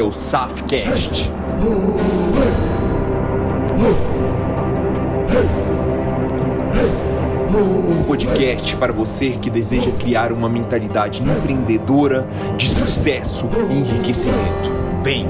[0.00, 1.30] É o SAFcast.
[7.54, 14.70] Um podcast para você que deseja criar uma mentalidade empreendedora de sucesso e enriquecimento.
[15.02, 15.28] Bem,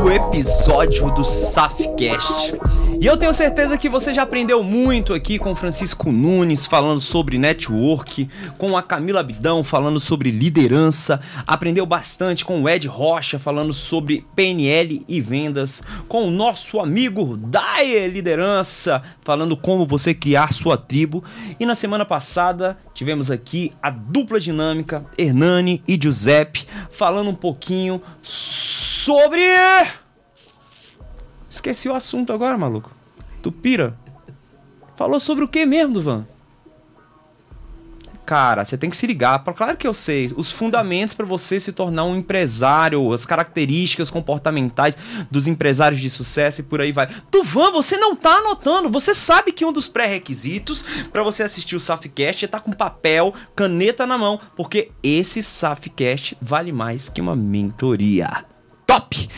[0.00, 2.60] o episódio do SAFcast.
[3.00, 7.38] E eu tenho certeza que você já aprendeu muito aqui com Francisco Nunes falando sobre
[7.38, 13.72] network, com a Camila Abidão falando sobre liderança, aprendeu bastante com o Ed Rocha falando
[13.72, 20.76] sobre PNL e vendas, com o nosso amigo Daie Liderança falando como você criar sua
[20.76, 21.24] tribo.
[21.58, 28.02] E na semana passada tivemos aqui a dupla dinâmica Hernani e Giuseppe falando um pouquinho
[28.20, 29.40] sobre
[31.50, 32.92] Esqueci o assunto agora, maluco.
[33.42, 33.98] Tu pira?
[34.94, 36.24] Falou sobre o que mesmo, Duvan?
[38.24, 39.42] Cara, você tem que se ligar.
[39.42, 40.30] Claro que eu sei.
[40.36, 44.96] Os fundamentos para você se tornar um empresário, as características comportamentais
[45.28, 47.08] dos empresários de sucesso e por aí vai.
[47.32, 48.88] Duvan, você não tá anotando.
[48.88, 52.70] Você sabe que um dos pré-requisitos para você assistir o Safcast é estar tá com
[52.70, 58.44] papel, caneta na mão, porque esse Safcast vale mais que uma mentoria
[58.90, 59.30] top!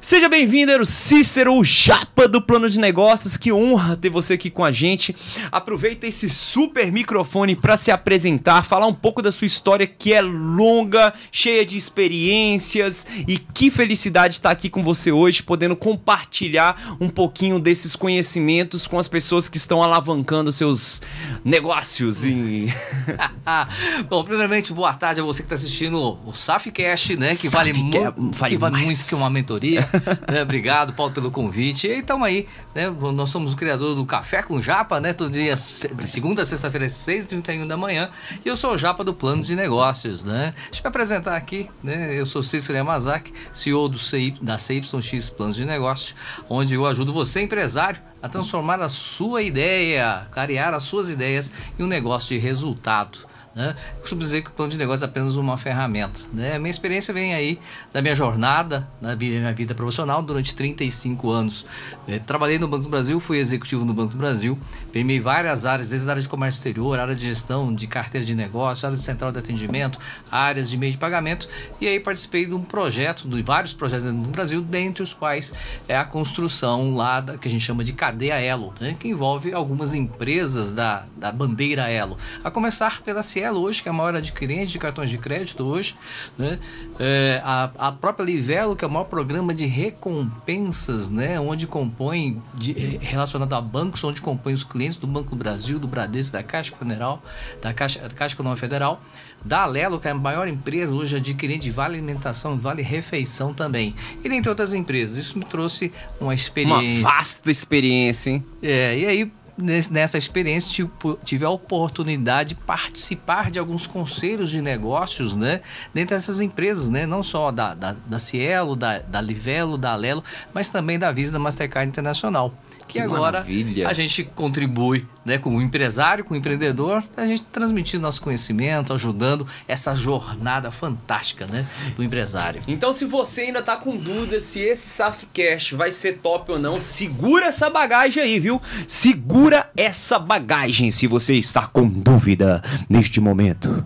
[0.00, 3.36] Seja bem-vindo, era o Cícero, o japa do plano de negócios.
[3.36, 5.16] Que honra ter você aqui com a gente.
[5.50, 10.20] Aproveita esse super microfone para se apresentar, falar um pouco da sua história que é
[10.20, 17.08] longa, cheia de experiências e que felicidade estar aqui com você hoje, podendo compartilhar um
[17.08, 21.02] pouquinho desses conhecimentos com as pessoas que estão alavancando seus
[21.44, 22.24] negócios.
[22.24, 22.72] E...
[24.08, 27.34] Bom, primeiramente, boa tarde a você que está assistindo o Safcast, né?
[27.34, 29.86] Que vale, vale, que vale muito que uma mentoria.
[30.30, 30.42] né?
[30.42, 31.86] Obrigado, Paulo, pelo convite.
[31.86, 32.88] E estamos aí, né?
[32.90, 35.12] Nós somos o criador do Café com Japa, né?
[35.12, 38.10] Todo dia, de segunda a sexta-feira, às 6h31 da manhã.
[38.44, 40.54] E eu sou o Japa do Plano de Negócios, né?
[40.70, 42.18] Deixa eu me apresentar aqui, né?
[42.18, 46.14] Eu sou Cícero Yamazaki, CEO do CI, da CYX Planos de Negócios,
[46.48, 51.82] onde eu ajudo você, empresário, a transformar a sua ideia, clarear as suas ideias em
[51.82, 53.35] um negócio de resultado.
[53.56, 53.74] Né?
[53.94, 56.20] Eu costumo dizer que o plano de negócio é apenas uma ferramenta.
[56.30, 56.58] Né?
[56.58, 57.58] Minha experiência vem aí
[57.90, 61.64] da minha jornada, na minha vida profissional, durante 35 anos.
[62.06, 64.58] É, trabalhei no Banco do Brasil, fui executivo no Banco do Brasil,
[64.92, 68.34] permei várias áreas, desde a área de comércio exterior, área de gestão, de carteira de
[68.34, 69.98] negócio, área de central de atendimento,
[70.30, 71.48] áreas de meio de pagamento,
[71.80, 75.54] e aí participei de um projeto, de vários projetos no Brasil, dentre os quais
[75.88, 78.94] é a construção lá da, que a gente chama de cadeia Elo, né?
[79.00, 83.88] que envolve algumas empresas da, da bandeira Elo, a começar pela Cielo Cielo hoje, que
[83.88, 85.94] é a maior adquirente de cartões de crédito hoje,
[86.36, 86.58] né?
[86.98, 91.38] É, a, a própria Livelo, que é o maior programa de recompensas, né?
[91.38, 95.78] Onde compõe, de, é, relacionado a bancos, onde compõe os clientes do Banco do Brasil,
[95.78, 97.22] do Bradesco, da Caixa Federal,
[97.62, 99.00] da Caixa, da Caixa Econômica Federal,
[99.44, 103.94] da Alelo, que é a maior empresa hoje adquirente de Vale Alimentação, Vale Refeição também.
[104.24, 105.16] E dentre outras empresas.
[105.16, 107.00] Isso me trouxe uma experiência.
[107.00, 108.44] Uma vasta experiência, hein?
[108.60, 110.86] É, e aí nessa experiência
[111.24, 115.62] tive a oportunidade de participar de alguns conselhos de negócios, né?
[115.94, 117.06] Dentro dessas empresas, né?
[117.06, 120.22] Não só da, da, da Cielo, da, da Livelo, da Alelo,
[120.52, 122.52] mas também da Visa da Mastercard Internacional
[122.86, 123.88] que, que agora maravilha.
[123.88, 128.92] a gente contribui né, com o empresário, com o empreendedor, a gente transmitindo nosso conhecimento,
[128.92, 131.66] ajudando essa jornada fantástica né,
[131.96, 132.62] do empresário.
[132.68, 136.80] Então, se você ainda está com dúvida se esse Safcast vai ser top ou não,
[136.80, 138.60] segura essa bagagem aí, viu?
[138.86, 143.84] Segura essa bagagem se você está com dúvida neste momento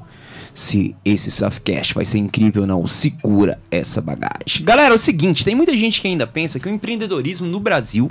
[0.53, 2.87] se esse Safcast vai ser incrível ou não.
[2.87, 4.62] Segura essa bagagem.
[4.62, 8.11] Galera, é o seguinte, tem muita gente que ainda pensa que o empreendedorismo no Brasil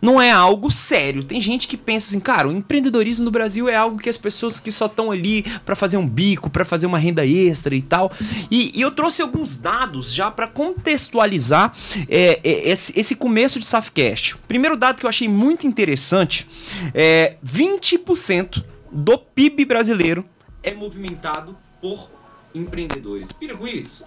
[0.00, 1.22] não é algo sério.
[1.22, 4.60] Tem gente que pensa assim, cara, o empreendedorismo no Brasil é algo que as pessoas
[4.60, 8.12] que só estão ali para fazer um bico, para fazer uma renda extra e tal.
[8.50, 11.72] E, e eu trouxe alguns dados já para contextualizar
[12.08, 14.36] é, é, esse, esse, começo de Safcast.
[14.48, 16.46] Primeiro dado que eu achei muito interessante
[16.94, 20.24] é 20% do PIB brasileiro
[20.64, 22.10] é movimentado por
[22.54, 23.30] empreendedores.
[23.30, 24.02] Pira com isso?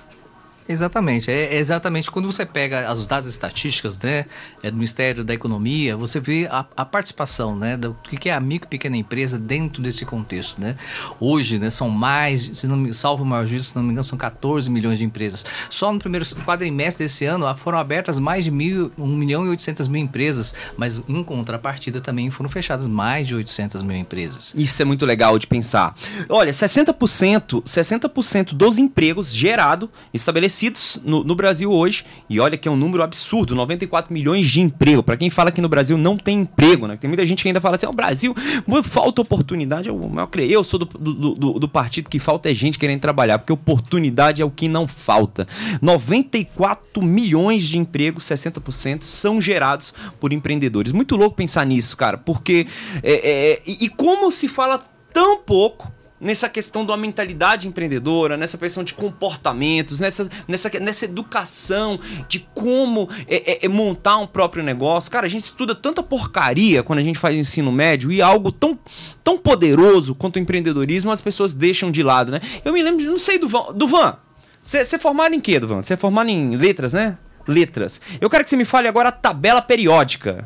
[0.67, 1.31] Exatamente.
[1.31, 4.25] É exatamente quando você pega as dados estatísticas né,
[4.61, 8.39] é do Ministério da Economia, você vê a, a participação né, do que é a
[8.39, 10.59] micro e pequena empresa dentro desse contexto.
[10.59, 10.75] Né?
[11.19, 14.17] Hoje, né, são mais, se não salvo o maior juízo, se não me engano, são
[14.17, 15.45] 14 milhões de empresas.
[15.69, 19.87] Só no primeiro quadrimestre desse ano foram abertas mais de mil, 1 milhão e 800
[19.87, 24.53] mil empresas, mas em contrapartida também foram fechadas mais de 800 mil empresas.
[24.57, 25.95] Isso é muito legal de pensar.
[26.27, 32.67] Olha, 60%, 60% dos empregos gerados, estabelecidos nascidos no, no, Brasil hoje, e olha que
[32.67, 35.03] é um número absurdo, 94 milhões de emprego.
[35.03, 36.97] Para quem fala que no Brasil não tem emprego, né?
[36.97, 38.35] Tem muita gente que ainda fala assim, o oh, Brasil
[38.83, 39.87] falta oportunidade.
[39.87, 43.37] Eu, eu, eu sou do, do, do, do, partido que falta é gente querendo trabalhar,
[43.37, 45.47] porque oportunidade é o que não falta.
[45.81, 50.91] 94 milhões de empregos, 60%, são gerados por empreendedores.
[50.91, 52.65] Muito louco pensar nisso, cara, porque...
[53.03, 54.81] É, é, e, e como se fala
[55.13, 61.99] tão pouco nessa questão da mentalidade empreendedora, nessa questão de comportamentos, nessa, nessa, nessa educação
[62.27, 65.11] de como é, é, é, montar um próprio negócio.
[65.11, 68.77] Cara, a gente estuda tanta porcaria quando a gente faz ensino médio e algo tão,
[69.23, 72.39] tão poderoso quanto o empreendedorismo as pessoas deixam de lado, né?
[72.65, 73.73] Eu me lembro, não sei, do Van.
[73.73, 74.17] Do Van,
[74.61, 75.81] você é formado em quê, Duvan?
[75.81, 77.17] Você é formado em letras, né?
[77.47, 78.01] Letras.
[78.19, 80.45] Eu quero que você me fale agora a tabela periódica.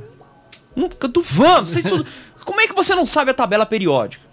[0.75, 2.05] Nunca, Duvan, você estuda...
[2.45, 4.30] como é que você não sabe a tabela periódica?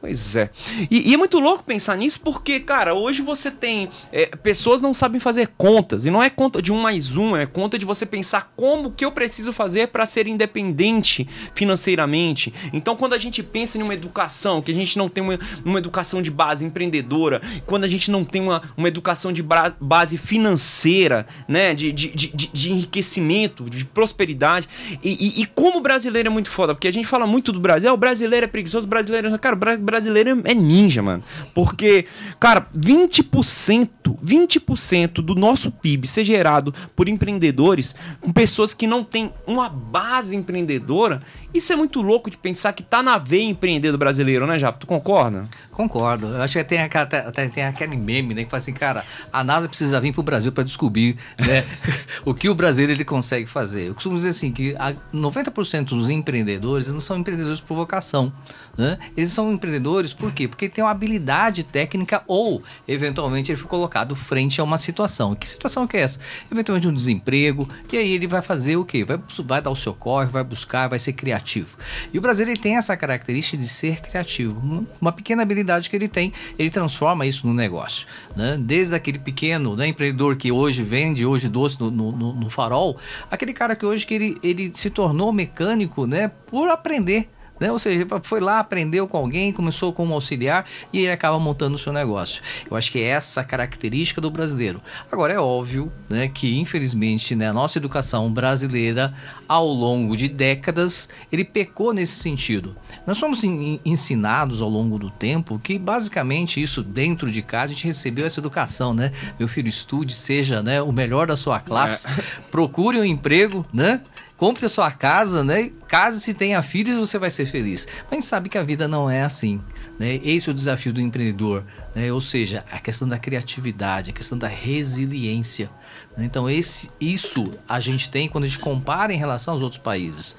[0.00, 0.50] Pois é.
[0.90, 3.88] E, e, é muito louco pensar nisso porque, cara, hoje você tem.
[4.12, 6.04] É, pessoas não sabem fazer contas.
[6.04, 9.04] E não é conta de um mais um, é conta de você pensar como que
[9.04, 12.54] eu preciso fazer para ser independente financeiramente.
[12.72, 15.78] Então, quando a gente pensa em uma educação, que a gente não tem uma, uma
[15.78, 21.26] educação de base empreendedora, quando a gente não tem uma, uma educação de base financeira,
[21.48, 21.74] né?
[21.74, 24.68] De, de, de, de enriquecimento, de prosperidade.
[25.02, 27.58] E, e, e, como o brasileiro é muito foda, porque a gente fala muito do
[27.58, 29.34] Brasil, ah, o brasileiro é preguiçoso, o brasileiro.
[29.34, 31.22] É, cara, o brasileiro é ninja, mano.
[31.54, 32.06] Porque,
[32.38, 33.88] cara, 20%,
[34.24, 40.36] 20% do nosso PIB ser gerado por empreendedores, com pessoas que não têm uma base
[40.36, 44.58] empreendedora, isso é muito louco de pensar que tá na veia empreender do brasileiro, né,
[44.58, 44.80] Japo?
[44.80, 45.48] Tu concorda?
[45.72, 46.26] Concordo.
[46.26, 49.68] Eu acho que tem, até, tem aquele meme, né, que fala assim, cara, a NASA
[49.68, 51.64] precisa vir pro Brasil para descobrir né,
[52.24, 53.88] o que o brasileiro ele consegue fazer.
[53.88, 54.74] Eu costumo dizer assim, que
[55.14, 58.32] 90% dos empreendedores não são empreendedores por vocação.
[58.78, 58.96] Né?
[59.16, 60.46] Eles são empreendedores por quê?
[60.46, 65.34] Porque tem uma habilidade técnica ou, eventualmente, ele foi colocado frente a uma situação.
[65.34, 66.20] Que situação que é essa?
[66.50, 69.04] Eventualmente um desemprego, e aí ele vai fazer o quê?
[69.04, 71.76] Vai, vai dar o seu corre, vai buscar, vai ser criativo.
[72.12, 74.86] E o brasileiro tem essa característica de ser criativo.
[75.00, 78.06] Uma pequena habilidade que ele tem, ele transforma isso no negócio.
[78.36, 78.56] Né?
[78.60, 82.96] Desde aquele pequeno né, empreendedor que hoje vende, hoje doce no, no, no farol,
[83.28, 87.28] aquele cara que hoje que ele, ele se tornou mecânico né, por aprender
[87.60, 87.70] né?
[87.70, 91.78] Ou seja, foi lá, aprendeu com alguém, começou como auxiliar e ele acaba montando o
[91.78, 92.42] seu negócio.
[92.70, 94.80] Eu acho que é essa característica do brasileiro.
[95.10, 99.12] Agora, é óbvio né, que, infelizmente, né, a nossa educação brasileira,
[99.48, 102.76] ao longo de décadas, ele pecou nesse sentido.
[103.06, 103.42] Nós somos
[103.84, 108.40] ensinados ao longo do tempo que, basicamente, isso dentro de casa, a gente recebeu essa
[108.40, 109.12] educação, né?
[109.38, 112.24] Meu filho, estude, seja né, o melhor da sua classe, é.
[112.50, 114.00] procure um emprego, né?
[114.38, 115.70] Compre a sua casa, né?
[115.88, 117.86] Case se tenha filhos, você vai ser feliz.
[118.04, 119.60] Mas a gente sabe que a vida não é assim.
[119.98, 120.20] Né?
[120.22, 121.64] Esse é o desafio do empreendedor.
[121.94, 122.10] Né?
[122.12, 125.68] Ou seja, a questão da criatividade, a questão da resiliência.
[126.16, 126.24] Né?
[126.24, 130.36] Então, esse, isso a gente tem quando a gente compara em relação aos outros países.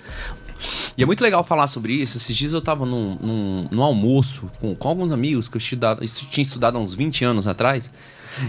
[0.98, 2.18] E é muito legal falar sobre isso.
[2.18, 6.44] Esses dias eu estava num, num, num, almoço com, com alguns amigos que eu tinha
[6.44, 7.92] estudado há uns 20 anos atrás.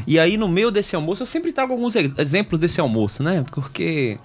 [0.07, 3.45] E aí, no meio desse almoço, eu sempre trago alguns exemplos desse almoço, né?
[3.50, 4.19] Porque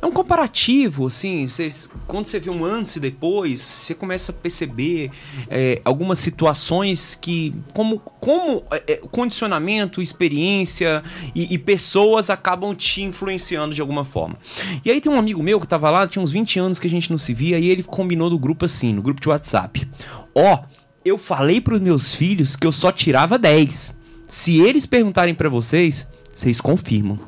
[0.00, 1.68] é um comparativo, assim, cê,
[2.06, 5.10] quando você vê um antes e depois, você começa a perceber
[5.48, 11.02] é, algumas situações que, como, como é, é, condicionamento, experiência
[11.34, 14.36] e, e, pessoas acabam te influenciando de alguma forma.
[14.84, 16.90] E aí tem um amigo meu que tava lá, tinha uns 20 anos que a
[16.90, 19.88] gente não se via, e ele combinou no grupo assim, no grupo de WhatsApp.
[20.34, 20.64] Ó, oh,
[21.04, 23.96] eu falei pros meus filhos que eu só tirava 10.
[24.28, 27.18] Se eles perguntarem para vocês, vocês confirmam.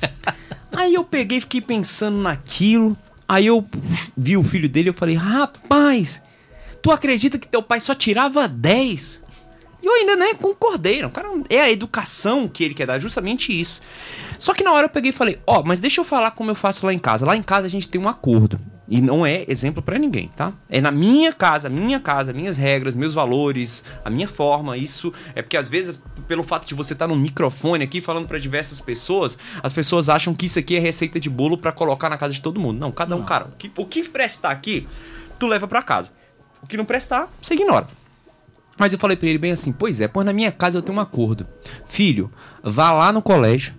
[0.72, 2.96] Aí eu peguei, fiquei pensando naquilo.
[3.28, 3.66] Aí eu
[4.16, 6.22] vi o filho dele, eu falei: "Rapaz,
[6.82, 9.22] tu acredita que teu pai só tirava 10?"
[9.82, 11.04] E eu ainda, né, concordei.
[11.04, 13.80] O cara é a educação que ele quer dar, justamente isso.
[14.38, 16.50] Só que na hora eu peguei e falei: "Ó, oh, mas deixa eu falar como
[16.50, 17.26] eu faço lá em casa.
[17.26, 18.58] Lá em casa a gente tem um acordo.
[18.90, 20.50] E não é exemplo para ninguém, tá?
[20.66, 24.78] É na minha casa, minha casa, minhas regras, meus valores, a minha forma.
[24.78, 28.26] Isso é porque às vezes, pelo fato de você estar tá no microfone aqui falando
[28.26, 32.08] para diversas pessoas, as pessoas acham que isso aqui é receita de bolo para colocar
[32.08, 32.80] na casa de todo mundo.
[32.80, 34.88] Não, cada um, cara, o que, o que prestar aqui,
[35.38, 36.10] tu leva para casa.
[36.62, 37.86] O que não prestar, você ignora.
[38.78, 40.96] Mas eu falei para ele bem assim: "Pois é, pois na minha casa eu tenho
[40.96, 41.46] um acordo.
[41.86, 43.74] Filho, vá lá no colégio,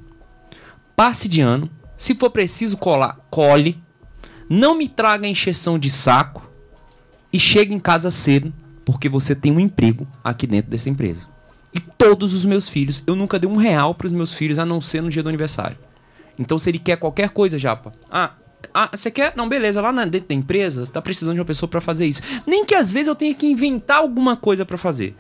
[0.95, 3.81] passe de ano, se for preciso colar, cole
[4.49, 6.49] não me traga encheção de saco
[7.31, 8.51] e chegue em casa cedo,
[8.83, 11.27] porque você tem um emprego aqui dentro dessa empresa.
[11.73, 14.65] E todos os meus filhos, eu nunca dei um real para os meus filhos a
[14.65, 15.77] não ser no dia do aniversário.
[16.37, 18.31] Então, se ele quer qualquer coisa, Japa, ah,
[18.73, 19.33] ah, você quer?
[19.35, 22.21] Não, beleza, lá dentro da empresa tá precisando de uma pessoa para fazer isso.
[22.47, 25.15] Nem que às vezes eu tenha que inventar alguma coisa para fazer.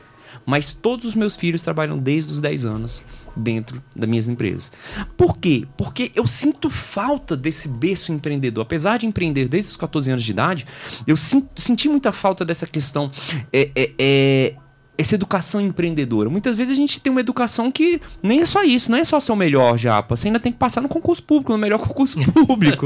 [0.45, 3.03] Mas todos os meus filhos trabalham desde os 10 anos
[3.35, 4.71] dentro das minhas empresas.
[5.17, 5.67] Por quê?
[5.77, 8.63] Porque eu sinto falta desse berço empreendedor.
[8.63, 10.65] Apesar de empreender desde os 14 anos de idade,
[11.05, 13.11] eu sinto, senti muita falta dessa questão.
[13.51, 14.55] É, é, é
[14.99, 16.29] essa educação empreendedora.
[16.29, 19.17] Muitas vezes a gente tem uma educação que nem é só isso, não é só
[19.17, 20.13] ser o melhor japa.
[20.13, 22.85] Você ainda tem que passar no concurso público, no melhor concurso público.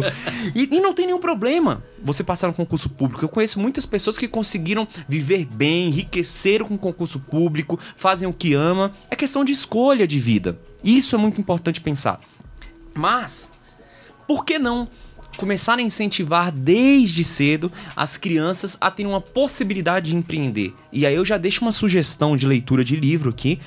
[0.54, 3.26] e, e, não tem nenhum problema você passar no concurso público.
[3.26, 8.34] Eu conheço muitas pessoas que conseguiram viver bem, enriqueceram com o concurso público, fazem o
[8.34, 8.92] que ama.
[9.10, 10.60] É questão de escolha de vida.
[10.84, 12.22] Isso é muito importante pensar.
[12.94, 13.50] Mas,
[14.28, 14.88] por que não
[15.38, 20.74] começar a incentivar desde cedo as crianças a terem uma possibilidade de empreender.
[20.92, 23.60] E aí eu já deixo uma sugestão de leitura de livro aqui.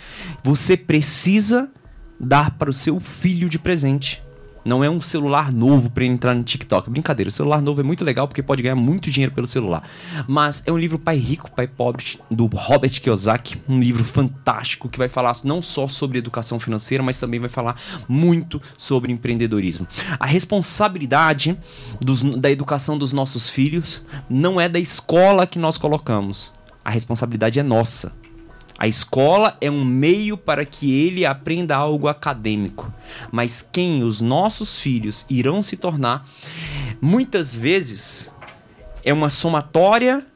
[0.43, 1.71] Você precisa
[2.19, 4.26] dar para o seu filho de presente
[4.67, 6.91] não é um celular novo para entrar no TikTok.
[6.91, 9.89] Brincadeira, o celular novo é muito legal porque pode ganhar muito dinheiro pelo celular.
[10.27, 13.57] Mas é um livro Pai Rico, Pai Pobre, do Robert Kiyosaki.
[13.69, 17.81] Um livro fantástico que vai falar não só sobre educação financeira, mas também vai falar
[18.09, 19.87] muito sobre empreendedorismo.
[20.19, 21.57] A responsabilidade
[22.01, 26.53] dos, da educação dos nossos filhos não é da escola que nós colocamos.
[26.85, 28.13] A responsabilidade é nossa.
[28.79, 32.93] A escola é um meio para que ele aprenda algo acadêmico,
[33.33, 36.29] mas quem os nossos filhos irão se tornar,
[37.01, 38.33] muitas vezes
[39.03, 40.27] é uma somatória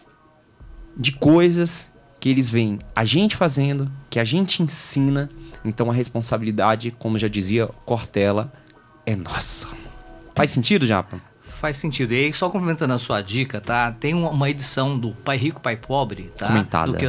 [0.97, 5.28] de coisas que eles veem a gente fazendo, que a gente ensina.
[5.64, 8.52] Então a responsabilidade, como já dizia Cortella,
[9.04, 9.68] é nossa.
[10.35, 11.30] Faz sentido, Japa?
[11.61, 12.14] Faz sentido.
[12.14, 13.93] E aí, só complementando a sua dica, tá?
[13.93, 16.47] Tem uma edição do Pai Rico, Pai Pobre, tá?
[16.47, 16.93] Comentada.
[16.93, 17.07] Do que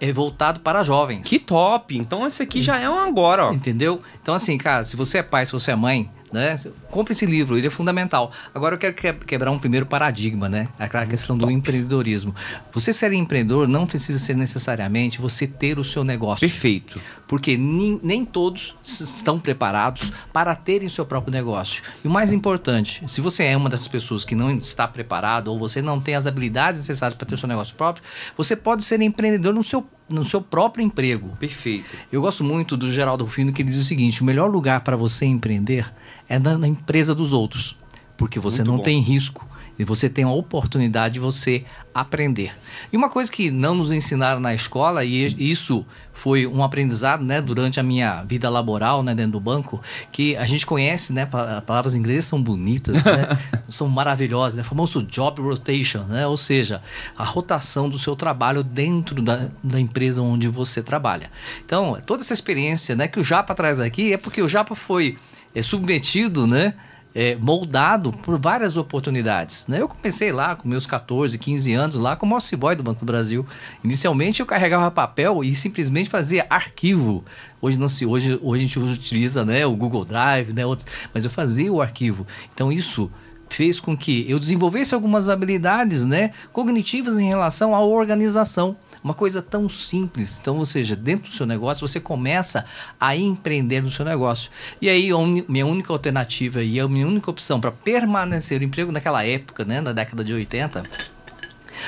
[0.00, 1.28] é voltado para jovens.
[1.28, 1.98] Que top!
[1.98, 3.52] Então esse aqui já é um agora, ó.
[3.52, 4.00] Entendeu?
[4.22, 6.54] Então, assim, cara, se você é pai, se você é mãe, né?
[6.90, 8.32] Compre esse livro, ele é fundamental.
[8.54, 10.68] Agora eu quero quebrar um primeiro paradigma, né?
[10.78, 12.34] Aquela questão do empreendedorismo.
[12.72, 16.40] Você ser empreendedor não precisa ser necessariamente você ter o seu negócio.
[16.40, 16.98] Perfeito.
[17.32, 21.82] Porque nem, nem todos estão preparados para terem seu próprio negócio.
[22.04, 25.58] E o mais importante, se você é uma dessas pessoas que não está preparado ou
[25.58, 28.04] você não tem as habilidades necessárias para ter o seu negócio próprio,
[28.36, 31.34] você pode ser empreendedor no seu no seu próprio emprego.
[31.38, 31.96] Perfeito.
[32.12, 34.94] Eu gosto muito do Geraldo Rufino que ele diz o seguinte: o melhor lugar para
[34.94, 35.90] você empreender
[36.28, 37.78] é na, na empresa dos outros,
[38.14, 38.82] porque você Muito não bom.
[38.82, 39.48] tem risco
[39.78, 41.64] e você tem a oportunidade de você
[41.94, 42.52] aprender.
[42.92, 47.40] E uma coisa que não nos ensinaram na escola, e isso foi um aprendizado né,
[47.40, 51.26] durante a minha vida laboral né, dentro do banco, que a gente conhece, né,
[51.66, 53.38] palavras inglesas são bonitas, né,
[53.68, 56.82] são maravilhosas, né, o famoso job rotation, né, ou seja,
[57.16, 61.30] a rotação do seu trabalho dentro da, da empresa onde você trabalha.
[61.64, 65.18] Então, toda essa experiência né, que o Japa traz aqui é porque o Japa foi
[65.54, 66.74] é submetido, né?
[67.14, 69.66] É, moldado por várias oportunidades.
[69.66, 69.82] Né?
[69.82, 73.06] Eu comecei lá com meus 14, 15 anos, lá como office boy do Banco do
[73.06, 73.46] Brasil.
[73.84, 77.22] Inicialmente eu carregava papel e simplesmente fazia arquivo.
[77.60, 81.24] Hoje não se, hoje, hoje a gente utiliza né, o Google Drive, né, outros, mas
[81.24, 82.26] eu fazia o arquivo.
[82.54, 83.10] Então isso
[83.52, 88.76] fez com que eu desenvolvesse algumas habilidades né, cognitivas em relação à organização.
[89.02, 90.38] Uma coisa tão simples.
[90.40, 92.64] Então, ou seja, dentro do seu negócio, você começa
[93.00, 94.50] a empreender no seu negócio.
[94.80, 95.10] E aí,
[95.48, 99.80] minha única alternativa e a minha única opção para permanecer no emprego naquela época, né,
[99.80, 100.84] na década de 80,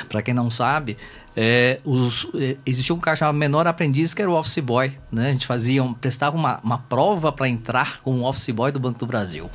[0.08, 0.96] para quem não sabe,
[1.36, 5.28] é, os, é, existia um cara chamado menor aprendiz que era o office boy, né?
[5.28, 9.06] A gente fazia, prestava uma, uma prova para entrar como office boy do Banco do
[9.06, 9.50] Brasil.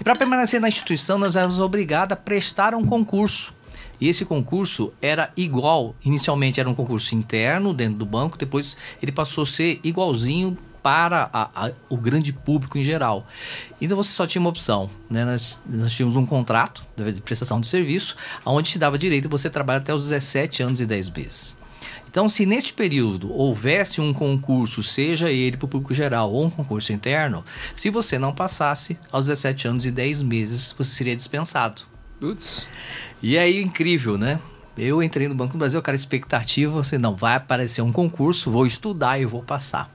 [0.00, 3.53] E para permanecer na instituição, nós éramos obrigados a prestar um concurso.
[4.00, 9.12] E esse concurso era igual, inicialmente era um concurso interno dentro do banco, depois ele
[9.12, 13.26] passou a ser igualzinho para a, a, o grande público em geral.
[13.80, 15.24] Então você só tinha uma opção, né?
[15.24, 19.78] Nós, nós tínhamos um contrato de prestação de serviço, onde te dava direito você trabalhar
[19.78, 21.56] até os 17 anos e 10 meses.
[22.06, 26.50] Então, se neste período houvesse um concurso, seja ele para o público geral ou um
[26.50, 27.42] concurso interno,
[27.74, 31.82] se você não passasse aos 17 anos e 10 meses, você seria dispensado.
[32.24, 32.66] Putz.
[33.22, 34.40] E aí, incrível, né?
[34.78, 38.66] Eu entrei no Banco do Brasil, cara, expectativa, você não vai aparecer um concurso, vou
[38.66, 39.94] estudar e vou passar.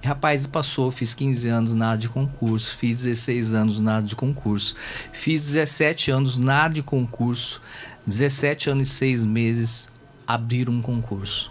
[0.00, 4.76] E, rapaz, passou, fiz 15 anos nada de concurso, fiz 16 anos nada de concurso,
[5.12, 7.60] fiz 17 anos nada de concurso,
[8.06, 9.88] 17 anos e 6 meses
[10.24, 11.50] abrir um concurso.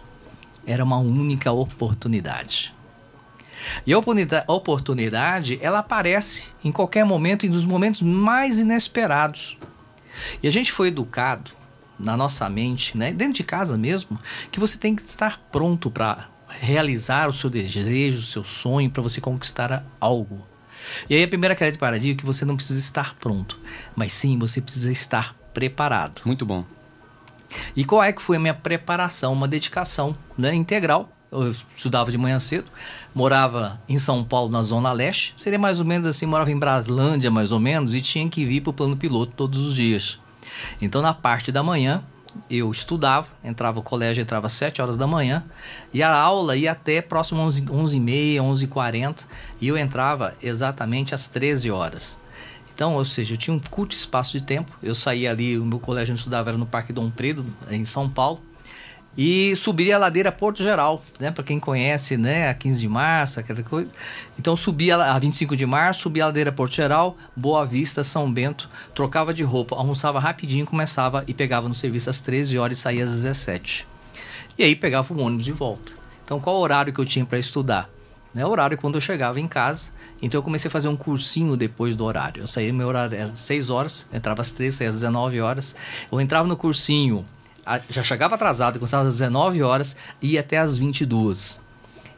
[0.65, 2.73] Era uma única oportunidade.
[3.85, 3.97] E a
[4.47, 9.57] oportunidade, ela aparece em qualquer momento e nos momentos mais inesperados.
[10.41, 11.51] E a gente foi educado
[11.99, 14.19] na nossa mente, né, dentro de casa mesmo,
[14.51, 19.01] que você tem que estar pronto para realizar o seu desejo, o seu sonho, para
[19.01, 20.45] você conquistar algo.
[21.09, 23.59] E aí a primeira queda de paradigma é que você não precisa estar pronto,
[23.95, 26.21] mas sim você precisa estar preparado.
[26.23, 26.63] Muito bom.
[27.75, 29.33] E qual é que foi a minha preparação?
[29.33, 32.71] Uma dedicação né, integral eu estudava de manhã cedo,
[33.13, 37.29] morava em São Paulo, na Zona Leste, seria mais ou menos assim, morava em Braslândia,
[37.29, 40.19] mais ou menos, e tinha que vir para o plano piloto todos os dias.
[40.81, 42.03] Então, na parte da manhã,
[42.49, 45.43] eu estudava, entrava no colégio, entrava às 7 horas da manhã,
[45.93, 49.17] e a aula ia até próximo às 11h30, 11h40,
[49.59, 52.19] e eu entrava exatamente às 13 horas.
[52.73, 55.79] Então, ou seja, eu tinha um curto espaço de tempo, eu saía ali, o meu
[55.79, 58.39] colégio onde eu estudava era no Parque Dom Pedro, em São Paulo,
[59.17, 61.31] e subia a ladeira Porto Geral, né?
[61.31, 62.49] Para quem conhece, né?
[62.49, 63.89] A 15 de março, aquela coisa.
[64.37, 68.69] Então subia a 25 de março, subia a ladeira Porto Geral, Boa Vista, São Bento,
[68.93, 73.03] trocava de roupa, almoçava rapidinho, começava e pegava no serviço às 13 horas e saía
[73.03, 73.87] às 17.
[74.55, 75.91] E aí pegava o ônibus de volta.
[76.23, 77.89] Então qual horário que eu tinha para estudar?
[78.33, 79.89] Né, o horário quando eu chegava em casa.
[80.21, 82.43] Então eu comecei a fazer um cursinho depois do horário.
[82.43, 85.75] Eu saía, meu horário era 6 horas, entrava às 13, saía às 19 horas.
[86.11, 87.25] Eu entrava no cursinho
[87.89, 91.59] já chegava atrasado, começava às 19 horas e ia até às 22.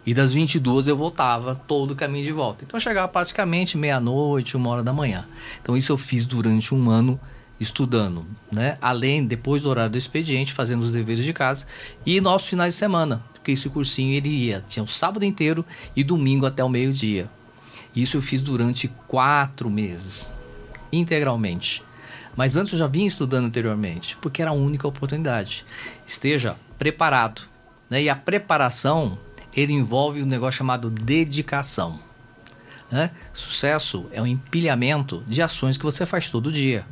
[0.06, 2.64] E das 22 eu voltava todo o caminho de volta.
[2.64, 5.26] Então eu chegava praticamente meia-noite, uma hora da manhã.
[5.62, 7.20] Então isso eu fiz durante um ano
[7.60, 8.78] estudando, né?
[8.82, 11.68] Além, depois do horário do expediente, fazendo os deveres de casa
[12.06, 16.04] e nossos finais de semana, porque esse cursinho ele ia, tinha o sábado inteiro e
[16.04, 17.30] domingo até o meio-dia.
[17.96, 20.34] Isso eu fiz durante quatro meses,
[20.92, 21.84] integralmente.
[22.40, 25.66] Mas antes eu já vinha estudando anteriormente, porque era a única oportunidade.
[26.08, 27.42] Esteja preparado.
[27.90, 28.04] Né?
[28.04, 29.20] E a preparação,
[29.54, 32.00] ele envolve um negócio chamado dedicação.
[32.90, 33.12] Né?
[33.34, 36.88] Sucesso é um empilhamento de ações que você faz todo dia.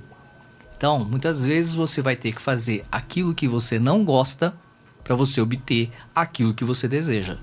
[0.75, 4.53] Então, muitas vezes você vai ter que fazer aquilo que você não gosta
[5.01, 7.37] para você obter aquilo que você deseja.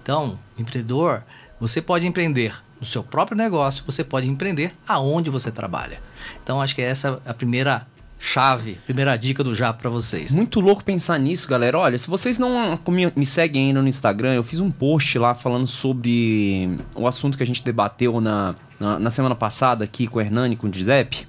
[0.00, 1.24] Então, empreendedor,
[1.58, 6.00] você pode empreender no seu próprio negócio, você pode empreender aonde você trabalha.
[6.42, 7.86] Então acho que essa é a primeira
[8.18, 10.32] chave, primeira dica do Japa para vocês.
[10.32, 11.78] Muito louco pensar nisso, galera.
[11.78, 12.78] Olha, se vocês não
[13.14, 17.42] me seguem ainda no Instagram, eu fiz um post lá falando sobre o assunto que
[17.42, 21.26] a gente debateu na na, na, semana passada aqui com o Hernani, com o Giuseppe,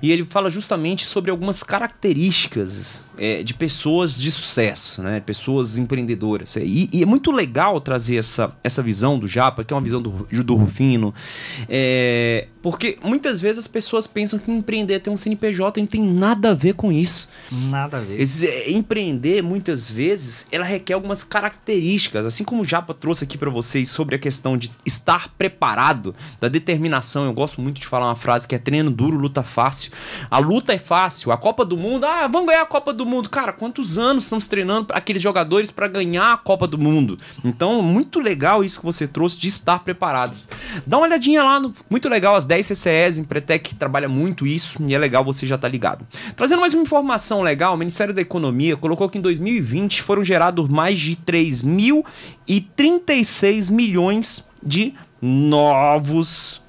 [0.00, 5.20] e ele fala justamente sobre algumas características é, de pessoas de sucesso, né?
[5.20, 6.56] Pessoas empreendedoras.
[6.56, 10.00] E, e, é muito legal trazer essa, essa visão do Japa, que é uma visão
[10.00, 11.14] do, do Rufino,
[11.68, 16.50] é, porque muitas vezes as pessoas pensam que empreender ter um CNPJ não tem nada
[16.50, 17.28] a ver com isso.
[17.50, 18.20] Nada a ver.
[18.20, 23.36] Esse, é, empreender, muitas vezes, ela requer algumas características, assim como o Japa trouxe aqui
[23.36, 26.83] para vocês sobre a questão de estar preparado, da determinação.
[27.26, 29.92] Eu gosto muito de falar uma frase que é treino duro, luta fácil.
[30.30, 33.10] A luta é fácil, a Copa do Mundo, ah, vamos ganhar a Copa do do
[33.10, 33.28] Mundo.
[33.28, 37.16] Cara, quantos anos estamos treinando aqueles jogadores para ganhar a Copa do Mundo?
[37.44, 40.48] Então, muito legal isso que você trouxe de estar preparados.
[40.86, 41.74] Dá uma olhadinha lá no.
[41.88, 45.68] Muito legal, as 10 CCS, Empretec trabalha muito isso e é legal você já tá
[45.68, 46.06] ligado.
[46.34, 50.68] Trazendo mais uma informação legal, o Ministério da Economia colocou que em 2020 foram gerados
[50.68, 56.63] mais de 3.036 milhões de novos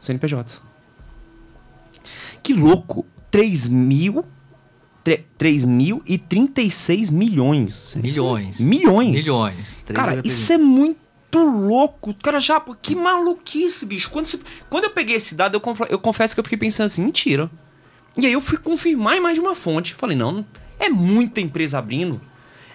[0.00, 0.60] CNPJs.
[2.42, 3.06] Que louco!
[3.30, 4.24] 3 mil.
[5.38, 7.96] 3 mil e 36 milhões.
[7.96, 8.60] Milhões.
[8.60, 9.10] Milhões.
[9.10, 9.78] Milhões.
[9.94, 10.98] Cara, isso é muito
[11.38, 12.14] louco.
[12.14, 14.10] Cara, já, que maluquice, bicho.
[14.10, 17.02] Quando, você, quando eu peguei esse dado, eu, eu confesso que eu fiquei pensando assim,
[17.02, 17.50] mentira.
[18.16, 19.94] E aí eu fui confirmar em mais de uma fonte.
[19.94, 20.44] Falei, não,
[20.78, 22.20] é muita empresa abrindo.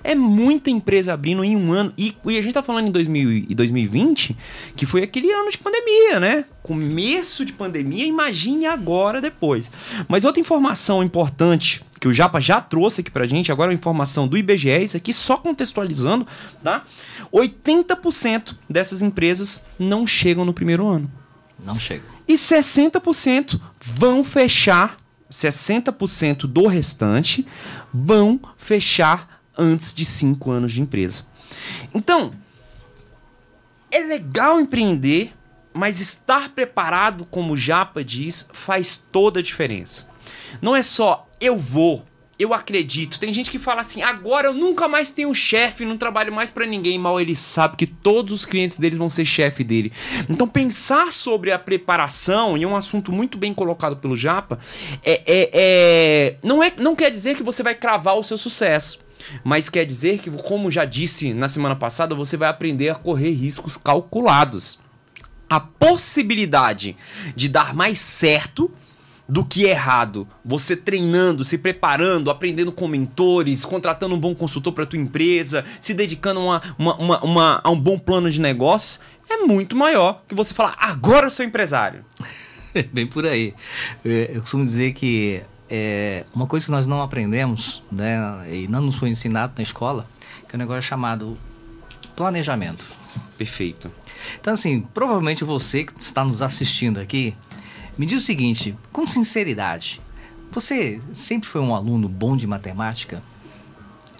[0.07, 1.91] É muita empresa abrindo em um ano.
[1.97, 4.37] E, e a gente tá falando em 2000, 2020,
[4.75, 6.45] que foi aquele ano de pandemia, né?
[6.61, 9.71] Começo de pandemia, imagine agora depois.
[10.07, 13.79] Mas outra informação importante que o Japa já trouxe aqui pra gente, agora é uma
[13.79, 16.27] informação do IBGE, isso aqui só contextualizando,
[16.63, 16.83] tá?
[17.33, 21.11] 80% dessas empresas não chegam no primeiro ano.
[21.65, 22.05] Não chegam.
[22.27, 24.97] E 60% vão fechar,
[25.31, 27.43] 60% do restante
[27.91, 31.23] vão fechar antes de cinco anos de empresa.
[31.93, 32.31] Então,
[33.91, 35.33] é legal empreender,
[35.73, 40.07] mas estar preparado, como o Japa diz, faz toda a diferença.
[40.61, 42.05] Não é só eu vou,
[42.37, 43.19] eu acredito.
[43.19, 46.65] Tem gente que fala assim: agora eu nunca mais tenho chefe, não trabalho mais para
[46.65, 46.97] ninguém.
[46.97, 49.91] Mal ele sabe que todos os clientes deles vão ser chefe dele.
[50.29, 54.59] Então, pensar sobre a preparação, e é um assunto muito bem colocado pelo Japa,
[55.03, 59.04] é, é, é, não, é, não quer dizer que você vai cravar o seu sucesso.
[59.43, 63.31] Mas quer dizer que, como já disse na semana passada, você vai aprender a correr
[63.31, 64.79] riscos calculados.
[65.49, 66.95] A possibilidade
[67.35, 68.71] de dar mais certo
[69.27, 70.27] do que errado.
[70.43, 75.93] Você treinando, se preparando, aprendendo com mentores, contratando um bom consultor para tua empresa, se
[75.93, 80.35] dedicando uma, uma, uma, uma, a um bom plano de negócios, é muito maior que
[80.35, 82.05] você falar, agora eu sou empresário.
[82.91, 83.53] Bem por aí.
[84.03, 88.17] Eu costumo dizer que é, uma coisa que nós não aprendemos, né,
[88.51, 90.07] e não nos foi ensinado na escola,
[90.47, 91.37] que é um negócio chamado
[92.15, 92.85] planejamento.
[93.37, 93.91] Perfeito.
[94.39, 97.35] Então, assim, provavelmente você que está nos assistindo aqui,
[97.97, 100.01] me diz o seguinte, com sinceridade,
[100.51, 103.21] você sempre foi um aluno bom de matemática?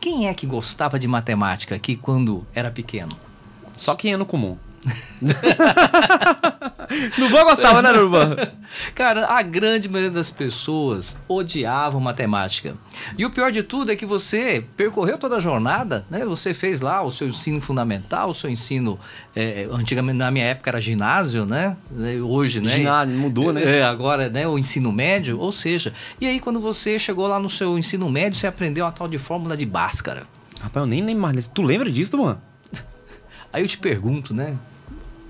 [0.02, 3.18] Quem é que gostava de matemática aqui quando era pequeno?
[3.78, 4.58] Só quem é no comum.
[7.17, 8.36] Nuban gostava, né, Nuban?
[8.93, 12.76] Cara, a grande maioria das pessoas odiavam matemática.
[13.17, 16.24] E o pior de tudo é que você percorreu toda a jornada, né?
[16.26, 19.00] Você fez lá o seu ensino fundamental, o seu ensino.
[19.36, 21.76] É, antigamente, na minha época, era ginásio, né?
[22.24, 22.69] Hoje, né?
[22.69, 23.80] Ginásio, mudou, né?
[23.80, 24.48] É, agora, né?
[24.48, 25.93] O ensino médio, ou seja.
[26.21, 29.17] E aí, quando você chegou lá no seu ensino médio, você aprendeu a tal de
[29.17, 30.24] fórmula de Bhaskara.
[30.62, 31.48] Rapaz, eu nem lembro mais.
[31.48, 32.41] Tu lembra disso, mano?
[33.52, 34.58] Aí eu te pergunto, né?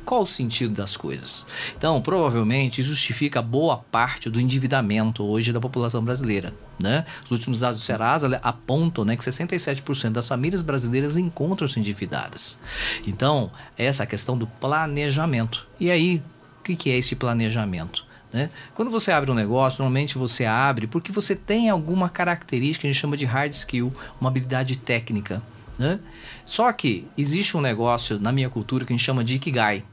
[0.06, 1.48] Qual o sentido das coisas?
[1.76, 6.54] Então, provavelmente justifica boa parte do endividamento hoje da população brasileira.
[6.82, 7.06] Né?
[7.24, 12.60] Os últimos dados do Serasa apontam né, que 67% das famílias brasileiras encontram-se endividadas.
[13.08, 15.68] Então, essa é a questão do planejamento.
[15.80, 16.22] E aí,
[16.60, 18.06] o que é esse planejamento?
[18.32, 18.50] Né?
[18.76, 22.92] Quando você abre um negócio, normalmente você abre porque você tem alguma característica que a
[22.92, 23.92] gente chama de hard skill,
[24.22, 25.42] uma habilidade técnica.
[25.80, 26.00] Né?
[26.46, 29.84] Só que existe um negócio na minha cultura que a gente chama de Ikigai.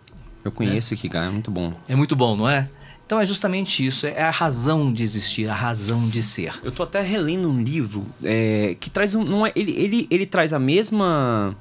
[0.45, 0.97] Eu conheço é.
[0.97, 1.73] Ikigai, é muito bom.
[1.89, 2.69] É muito bom, não é?
[3.05, 6.59] Então é justamente isso, é a razão de existir, a razão de ser.
[6.65, 9.23] Eu tô até relendo um livro é, que traz um.
[9.23, 11.55] Não é, ele, ele, ele traz a mesma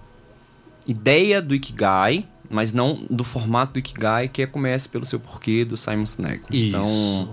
[0.87, 5.65] ideia do Ikigai, mas não do formato do Ikigai, que é Comece pelo Seu Porquê,
[5.65, 6.43] do Simon Sinek.
[6.49, 6.69] Isso.
[6.69, 7.29] Então,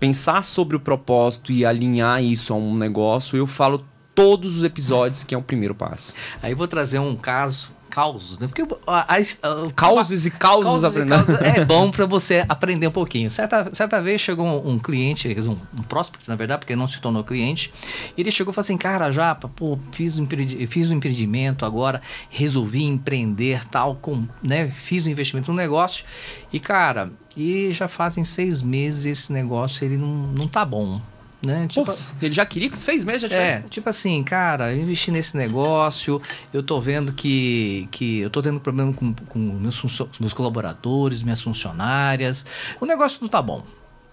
[0.00, 5.22] pensar sobre o propósito e alinhar isso a um negócio, eu falo todos os episódios,
[5.22, 6.14] que é o primeiro passo.
[6.42, 8.46] Aí eu vou trazer um caso causos, né?
[8.46, 12.86] Porque a, a, a, causos e causos, causos, e causos é bom para você aprender
[12.86, 13.28] um pouquinho.
[13.28, 17.00] Certa, certa vez chegou um, um cliente, um, um prospect, na verdade, porque não se
[17.00, 17.72] tornou cliente,
[18.16, 20.28] ele chegou e falou assim, cara, Japa, pô, fiz um,
[20.68, 24.68] fiz um empreendimento agora, resolvi empreender tal, com, né?
[24.68, 26.04] Fiz um investimento no negócio
[26.52, 31.00] e, cara, e já fazem seis meses esse negócio, ele não, não tá bom.
[31.44, 31.68] Né?
[31.68, 33.54] Tipo, ele já queria que seis meses já tivesse.
[33.54, 36.20] É, tipo assim, cara, eu investi nesse negócio,
[36.52, 39.80] eu tô vendo que, que eu tô tendo problema com, com meus,
[40.18, 42.44] meus colaboradores, minhas funcionárias.
[42.80, 43.64] O negócio não tá bom.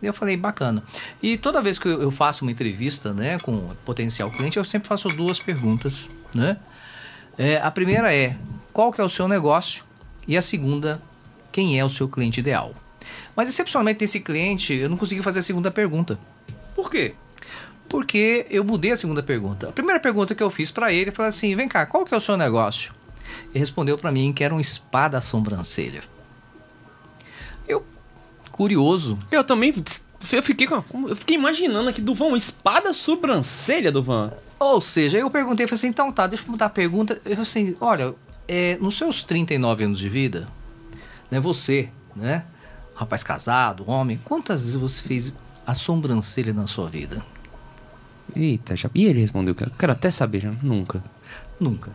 [0.03, 0.83] Eu falei, bacana.
[1.21, 5.07] E toda vez que eu faço uma entrevista né, com potencial cliente, eu sempre faço
[5.09, 6.09] duas perguntas.
[6.35, 6.57] Né?
[7.37, 8.37] É, a primeira é,
[8.71, 9.83] qual que é o seu negócio?
[10.27, 11.01] E a segunda,
[11.51, 12.73] quem é o seu cliente ideal?
[13.35, 16.19] Mas excepcionalmente nesse cliente, eu não consegui fazer a segunda pergunta.
[16.75, 17.15] Por quê?
[17.87, 19.69] Porque eu mudei a segunda pergunta.
[19.69, 22.17] A primeira pergunta que eu fiz para ele foi assim: vem cá, qual que é
[22.17, 22.93] o seu negócio?
[23.49, 26.03] Ele respondeu para mim que era um espada sobrancelha.
[27.67, 27.85] Eu,
[28.51, 29.17] curioso.
[29.31, 29.73] Eu também
[30.31, 34.31] eu fiquei, eu fiquei imaginando aqui, Duvan, espada sobrancelha, Duvan.
[34.59, 37.15] Ou seja, eu perguntei, falei assim, então tá, deixa eu mudar a pergunta.
[37.25, 38.15] Eu falei assim, olha,
[38.47, 40.47] é, nos seus 39 anos de vida,
[41.29, 42.45] né, você, né,
[42.95, 45.33] rapaz casado, homem, quantas vezes você fez
[45.65, 47.25] a sobrancelha na sua vida?
[48.35, 48.89] Eita, já.
[48.93, 50.51] E ele respondeu, quero, quero até saber, já.
[50.61, 51.03] nunca.
[51.59, 51.91] Nunca.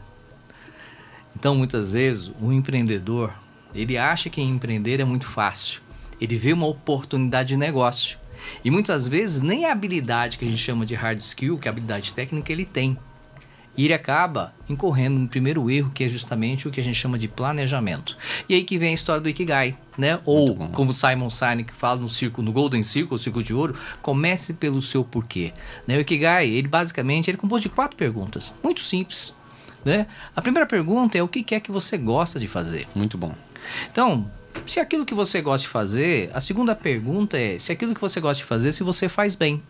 [1.34, 3.32] Então, muitas vezes, o empreendedor,
[3.74, 5.80] ele acha que empreender é muito fácil.
[6.20, 8.18] Ele vê uma oportunidade de negócio.
[8.64, 11.70] E muitas vezes nem a habilidade que a gente chama de hard skill, que é
[11.70, 12.96] a habilidade técnica, ele tem.
[13.76, 17.18] E ele acaba incorrendo no primeiro erro, que é justamente o que a gente chama
[17.18, 18.16] de planejamento.
[18.48, 20.18] E aí que vem a história do Ikigai, né?
[20.24, 24.54] Ou, como Simon Sinek fala no círculo, no Golden Circle, o círculo de ouro, comece
[24.54, 25.52] pelo seu porquê.
[25.86, 25.96] Né?
[25.96, 29.34] O Ikigai, ele basicamente, ele é composto de quatro perguntas, muito simples.
[29.84, 30.06] Né?
[30.34, 32.86] A primeira pergunta é o que é que você gosta de fazer.
[32.94, 33.34] Muito bom.
[33.90, 34.30] Então,
[34.66, 38.20] se aquilo que você gosta de fazer, a segunda pergunta é se aquilo que você
[38.20, 39.62] gosta de fazer, se você faz bem.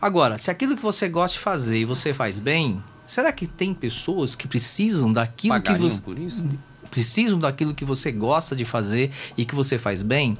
[0.00, 3.74] Agora, se aquilo que você gosta de fazer e você faz bem, será que tem
[3.74, 6.46] pessoas que precisam daquilo Pagariam que você por isso?
[6.88, 10.38] precisam daquilo que você gosta de fazer e que você faz bem?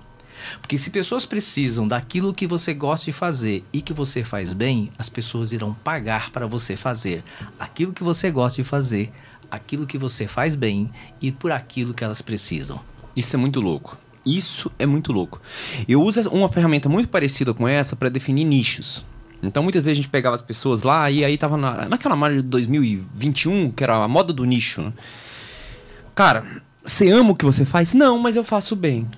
[0.60, 4.92] Porque se pessoas precisam daquilo que você gosta de fazer e que você faz bem,
[4.96, 7.24] as pessoas irão pagar para você fazer
[7.58, 9.12] aquilo que você gosta de fazer,
[9.50, 10.90] aquilo que você faz bem
[11.20, 12.80] e por aquilo que elas precisam.
[13.16, 13.98] Isso é muito louco.
[14.24, 15.40] Isso é muito louco.
[15.88, 19.04] Eu uso uma ferramenta muito parecida com essa para definir nichos.
[19.42, 22.40] Então muitas vezes a gente pegava as pessoas lá e aí tava na, naquela margem
[22.40, 24.82] de 2021, que era a moda do nicho.
[24.82, 24.92] Né?
[26.14, 27.92] Cara, você ama o que você faz?
[27.92, 29.08] Não, mas eu faço bem.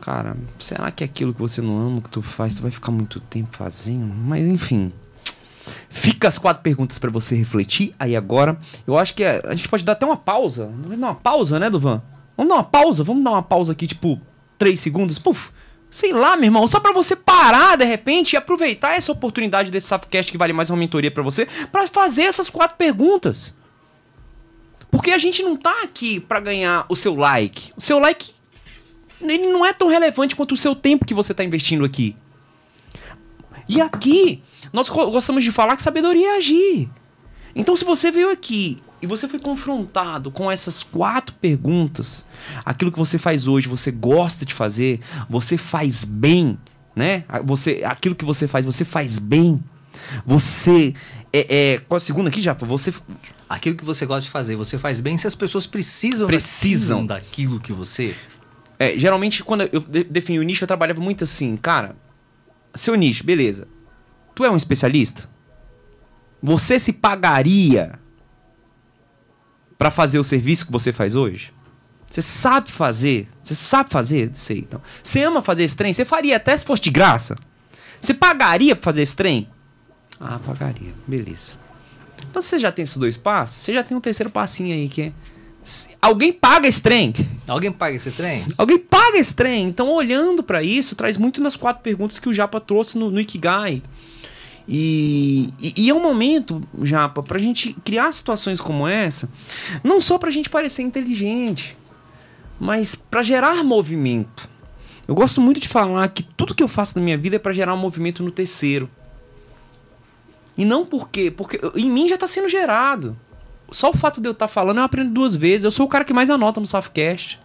[0.00, 2.90] Cara, será que é aquilo que você não ama que tu faz, tu vai ficar
[2.90, 4.14] muito tempo fazendo?
[4.14, 4.92] Mas enfim.
[5.88, 7.94] Fica as quatro perguntas para você refletir.
[7.98, 10.66] Aí agora, eu acho que é, a gente pode dar até uma pausa.
[10.82, 12.02] Vamos dar uma pausa, né, Duvan?
[12.36, 13.04] Vamos dar uma pausa?
[13.04, 14.20] Vamos dar uma pausa aqui, tipo,
[14.58, 15.18] três segundos.
[15.18, 15.50] Puf!
[15.90, 19.88] Sei lá, meu irmão, só para você parar de repente e aproveitar essa oportunidade desse
[19.88, 23.52] Safcast que vale mais uma mentoria para você, para fazer essas quatro perguntas.
[24.88, 27.72] Porque a gente não tá aqui para ganhar o seu like.
[27.76, 28.32] O seu like
[29.20, 32.16] ele não é tão relevante quanto o seu tempo que você tá investindo aqui.
[33.68, 36.88] E aqui nós gostamos de falar que sabedoria é agir.
[37.54, 42.24] Então se você veio aqui e você foi confrontado com essas quatro perguntas,
[42.64, 46.58] aquilo que você faz hoje, você gosta de fazer, você faz bem,
[46.94, 47.24] né?
[47.44, 49.62] Você, aquilo que você faz, você faz bem.
[50.26, 50.94] Você
[51.32, 52.66] é, é qual a segunda aqui, Japa?
[52.66, 52.92] Você
[53.48, 57.60] aquilo que você gosta de fazer, você faz bem se as pessoas precisam precisam daquilo
[57.60, 58.14] que você
[58.80, 61.94] é, geralmente quando eu defini o nicho, eu trabalhava muito assim, cara,
[62.74, 63.68] seu nicho, beleza.
[64.34, 65.28] Tu é um especialista?
[66.42, 67.99] Você se pagaria
[69.80, 71.54] para fazer o serviço que você faz hoje?
[72.06, 73.26] Você sabe fazer?
[73.42, 74.28] Você sabe fazer?
[74.34, 74.78] Sei, então.
[75.02, 75.90] Você ama fazer esse trem?
[75.90, 77.34] Você faria até se fosse de graça?
[77.98, 79.48] Você pagaria pra fazer esse trem?
[80.20, 80.92] Ah, pagaria.
[81.06, 81.54] Beleza.
[82.28, 85.00] Então você já tem esses dois passos, você já tem um terceiro passinho aí que
[85.00, 85.12] é.
[86.02, 87.14] Alguém paga esse trem.
[87.48, 88.44] Alguém paga esse trem?
[88.58, 89.66] Alguém paga esse trem.
[89.66, 93.18] Então, olhando para isso, traz muito nas quatro perguntas que o Japa trouxe no, no
[93.18, 93.82] Ikigai.
[94.72, 99.28] E, e, e, é um momento, Japa, pra gente criar situações como essa,
[99.82, 101.76] não só pra gente parecer inteligente,
[102.60, 104.48] mas para gerar movimento.
[105.08, 107.52] Eu gosto muito de falar que tudo que eu faço na minha vida é para
[107.52, 108.88] gerar um movimento no terceiro.
[110.56, 111.32] E não por quê?
[111.32, 113.18] Porque em mim já está sendo gerado.
[113.72, 115.64] Só o fato de eu estar tá falando eu aprendo duas vezes.
[115.64, 117.40] Eu sou o cara que mais anota no Softcast.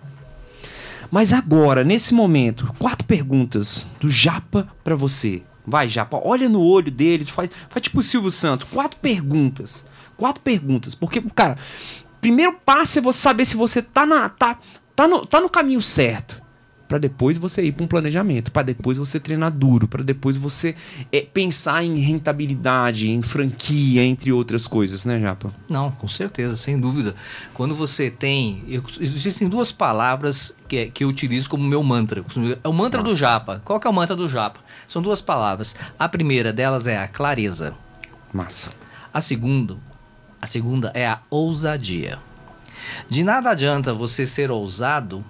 [1.10, 5.42] Mas agora, nesse momento, quatro perguntas do Japa para você.
[5.66, 8.68] Vai, Japa, olha no olho deles, faz, faz tipo o Silvio Santos.
[8.72, 9.86] Quatro perguntas.
[10.16, 10.94] Quatro perguntas.
[10.94, 11.58] Porque, cara,
[12.22, 14.60] primeiro passo é você saber se você tá, na, tá,
[14.96, 16.45] tá, no, tá no caminho certo
[16.88, 20.76] para depois você ir para um planejamento, para depois você treinar duro, para depois você
[21.12, 25.54] é, pensar em rentabilidade, em franquia, entre outras coisas, né, Japa?
[25.68, 27.16] Não, com certeza, sem dúvida.
[27.54, 28.64] Quando você tem.
[28.68, 32.24] Eu, existem duas palavras que, que eu utilizo como meu mantra.
[32.64, 33.14] É o mantra Nossa.
[33.14, 33.62] do Japa.
[33.66, 34.60] Qual que é o mantra do Japa?
[34.88, 35.76] São duas palavras.
[35.98, 37.76] A primeira delas é a clareza.
[38.32, 38.72] Massa.
[39.14, 39.78] A segunda,
[40.42, 42.20] a segunda é a ousadia.
[43.08, 45.26] De nada adianta você ser ousado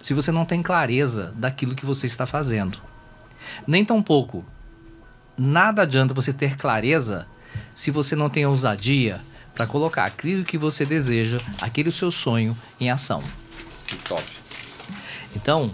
[0.00, 2.78] se você não tem clareza daquilo que você está fazendo.
[3.66, 4.44] Nem tampouco
[5.40, 7.26] nada adianta você ter clareza
[7.74, 9.22] se você não tem ousadia
[9.54, 13.22] para colocar aquilo que você deseja, aquele seu sonho em ação.
[14.06, 14.22] Top.
[15.34, 15.70] Então,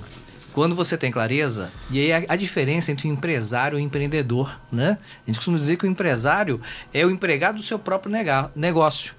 [0.53, 4.59] quando você tem clareza, e aí a, a, diferença entre o empresário e o empreendedor,
[4.71, 4.99] né?
[5.25, 6.61] A gente costuma dizer que o empresário
[6.95, 8.13] é o empregado do seu próprio
[8.55, 9.15] negócio.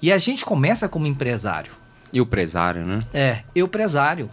[0.00, 1.72] E a gente começa como empresário.
[2.12, 2.98] E o presário, né?
[3.12, 4.30] É, e o presário.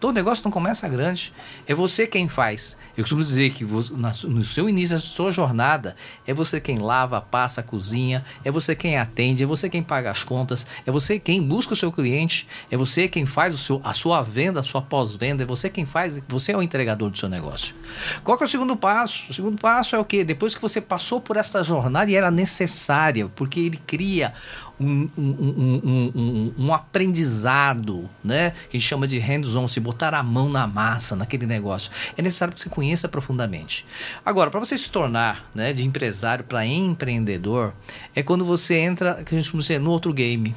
[0.00, 1.32] Todo negócio não começa grande.
[1.66, 2.78] É você quem faz.
[2.96, 7.64] Eu costumo dizer que no seu início da sua jornada, é você quem lava, passa,
[7.64, 11.72] cozinha, é você quem atende, é você quem paga as contas, é você quem busca
[11.72, 15.42] o seu cliente, é você quem faz o seu, a sua venda, a sua pós-venda,
[15.42, 17.74] é você quem faz, você é o entregador do seu negócio.
[18.22, 19.30] Qual é o segundo passo?
[19.30, 20.22] O segundo passo é o que?
[20.22, 24.32] Depois que você passou por essa jornada e era necessária, porque ele cria
[24.80, 28.52] um, um, um, um, aprendizado, né?
[28.70, 31.90] Que a gente chama de hands-on, se botar a mão na massa naquele negócio.
[32.16, 33.84] É necessário que você conheça profundamente.
[34.24, 37.74] Agora, para você se tornar né, de empresário para empreendedor,
[38.14, 40.54] é quando você entra, que a gente chama no outro game.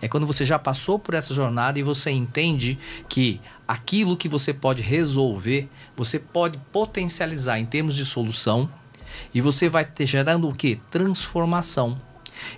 [0.00, 4.52] É quando você já passou por essa jornada e você entende que aquilo que você
[4.52, 8.68] pode resolver, você pode potencializar em termos de solução
[9.32, 10.80] e você vai ter gerando o que?
[10.90, 11.98] Transformação.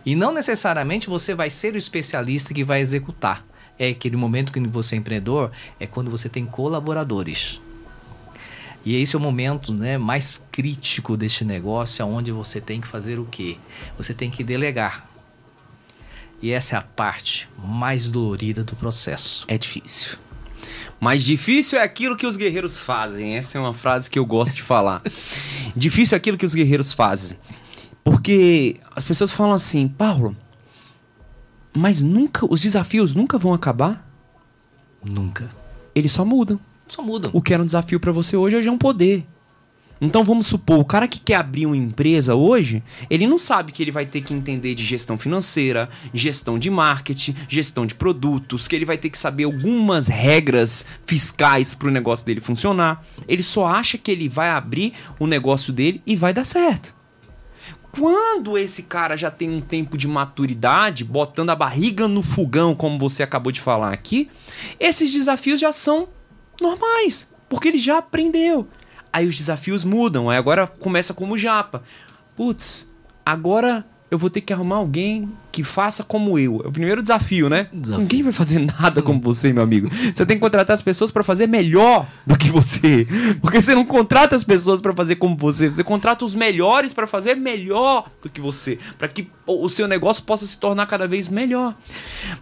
[0.05, 3.45] E não necessariamente você vai ser o especialista que vai executar.
[3.79, 7.61] É aquele momento que você é empreendedor, é quando você tem colaboradores.
[8.85, 13.19] E esse é o momento né, mais crítico deste negócio, onde você tem que fazer
[13.19, 13.57] o quê?
[13.99, 15.11] Você tem que delegar.
[16.41, 19.45] E essa é a parte mais dolorida do processo.
[19.49, 20.17] É difícil.
[21.01, 23.37] Mais difícil é aquilo que os guerreiros fazem.
[23.37, 25.03] Essa é uma frase que eu gosto de falar.
[25.75, 27.37] difícil é aquilo que os guerreiros fazem.
[28.07, 30.37] Porque as pessoas falam assim, Paulo,
[31.75, 34.09] mas nunca, os desafios nunca vão acabar?
[35.05, 35.51] Nunca.
[35.93, 36.61] Eles só mudam.
[36.87, 37.33] Só mudam.
[37.35, 39.27] O que era um desafio para você hoje, hoje é um poder.
[40.01, 43.83] Então vamos supor, o cara que quer abrir uma empresa hoje, ele não sabe que
[43.83, 48.77] ele vai ter que entender de gestão financeira, gestão de marketing, gestão de produtos, que
[48.77, 53.05] ele vai ter que saber algumas regras fiscais para o negócio dele funcionar.
[53.27, 56.95] Ele só acha que ele vai abrir o negócio dele e vai dar certo.
[57.99, 62.99] Quando esse cara já tem um tempo de maturidade, botando a barriga no fogão, como
[62.99, 64.29] você acabou de falar aqui,
[64.79, 66.07] esses desafios já são
[66.61, 67.29] normais.
[67.49, 68.69] Porque ele já aprendeu.
[69.11, 71.83] Aí os desafios mudam, aí agora começa como japa.
[72.35, 72.91] Putz,
[73.25, 76.61] agora eu vou ter que arrumar alguém que faça como eu.
[76.65, 77.69] É o primeiro desafio, né?
[77.73, 78.03] Desafio.
[78.03, 79.89] Ninguém vai fazer nada como você, meu amigo.
[79.91, 83.07] Você tem que contratar as pessoas para fazer melhor do que você.
[83.41, 87.07] Porque você não contrata as pessoas para fazer como você, você contrata os melhores para
[87.07, 91.29] fazer melhor do que você, para que o seu negócio possa se tornar cada vez
[91.29, 91.75] melhor.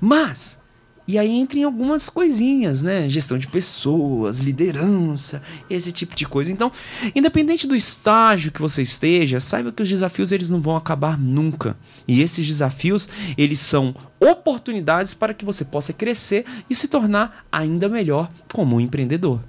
[0.00, 0.59] Mas
[1.06, 3.08] e aí entra em algumas coisinhas, né?
[3.10, 6.50] Gestão de pessoas, liderança, esse tipo de coisa.
[6.50, 6.72] Então,
[7.14, 11.76] independente do estágio que você esteja, saiba que os desafios eles não vão acabar nunca.
[12.08, 17.86] E esses desafios, eles são oportunidades para que você possa crescer e se tornar ainda
[17.86, 19.40] melhor como um empreendedor.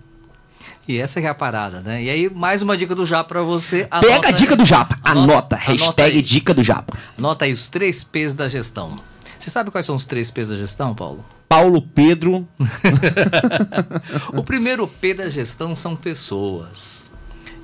[0.87, 2.03] E essa é a parada, né?
[2.03, 3.87] E aí, mais uma dica do Japa para você.
[3.89, 4.99] Anota, Pega a dica do Japa.
[5.03, 5.31] Anota.
[5.31, 6.97] anota hashtag anota dica do Japa.
[7.17, 8.99] Anota aí os três P's da gestão.
[9.37, 11.25] Você sabe quais são os três P's da gestão, Paulo?
[11.47, 12.47] Paulo Pedro.
[14.33, 17.11] o primeiro P da gestão são pessoas.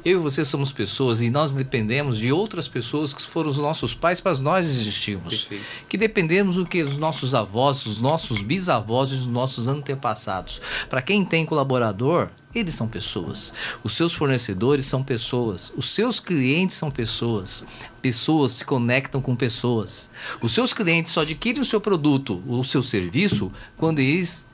[0.04, 3.94] Eu e você somos pessoas e nós dependemos de outras pessoas que foram os nossos
[3.94, 5.46] pais para nós existirmos.
[5.46, 5.66] Perfeito.
[5.88, 10.60] Que dependemos do que os nossos avós, os nossos bisavós e os nossos antepassados.
[10.90, 13.54] Para quem tem colaborador, eles são pessoas.
[13.84, 15.72] Os seus fornecedores são pessoas.
[15.78, 17.64] Os seus clientes são pessoas.
[18.02, 20.10] Pessoas se conectam com pessoas.
[20.42, 24.48] Os seus clientes só adquirem o seu produto ou o seu serviço quando eles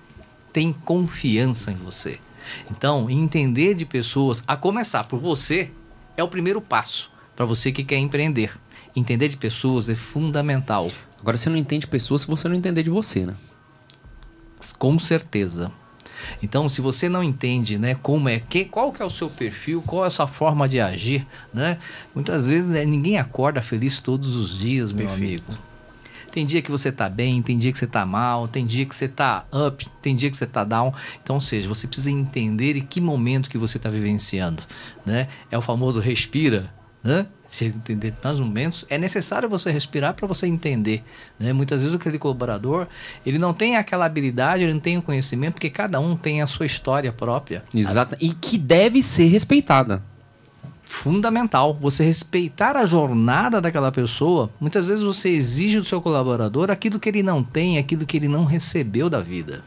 [0.52, 2.20] têm confiança em você.
[2.72, 5.72] Então, entender de pessoas, a começar por você,
[6.16, 8.58] é o primeiro passo para você que quer empreender.
[8.96, 10.88] Entender de pessoas é fundamental.
[11.20, 13.36] Agora, você não entende pessoas se você não entender de você, né?
[14.78, 15.72] Com certeza.
[16.42, 19.84] Então, se você não entende, né, como é que, qual que é o seu perfil,
[19.86, 21.78] qual é a sua forma de agir, né?
[22.14, 25.52] Muitas vezes né, ninguém acorda feliz todos os dias, meu Perfeito.
[25.52, 25.67] amigo.
[26.32, 28.96] Tem dia que você tá bem, tem dia que você tá mal, tem dia que
[28.96, 30.94] você tá up, tem dia que você tá down.
[31.22, 34.64] Então, ou seja, você precisa entender em que momento que você está vivenciando,
[35.06, 35.28] né?
[35.50, 37.28] É o famoso respira, né?
[37.48, 41.04] Se entender nos momentos, é necessário você respirar para você entender.
[41.40, 41.54] Né?
[41.54, 42.88] Muitas vezes aquele colaborador
[43.26, 46.48] ele não tem aquela habilidade, ele não tem o conhecimento, porque cada um tem a
[46.48, 47.64] sua história própria.
[47.74, 48.18] Exato.
[48.20, 50.04] E que deve ser respeitada
[50.88, 51.78] fundamental.
[51.80, 54.50] Você respeitar a jornada daquela pessoa.
[54.60, 58.28] Muitas vezes você exige do seu colaborador aquilo que ele não tem, aquilo que ele
[58.28, 59.64] não recebeu da vida.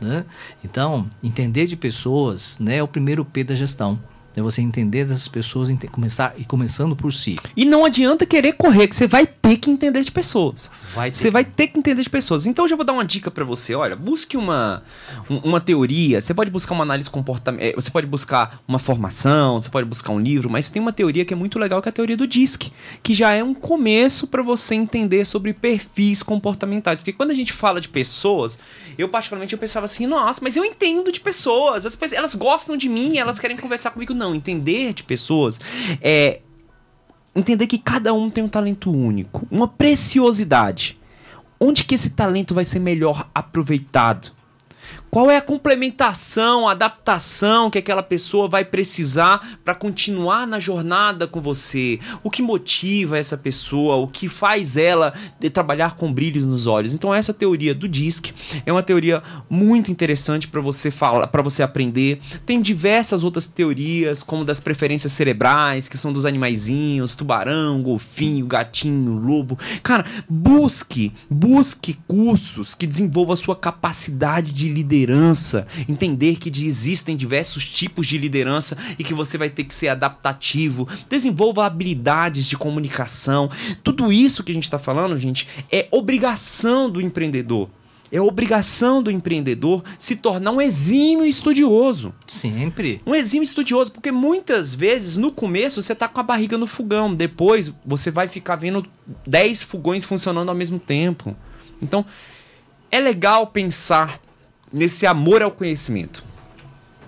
[0.00, 0.24] Né?
[0.64, 3.98] Então, entender de pessoas né, é o primeiro P da gestão.
[4.34, 7.36] É você entender dessas pessoas e começar e começando por si.
[7.56, 10.70] E não adianta querer correr, que você vai ter que entender de pessoas.
[10.94, 12.46] Vai você vai ter que entender de pessoas.
[12.46, 13.74] Então eu já vou dar uma dica para você.
[13.74, 14.82] Olha, busque uma,
[15.28, 16.20] uma teoria.
[16.20, 17.68] Você pode buscar uma análise comportamental.
[17.68, 19.60] Eh, você pode buscar uma formação.
[19.60, 20.48] Você pode buscar um livro.
[20.48, 23.12] Mas tem uma teoria que é muito legal, que é a teoria do DISC, que
[23.12, 26.98] já é um começo para você entender sobre perfis comportamentais.
[26.98, 28.58] Porque quando a gente fala de pessoas,
[28.96, 31.84] eu particularmente eu pensava assim, nossa, mas eu entendo de pessoas.
[31.84, 35.60] As pessoas elas gostam de mim, elas querem conversar comigo não, entender de pessoas
[36.00, 36.40] é
[37.34, 40.98] entender que cada um tem um talento único, uma preciosidade.
[41.58, 44.32] Onde que esse talento vai ser melhor aproveitado?
[45.14, 51.26] Qual é a complementação, a adaptação que aquela pessoa vai precisar para continuar na jornada
[51.26, 52.00] com você?
[52.24, 53.96] O que motiva essa pessoa?
[53.96, 55.12] O que faz ela
[55.52, 56.94] trabalhar com brilhos nos olhos?
[56.94, 58.32] Então essa teoria do DISC
[58.64, 62.18] é uma teoria muito interessante para você falar, para você aprender.
[62.46, 69.18] Tem diversas outras teorias, como das preferências cerebrais, que são dos animaizinhos, tubarão, golfinho, gatinho,
[69.18, 69.58] lobo.
[69.82, 77.16] Cara, busque, busque cursos que desenvolvam a sua capacidade de liderança liderança, entender que existem
[77.16, 82.56] diversos tipos de liderança e que você vai ter que ser adaptativo, desenvolva habilidades de
[82.56, 83.50] comunicação.
[83.82, 87.68] Tudo isso que a gente está falando, gente, é obrigação do empreendedor.
[88.10, 92.12] É obrigação do empreendedor se tornar um exímio estudioso.
[92.26, 93.00] Sempre.
[93.06, 97.14] Um exímio estudioso, porque muitas vezes no começo você tá com a barriga no fogão,
[97.14, 98.86] depois você vai ficar vendo
[99.26, 101.34] 10 fogões funcionando ao mesmo tempo.
[101.80, 102.04] Então,
[102.90, 104.20] é legal pensar
[104.72, 106.24] nesse amor ao conhecimento?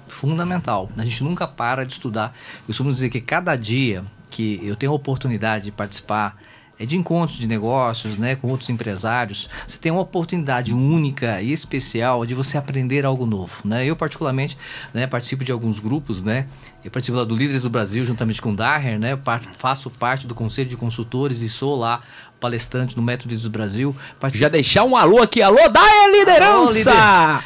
[0.06, 0.90] Fundamental.
[0.96, 2.36] A gente nunca para de estudar.
[2.60, 6.36] Eu costumo dizer que cada dia que eu tenho a oportunidade de participar
[6.78, 11.52] é de encontros de negócios, né, com outros empresários, você tem uma oportunidade única e
[11.52, 13.86] especial de você aprender algo novo, né?
[13.86, 14.58] Eu particularmente,
[14.92, 16.46] né, participo de alguns grupos, né?
[16.84, 19.18] Eu participo lá do Líderes do Brasil juntamente com o Daher, né?
[19.56, 22.02] faço parte do conselho de consultores e sou lá
[22.44, 23.96] palestrante no Método do Brasil.
[24.20, 24.44] Participo...
[24.44, 25.40] Já deixar um alô aqui.
[25.40, 26.92] Alô, Daia Liderança!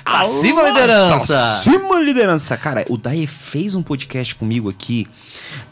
[0.05, 0.27] Alô.
[0.27, 1.53] Acima Liderança!
[1.53, 2.57] Acima Liderança!
[2.57, 5.07] Cara, o Daia fez um podcast comigo aqui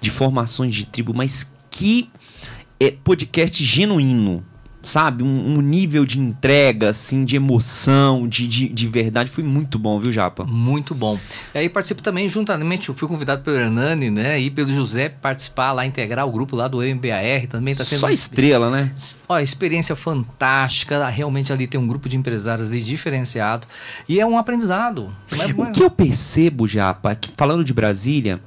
[0.01, 2.09] de formações de tribo, mas que
[2.79, 4.45] é podcast genuíno
[4.87, 5.25] sabe?
[5.25, 9.29] Um, um, nível de entrega, assim, de emoção, de, de, de, verdade.
[9.29, 10.45] Foi muito bom, viu, Japa?
[10.45, 11.19] Muito bom.
[11.53, 14.39] E aí participo também, juntamente, eu fui convidado pelo Hernani, né?
[14.39, 17.75] E pelo José participar lá, integrar o grupo lá do MBAR também.
[17.75, 18.93] Tá sendo Só estrela, né?
[19.29, 21.09] Ó, experiência fantástica.
[21.09, 23.67] Realmente ali tem um grupo de empresários ali diferenciado.
[24.09, 25.13] E é um aprendizado.
[25.33, 28.41] É, o que eu percebo, Japa, é que falando de Brasília,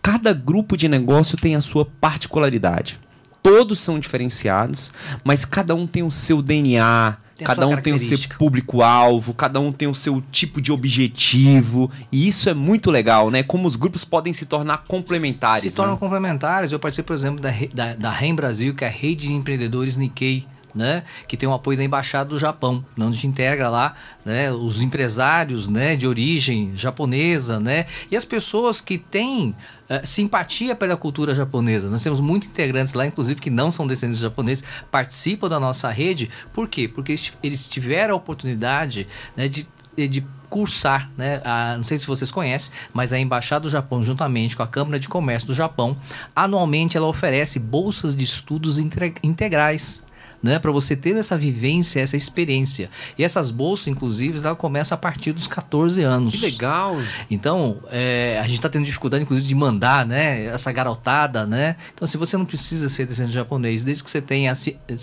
[0.00, 2.98] cada grupo de negócio tem a sua particularidade
[3.42, 4.92] todos são diferenciados,
[5.24, 9.58] mas cada um tem o seu DNA, tem cada um tem o seu público-alvo, cada
[9.58, 11.90] um tem o seu tipo de objetivo.
[12.10, 13.42] E isso é muito legal, né?
[13.42, 15.62] Como os grupos podem se tornar complementares.
[15.62, 16.00] Se, tornam né?
[16.00, 16.72] complementares.
[16.72, 19.96] Eu participei, por exemplo, da, da, da REM Brasil, que é a Rede de Empreendedores
[19.96, 24.80] Nikkei né, que tem o apoio da Embaixada do Japão, onde integra lá né, os
[24.80, 29.54] empresários né, de origem japonesa né, e as pessoas que têm
[30.00, 31.88] uh, simpatia pela cultura japonesa.
[31.88, 36.30] Nós temos muitos integrantes lá, inclusive, que não são descendentes japoneses, participam da nossa rede.
[36.52, 36.88] Por quê?
[36.88, 39.66] Porque eles tiveram a oportunidade né, de,
[39.96, 41.40] de cursar, né?
[41.44, 44.98] A, não sei se vocês conhecem, mas a Embaixada do Japão, juntamente com a Câmara
[44.98, 45.96] de Comércio do Japão,
[46.36, 50.04] anualmente ela oferece bolsas de estudos integrais
[50.42, 52.90] né, para você ter essa vivência, essa experiência.
[53.18, 56.32] E essas bolsas, inclusive, ela começa a partir dos 14 anos.
[56.32, 56.96] Que legal!
[57.30, 61.76] Então, é, a gente está tendo dificuldade, inclusive, de mandar, né, essa garotada, né?
[61.94, 64.52] Então, se você não precisa ser descendente japonês, desde que você tenha,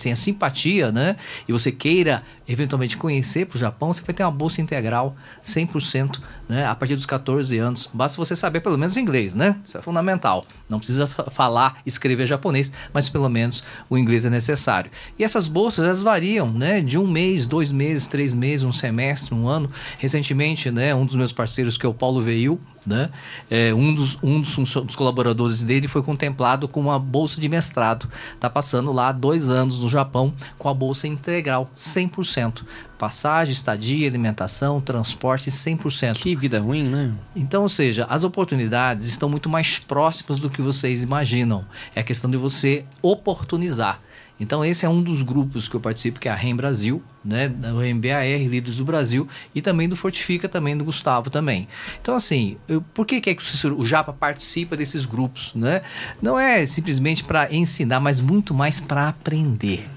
[0.01, 1.15] tenha simpatia, né,
[1.47, 6.19] e você queira eventualmente conhecer para o Japão, você vai ter uma bolsa integral 100%,
[6.49, 7.87] né, a partir dos 14 anos.
[7.93, 9.55] Basta você saber pelo menos inglês, né?
[9.63, 10.43] Isso é fundamental.
[10.67, 14.89] Não precisa falar, escrever japonês, mas pelo menos o inglês é necessário.
[15.17, 19.35] E essas bolsas, elas variam, né, de um mês, dois meses, três meses, um semestre,
[19.35, 19.71] um ano.
[19.99, 23.09] Recentemente, né, um dos meus parceiros, que é o Paulo Veil, né?
[23.49, 28.09] É, um dos, um dos, dos, colaboradores dele foi contemplado com uma bolsa de mestrado.
[28.33, 32.63] Está passando lá dois anos no Japão com a bolsa integral, 100%.
[32.97, 36.17] Passagem, estadia, alimentação, transporte, 100%.
[36.17, 37.13] Que vida ruim, né?
[37.33, 41.65] Então, ou seja, as oportunidades estão muito mais próximas do que vocês imaginam.
[41.95, 44.01] É questão de você oportunizar.
[44.39, 47.51] Então esse é um dos grupos que eu participo, que é a REM Brasil, né,
[47.73, 51.67] o MBAR, Líderes do Brasil, e também do Fortifica, também do Gustavo também.
[52.01, 55.53] Então assim, eu, por que, que, é que o Japa participa desses grupos?
[55.53, 55.81] Né?
[56.21, 59.87] Não é simplesmente para ensinar, mas muito mais para aprender.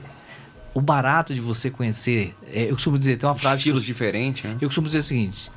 [0.75, 3.57] O barato de você conhecer, é, eu costumo dizer, tem uma frase...
[3.57, 4.57] Estilos diferentes, né?
[4.59, 5.51] Eu costumo dizer o seguinte,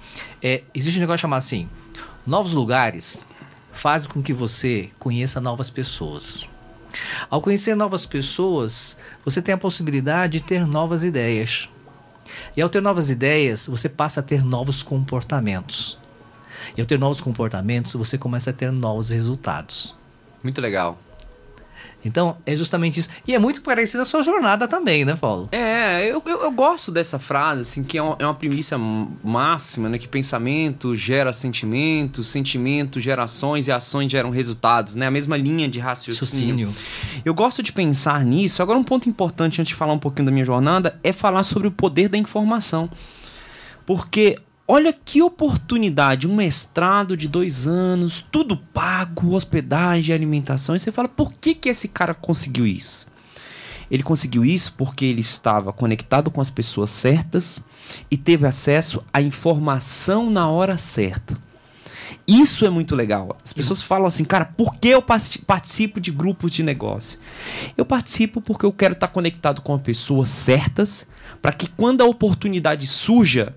[0.43, 1.69] é, existe um negócio chamado assim,
[2.27, 3.25] novos lugares
[3.71, 6.45] fazem com que você conheça novas pessoas.
[7.29, 11.69] Ao conhecer novas pessoas, você tem a possibilidade de ter novas ideias.
[12.55, 15.97] E ao ter novas ideias, você passa a ter novos comportamentos.
[16.75, 19.95] E ao ter novos comportamentos, você começa a ter novos resultados.
[20.43, 20.97] Muito legal.
[22.05, 23.09] Então, é justamente isso.
[23.27, 25.49] E é muito parecido a sua jornada também, né, Paulo?
[25.51, 29.89] É, eu, eu, eu gosto dessa frase, assim, que é uma, é uma premissa máxima,
[29.89, 29.97] né?
[29.97, 35.07] Que pensamento gera sentimento, sentimento gera ações e ações geram resultados, né?
[35.07, 36.71] A mesma linha de raciocínio.
[37.25, 38.61] Eu gosto de pensar nisso.
[38.61, 41.67] Agora, um ponto importante antes de falar um pouquinho da minha jornada é falar sobre
[41.67, 42.87] o poder da informação.
[43.83, 44.35] Porque
[44.67, 50.75] Olha que oportunidade, um mestrado de dois anos, tudo pago, hospedagem, alimentação.
[50.75, 53.05] E você fala, por que, que esse cara conseguiu isso?
[53.91, 57.61] Ele conseguiu isso porque ele estava conectado com as pessoas certas
[58.09, 61.37] e teve acesso à informação na hora certa.
[62.27, 63.37] Isso é muito legal.
[63.43, 67.19] As pessoas falam assim, cara, por que eu participo de grupos de negócio?
[67.77, 71.07] Eu participo porque eu quero estar conectado com pessoas certas,
[71.39, 73.55] para que quando a oportunidade surja,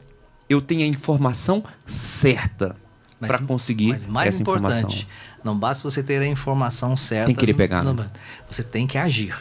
[0.48, 2.76] eu tenho a informação certa
[3.20, 5.06] para conseguir mas mais essa importante, informação.
[5.44, 7.26] Não basta você ter a informação certa.
[7.26, 7.82] Tem que querer pegar.
[7.82, 8.10] Não, né?
[8.50, 9.36] Você tem que agir.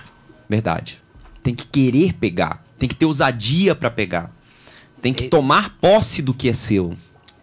[0.50, 1.02] Verdade.
[1.44, 2.64] Tem que querer pegar.
[2.78, 4.32] Tem que ter ousadia para pegar.
[5.02, 5.30] Tem que e...
[5.30, 6.96] tomar posse do que é seu.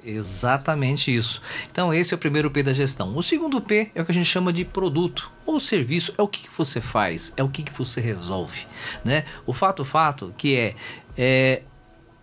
[0.04, 1.40] Exatamente isso.
[1.70, 3.16] Então, esse é o primeiro P da gestão.
[3.16, 6.12] O segundo P é o que a gente chama de produto ou serviço.
[6.18, 8.66] É o que, que você faz, é o que, que você resolve.
[9.02, 9.24] Né?
[9.46, 10.74] O fato, o fato que é,
[11.16, 11.62] é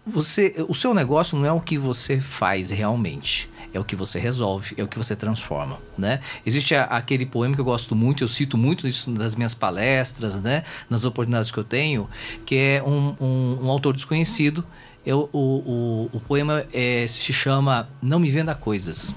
[0.05, 4.19] você, o seu negócio não é o que você faz realmente, é o que você
[4.19, 6.19] resolve, é o que você transforma, né?
[6.45, 10.39] Existe a, aquele poema que eu gosto muito, eu cito muito isso nas minhas palestras,
[10.39, 10.63] né?
[10.89, 12.09] Nas oportunidades que eu tenho,
[12.45, 14.65] que é um, um, um autor desconhecido.
[15.05, 19.15] Eu, o, o, o poema é, se chama Não me venda coisas,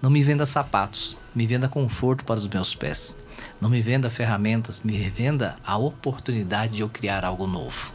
[0.00, 3.16] não me venda sapatos, me venda conforto para os meus pés.
[3.60, 7.92] Não me venda ferramentas, me venda a oportunidade de eu criar algo novo.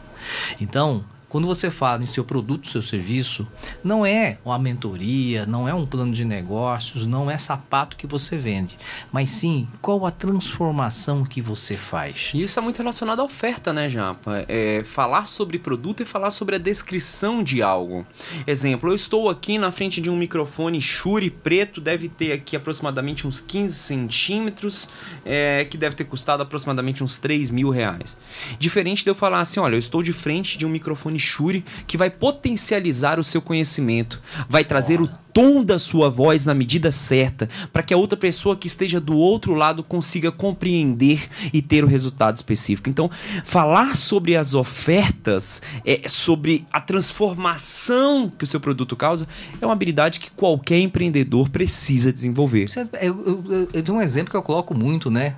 [0.60, 3.46] Então, quando você fala em seu produto, seu serviço,
[3.82, 8.38] não é uma mentoria, não é um plano de negócios, não é sapato que você
[8.38, 8.78] vende,
[9.12, 12.30] mas sim qual a transformação que você faz.
[12.32, 14.44] E isso é muito relacionado à oferta, né, Japa?
[14.48, 18.06] É falar sobre produto e falar sobre a descrição de algo.
[18.46, 23.26] Exemplo, eu estou aqui na frente de um microfone Shure preto, deve ter aqui aproximadamente
[23.26, 24.88] uns 15 centímetros,
[25.24, 28.16] é, que deve ter custado aproximadamente uns 3 mil reais.
[28.58, 31.96] Diferente de eu falar assim, olha, eu estou de frente de um microfone Shure que
[31.96, 37.46] vai potencializar o seu conhecimento, vai trazer o tom da sua voz na medida certa,
[37.70, 41.86] para que a outra pessoa que esteja do outro lado consiga compreender e ter o
[41.86, 42.88] resultado específico.
[42.88, 43.10] Então,
[43.44, 49.28] falar sobre as ofertas, é, sobre a transformação que o seu produto causa,
[49.60, 52.70] é uma habilidade que qualquer empreendedor precisa desenvolver.
[53.02, 55.36] Eu, eu, eu, tenho um exemplo que eu coloco muito, né?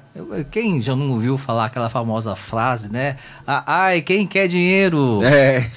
[0.52, 3.16] Quem já não ouviu falar aquela famosa frase, né?
[3.44, 5.24] Ai, quem quer dinheiro?
[5.24, 5.68] É.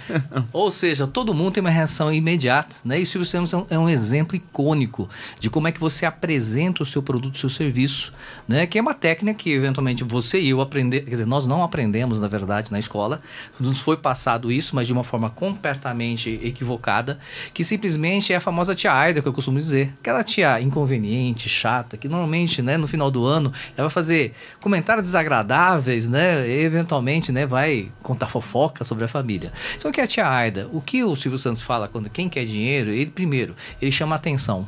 [0.54, 3.00] Ou seja, todo mundo tem uma reação imediata, né?
[3.00, 5.10] E o Silvio Santos é um exemplo exemplo icônico
[5.40, 8.14] de como é que você apresenta o seu produto, o seu serviço,
[8.48, 8.66] né?
[8.66, 12.20] Que é uma técnica que eventualmente você e eu aprender, quer dizer, nós não aprendemos
[12.20, 13.22] na verdade na escola,
[13.60, 17.20] nos foi passado isso, mas de uma forma completamente equivocada,
[17.54, 21.98] que simplesmente é a famosa tia Aida que eu costumo dizer, aquela tia inconveniente, chata,
[21.98, 26.48] que normalmente, né, no final do ano, ela vai fazer comentários desagradáveis, né?
[26.48, 29.52] E eventualmente, né, vai contar fofoca sobre a família.
[29.76, 30.70] Então, o que é a tia Aida?
[30.72, 34.68] O que o Silvio Santos fala quando quem quer dinheiro, ele primeiro, ele chama atenção.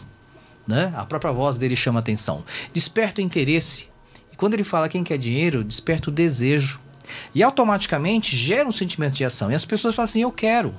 [0.68, 0.94] Né?
[0.96, 2.44] A própria voz dele chama atenção.
[2.72, 3.90] Desperta o interesse.
[4.32, 6.80] E quando ele fala quem quer dinheiro, desperta o desejo.
[7.34, 9.52] E automaticamente gera um sentimento de ação.
[9.52, 10.74] E as pessoas falam assim: eu quero.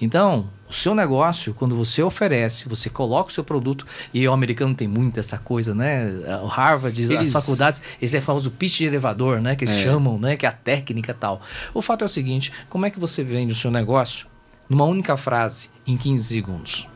[0.00, 4.74] Então, o seu negócio, quando você oferece, você coloca o seu produto, e o americano
[4.74, 6.06] tem muito essa coisa, né?
[6.42, 7.28] O Harvard, eles...
[7.28, 9.56] as faculdades, esse é o famoso pitch de elevador, né?
[9.56, 9.82] Que eles é.
[9.82, 10.36] chamam, né?
[10.36, 11.40] Que é a técnica tal.
[11.72, 14.26] O fato é o seguinte: como é que você vende o seu negócio
[14.68, 16.93] numa única frase, em 15 segundos?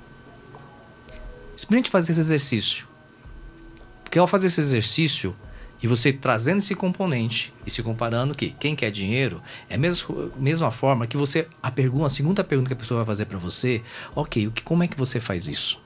[1.58, 2.86] Experimente fazer esse exercício.
[4.04, 5.34] Porque ao fazer esse exercício
[5.82, 10.30] e você trazendo esse componente e se comparando que quem quer dinheiro é a mesma,
[10.36, 13.38] mesma forma que você a pergunta, a segunda pergunta que a pessoa vai fazer para
[13.38, 13.82] você,
[14.14, 15.82] ok, o que, como é que você faz isso?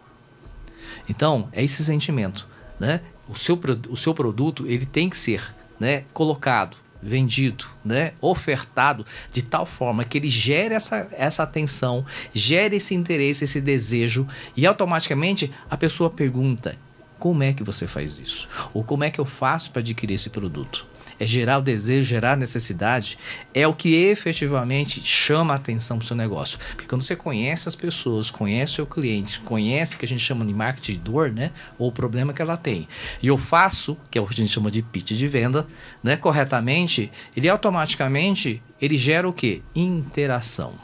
[1.08, 2.46] Então é esse sentimento,
[2.78, 3.00] né?
[3.26, 3.58] O seu,
[3.88, 10.04] o seu produto ele tem que ser, né, colocado vendido, né, ofertado de tal forma
[10.04, 14.26] que ele gere essa, essa atenção, gere esse interesse, esse desejo
[14.56, 16.78] e automaticamente a pessoa pergunta:
[17.18, 18.48] como é que você faz isso?
[18.72, 20.91] Ou como é que eu faço para adquirir esse produto?
[21.18, 23.18] É gerar o desejo, gerar a necessidade,
[23.54, 26.58] é o que efetivamente chama a atenção para o seu negócio.
[26.70, 30.22] Porque quando você conhece as pessoas, conhece o seu cliente, conhece o que a gente
[30.22, 31.50] chama de marketing dor, né?
[31.78, 32.88] Ou o problema que ela tem.
[33.22, 35.66] E eu faço, que é o que a gente chama de pitch de venda,
[36.02, 36.16] né?
[36.16, 39.62] Corretamente, ele automaticamente ele gera o que?
[39.74, 40.74] Interação.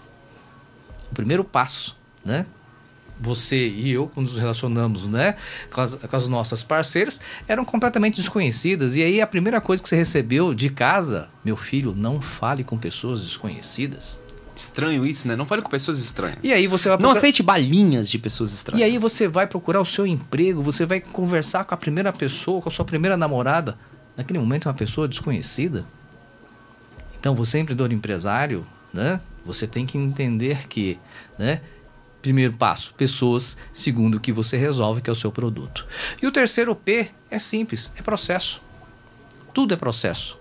[1.10, 2.46] O primeiro passo, né?
[3.20, 5.36] Você e eu, quando nos relacionamos né,
[5.72, 8.96] com as, com as nossas parceiras, eram completamente desconhecidas.
[8.96, 12.78] E aí a primeira coisa que você recebeu de casa, meu filho, não fale com
[12.78, 14.20] pessoas desconhecidas.
[14.54, 15.36] Estranho isso, né?
[15.36, 16.38] Não fale com pessoas estranhas.
[16.42, 17.12] E aí você vai procurar...
[17.12, 18.80] Não aceite balinhas de pessoas estranhas.
[18.80, 22.60] E aí você vai procurar o seu emprego, você vai conversar com a primeira pessoa,
[22.60, 23.78] com a sua primeira namorada.
[24.16, 25.86] Naquele momento é uma pessoa desconhecida.
[27.20, 29.20] Então você, empreendedor empresário, né?
[29.46, 30.98] Você tem que entender que,
[31.38, 31.60] né?
[32.20, 33.56] Primeiro passo, pessoas.
[33.72, 35.86] Segundo, o que você resolve, que é o seu produto.
[36.20, 38.60] E o terceiro P é simples, é processo.
[39.54, 40.38] Tudo é processo.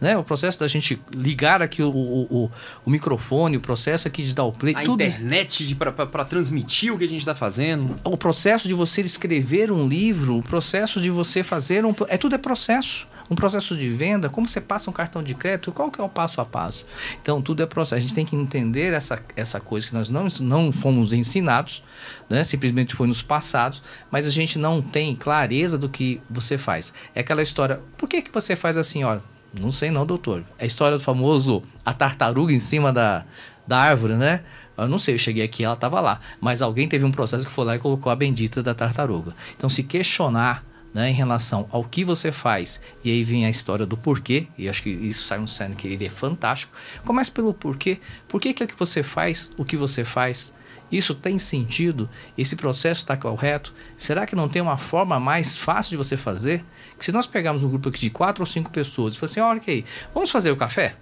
[0.00, 0.16] Né?
[0.16, 2.50] O processo da gente ligar aqui o, o, o,
[2.84, 4.74] o microfone, o processo aqui de dar o play.
[4.74, 5.02] A tudo...
[5.02, 7.98] internet para transmitir o que a gente está fazendo.
[8.04, 11.94] O processo de você escrever um livro, o processo de você fazer um.
[12.08, 15.72] É tudo é processo um processo de venda, como você passa um cartão de crédito,
[15.72, 16.86] qual que é o passo a passo?
[17.20, 17.96] Então, tudo é processo.
[17.96, 21.82] A gente tem que entender essa, essa coisa que nós não, não fomos ensinados,
[22.28, 22.44] né?
[22.44, 26.92] simplesmente foi nos passados, mas a gente não tem clareza do que você faz.
[27.14, 29.18] É aquela história, por que, que você faz assim, ó?
[29.58, 30.44] Não sei não, doutor.
[30.58, 33.24] É a história do famoso a tartaruga em cima da,
[33.66, 34.42] da árvore, né?
[34.76, 36.20] Eu não sei, eu cheguei aqui ela estava lá.
[36.40, 39.34] Mas alguém teve um processo que foi lá e colocou a bendita da tartaruga.
[39.56, 40.62] Então, se questionar
[40.96, 44.66] né, em relação ao que você faz, e aí vem a história do porquê, e
[44.66, 46.72] acho que isso sai um que ele é fantástico.
[47.04, 48.00] Comece pelo porquê.
[48.26, 50.54] Por que, que é que você faz o que você faz?
[50.90, 52.08] Isso tem sentido?
[52.38, 53.74] Esse processo está correto?
[53.98, 56.64] Será que não tem uma forma mais fácil de você fazer?
[56.98, 59.40] Que se nós pegarmos um grupo aqui de quatro ou cinco pessoas e falar assim,
[59.40, 59.84] olha aqui,
[60.14, 60.96] vamos fazer o café?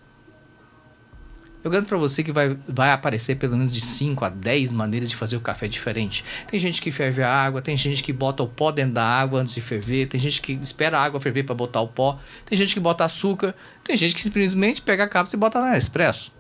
[1.65, 5.09] Eu garanto para você que vai, vai aparecer pelo menos de 5 a 10 maneiras
[5.09, 6.23] de fazer o café diferente.
[6.47, 9.41] Tem gente que ferve a água, tem gente que bota o pó dentro da água
[9.41, 12.59] antes de ferver, tem gente que espera a água ferver para botar o pó, tem
[12.59, 16.31] gente que bota açúcar, tem gente que simplesmente pega a cápsula e bota na expresso.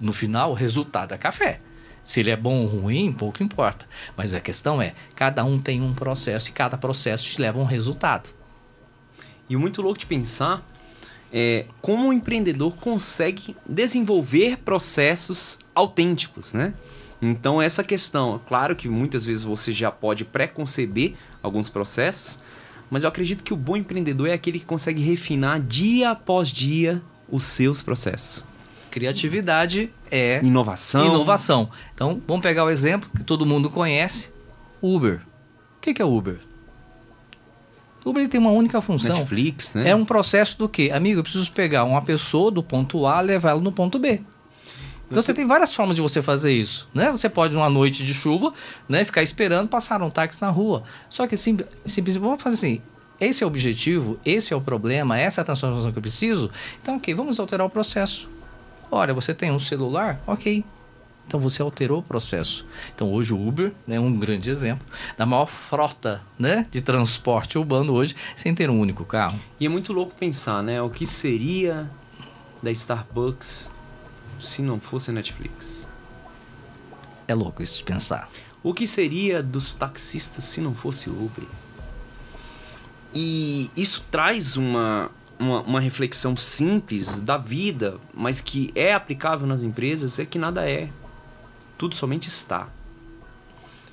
[0.00, 1.58] No final, o resultado é café.
[2.04, 3.84] Se ele é bom ou ruim, pouco importa.
[4.16, 7.62] Mas a questão é, cada um tem um processo e cada processo te leva a
[7.62, 8.30] um resultado.
[9.50, 10.64] E muito louco de pensar
[11.38, 16.72] é, como o empreendedor consegue desenvolver processos autênticos, né?
[17.20, 21.12] Então essa questão, claro que muitas vezes você já pode pré-conceber
[21.42, 22.38] alguns processos,
[22.90, 27.02] mas eu acredito que o bom empreendedor é aquele que consegue refinar dia após dia
[27.28, 28.42] os seus processos.
[28.90, 31.04] Criatividade é inovação.
[31.04, 31.70] Inovação.
[31.94, 34.32] Então, vamos pegar o exemplo que todo mundo conhece,
[34.80, 35.20] Uber.
[35.76, 36.38] O que é Uber?
[38.06, 39.16] Uber tem uma única função.
[39.16, 39.90] Netflix, né?
[39.90, 40.92] É um processo do quê?
[40.94, 44.22] Amigo, eu preciso pegar uma pessoa do ponto A e levar ela no ponto B.
[45.10, 47.10] Então você tem várias formas de você fazer isso, né?
[47.10, 48.52] Você pode numa noite de chuva,
[48.88, 50.82] né, ficar esperando passar um táxi na rua.
[51.10, 52.82] Só que sim, simplesmente vamos fazer assim.
[53.20, 56.50] Esse é o objetivo, esse é o problema, essa é a transformação que eu preciso.
[56.82, 58.28] Então, ok, vamos alterar o processo.
[58.90, 60.64] Olha, você tem um celular, ok.
[61.26, 62.64] Então você alterou o processo.
[62.94, 67.58] Então hoje o Uber é né, um grande exemplo da maior frota né, de transporte
[67.58, 69.38] urbano hoje sem ter um único carro.
[69.58, 70.80] E é muito louco pensar, né?
[70.80, 71.90] O que seria
[72.62, 73.70] da Starbucks
[74.42, 75.88] se não fosse a Netflix?
[77.26, 78.28] É louco isso de pensar.
[78.62, 81.44] O que seria dos taxistas se não fosse o Uber?
[83.14, 89.62] E isso traz uma, uma, uma, reflexão simples da vida, mas que é aplicável nas
[89.62, 90.90] empresas, é que nada é.
[91.78, 92.68] Tudo somente está.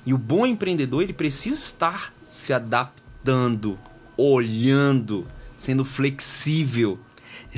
[0.06, 3.78] E o bom empreendedor, ele precisa estar se adaptando,
[4.16, 5.26] olhando,
[5.56, 6.98] sendo flexível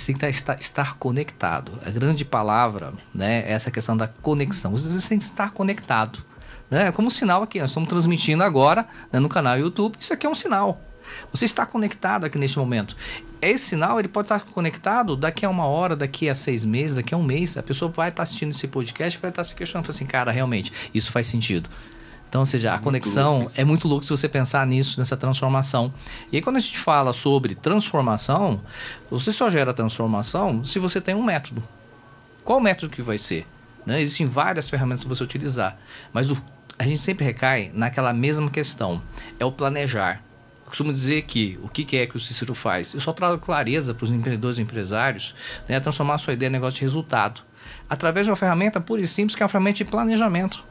[0.01, 1.73] você tem que estar, estar conectado.
[1.85, 4.73] A grande palavra né, é essa questão da conexão.
[4.73, 6.25] Você tem que estar conectado.
[6.71, 6.89] Né?
[6.89, 9.97] É como um sinal aqui, nós estamos transmitindo agora né, no canal YouTube.
[9.99, 10.81] Isso aqui é um sinal.
[11.33, 12.97] Você está conectado aqui neste momento.
[13.41, 17.15] Esse sinal ele pode estar conectado daqui a uma hora, daqui a seis meses, daqui
[17.15, 17.57] a um mês.
[17.57, 20.73] A pessoa vai estar assistindo esse podcast e vai estar se questionando assim, cara, realmente,
[20.95, 21.69] isso faz sentido.
[22.29, 25.95] Então, ou seja, a conexão é muito louco se você pensar nisso, nessa transformação.
[26.33, 28.61] E aí, quando a gente fala sobre transformação,
[29.11, 31.63] você só gera transformação se você tem um método.
[32.43, 33.47] Qual o método que vai ser?
[33.87, 34.01] Né?
[34.01, 35.79] Existem várias ferramentas para você utilizar,
[36.13, 36.37] mas o,
[36.79, 39.01] a gente sempre recai naquela mesma questão:
[39.39, 40.23] é o planejar.
[40.67, 42.93] Eu costumo dizer que o que é que o Cícero faz?
[42.93, 45.33] Eu só trago clareza para os empreendedores e empresários
[45.69, 47.43] né, transformar a sua ideia em negócio de resultado
[47.89, 50.65] através de uma ferramenta pura e simples que é uma ferramenta de planejamento.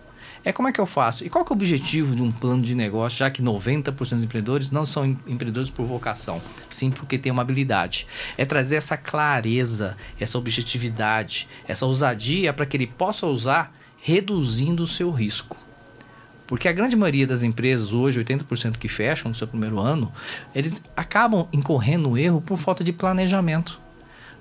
[0.43, 1.25] É como é que eu faço?
[1.25, 4.69] E qual é o objetivo de um plano de negócio, já que 90% dos empreendedores
[4.69, 8.05] não são empreendedores por vocação, sim porque tem uma habilidade.
[8.37, 14.87] É trazer essa clareza, essa objetividade, essa ousadia para que ele possa usar reduzindo o
[14.87, 15.57] seu risco.
[16.47, 20.11] Porque a grande maioria das empresas hoje, 80% que fecham no seu primeiro ano,
[20.53, 23.81] eles acabam incorrendo no erro por falta de planejamento.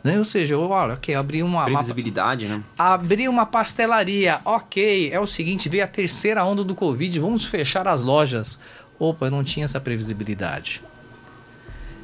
[0.03, 0.19] Né?
[0.19, 1.65] Ou seja, eu, olha, ok, abri uma.
[1.65, 2.65] Previsibilidade, uma, né?
[2.77, 4.39] Abri uma pastelaria.
[4.45, 8.59] Ok, é o seguinte, veio a terceira onda do Covid, vamos fechar as lojas.
[8.99, 10.83] Opa, eu não tinha essa previsibilidade.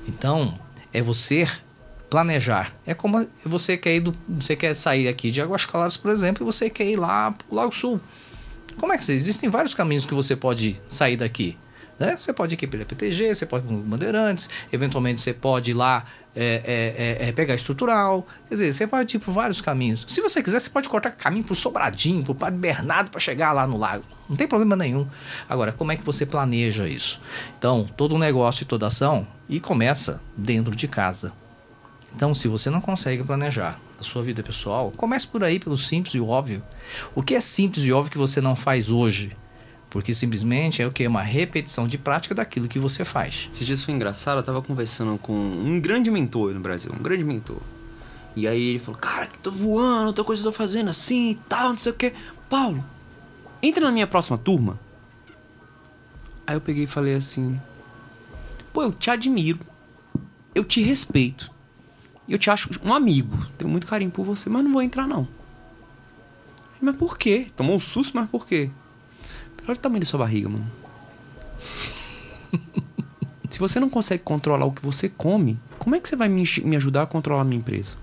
[0.08, 0.58] Então,
[0.94, 1.46] é você
[2.08, 2.72] planejar.
[2.86, 6.42] É como você quer ir do, você quer sair aqui de Águas Claras, por exemplo,
[6.42, 8.00] e você quer ir lá pro Lago Sul.
[8.78, 11.56] Como é que existem vários caminhos que você pode sair daqui?
[12.00, 12.16] Né?
[12.16, 15.74] Você pode ir aqui pela PTG, você pode ir para Bandeirantes, eventualmente você pode ir
[15.74, 16.02] lá
[16.34, 18.26] é, é, é, é, pegar estrutural.
[18.48, 20.06] Quer dizer, você pode ir por vários caminhos.
[20.08, 23.20] Se você quiser, você pode cortar caminho para o Sobradinho, para o Padre Bernardo, para
[23.20, 24.04] chegar lá no lago.
[24.26, 25.06] Não tem problema nenhum.
[25.46, 27.20] Agora, como é que você planeja isso?
[27.58, 31.34] Então, todo negócio e toda ação e começa dentro de casa.
[32.16, 36.20] Então, se você não consegue planejar sua vida pessoal, comece por aí pelo simples e
[36.20, 36.62] óbvio.
[37.14, 39.32] O que é simples e óbvio que você não faz hoje?
[39.88, 41.06] Porque simplesmente é o que?
[41.06, 43.48] Uma repetição de prática daquilo que você faz.
[43.50, 47.24] Esses dias foi engraçado, eu tava conversando com um grande mentor no Brasil, um grande
[47.24, 47.60] mentor.
[48.36, 51.34] E aí ele falou, cara, tô voando, outra coisa que eu tô fazendo assim e
[51.34, 52.12] tal, não sei o que.
[52.48, 52.84] Paulo,
[53.60, 54.78] entra na minha próxima turma.
[56.46, 57.60] Aí eu peguei e falei assim,
[58.72, 59.58] pô, eu te admiro,
[60.54, 61.50] eu te respeito,
[62.32, 65.26] eu te acho um amigo, tenho muito carinho por você, mas não vou entrar não.
[66.80, 67.48] Mas por quê?
[67.56, 68.70] Tomou um susto, mas por quê?
[69.64, 70.70] Olha o tamanho da sua barriga, mano.
[73.50, 76.42] Se você não consegue controlar o que você come, como é que você vai me,
[76.64, 77.96] me ajudar a controlar a minha empresa?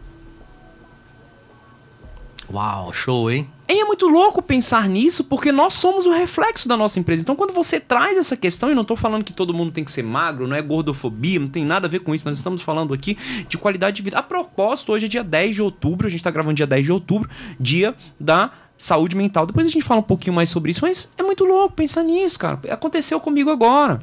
[2.51, 3.49] Uau, show, hein?
[3.69, 7.21] E é muito louco pensar nisso, porque nós somos o reflexo da nossa empresa.
[7.21, 9.91] Então, quando você traz essa questão, e não estou falando que todo mundo tem que
[9.91, 12.93] ser magro, não é gordofobia, não tem nada a ver com isso, nós estamos falando
[12.93, 13.17] aqui
[13.49, 14.17] de qualidade de vida.
[14.17, 16.91] A propósito, hoje é dia 10 de outubro, a gente está gravando dia 10 de
[16.93, 17.29] outubro,
[17.59, 19.45] dia da saúde mental.
[19.45, 22.39] Depois a gente fala um pouquinho mais sobre isso, mas é muito louco pensar nisso,
[22.39, 22.61] cara.
[22.69, 23.99] Aconteceu comigo agora.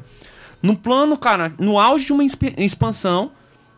[0.61, 3.31] No plano, cara, no auge de uma expansão,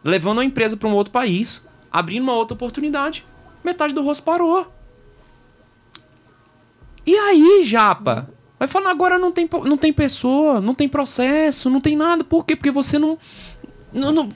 [0.03, 3.26] levando a empresa para um outro país, abrindo uma outra oportunidade,
[3.68, 4.72] metade do rosto parou.
[7.05, 8.30] E aí, japa?
[8.59, 12.24] Vai falar, agora não tem, não tem pessoa, não tem processo, não tem nada.
[12.24, 12.55] Por quê?
[12.55, 13.18] Porque você não.
[13.93, 14.30] não, não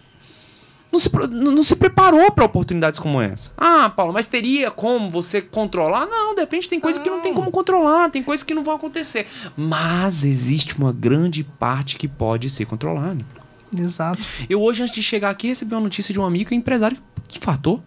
[0.91, 3.51] não se, não se preparou para oportunidades como essa.
[3.57, 6.05] Ah, Paulo, mas teria como você controlar?
[6.05, 7.03] Não, de repente tem coisa não.
[7.03, 9.25] que não tem como controlar, tem coisas que não vão acontecer.
[9.55, 13.25] Mas existe uma grande parte que pode ser controlada.
[13.73, 14.21] Exato.
[14.49, 17.39] Eu hoje, antes de chegar aqui, recebi uma notícia de um amigo é empresário que
[17.39, 17.81] fatou.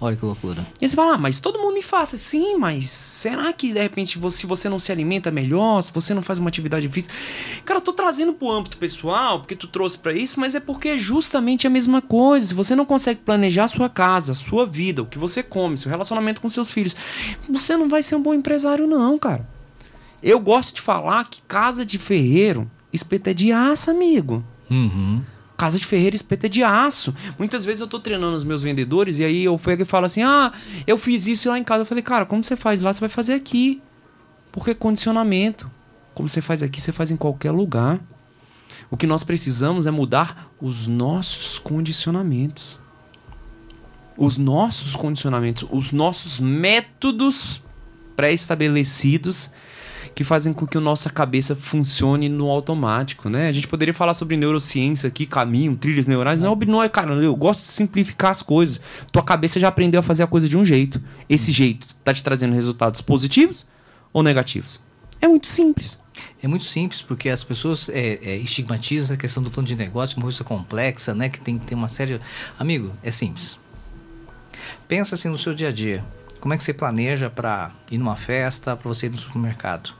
[0.00, 0.64] Olha que loucura.
[0.80, 2.16] E você fala, ah, mas todo mundo infarta.
[2.16, 6.14] Sim, mas será que de repente você, se você não se alimenta melhor, se você
[6.14, 7.14] não faz uma atividade física.
[7.64, 10.90] Cara, eu tô trazendo pro âmbito pessoal, porque tu trouxe para isso, mas é porque
[10.90, 12.46] é justamente a mesma coisa.
[12.46, 15.76] Se você não consegue planejar a sua casa, a sua vida, o que você come,
[15.76, 16.94] seu relacionamento com seus filhos,
[17.48, 19.48] você não vai ser um bom empresário, não, cara.
[20.22, 24.44] Eu gosto de falar que casa de ferreiro, espeta é de aço, amigo.
[24.70, 25.22] Uhum.
[25.58, 27.12] Casa de ferreiro espeta é de aço.
[27.36, 30.22] Muitas vezes eu tô treinando os meus vendedores e aí eu pego e falo assim:
[30.22, 30.52] ah,
[30.86, 31.82] eu fiz isso lá em casa.
[31.82, 33.82] Eu falei, cara, como você faz lá, você vai fazer aqui.
[34.52, 35.68] Porque é condicionamento.
[36.14, 38.00] Como você faz aqui, você faz em qualquer lugar.
[38.88, 42.78] O que nós precisamos é mudar os nossos condicionamentos.
[44.16, 47.64] Os nossos condicionamentos, os nossos métodos
[48.14, 49.50] pré-estabelecidos
[50.18, 53.46] que fazem com que a nossa cabeça funcione no automático, né?
[53.46, 56.40] A gente poderia falar sobre neurociência aqui, caminho, trilhas neurais.
[56.40, 58.80] Não, não é, cara, eu gosto de simplificar as coisas.
[59.12, 61.00] Tua cabeça já aprendeu a fazer a coisa de um jeito.
[61.28, 63.64] Esse jeito tá te trazendo resultados positivos
[64.12, 64.82] ou negativos?
[65.20, 66.00] É muito simples.
[66.42, 70.16] É muito simples, porque as pessoas é, é, estigmatizam a questão do plano de negócio
[70.16, 71.28] como coisa complexa, né?
[71.28, 72.20] Que tem que ter uma série.
[72.58, 73.60] Amigo, é simples.
[74.88, 76.04] Pensa assim no seu dia a dia.
[76.40, 79.97] Como é que você planeja para ir numa festa, para você ir no supermercado?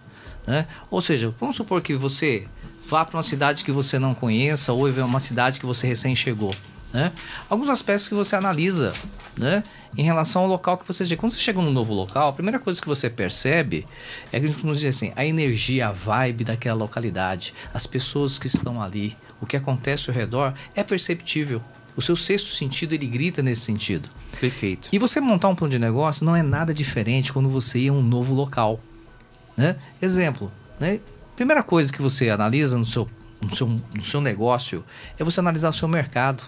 [0.49, 0.66] Né?
[0.90, 2.46] Ou seja, vamos supor que você
[2.88, 6.55] vá para uma cidade que você não conheça ou uma cidade que você recém chegou.
[6.90, 7.12] Né?
[7.51, 8.94] Alguns aspectos que você analisa
[9.36, 9.62] né?
[9.94, 11.20] em relação ao local que você chega.
[11.20, 13.86] Quando você chega num novo local, a primeira coisa que você percebe
[14.32, 18.38] é que a gente nos diz assim, a energia, a vibe daquela localidade, as pessoas
[18.38, 21.61] que estão ali, o que acontece ao redor é perceptível.
[21.94, 24.09] O seu sexto sentido ele grita nesse sentido.
[24.40, 24.88] Perfeito.
[24.90, 27.94] E você montar um plano de negócio não é nada diferente quando você ia a
[27.94, 28.80] um novo local.
[29.59, 29.77] Né?
[30.01, 31.01] Exemplo, né?
[31.35, 33.09] primeira coisa que você analisa no seu,
[33.43, 34.85] no, seu, no seu negócio
[35.19, 36.45] é você analisar o seu mercado.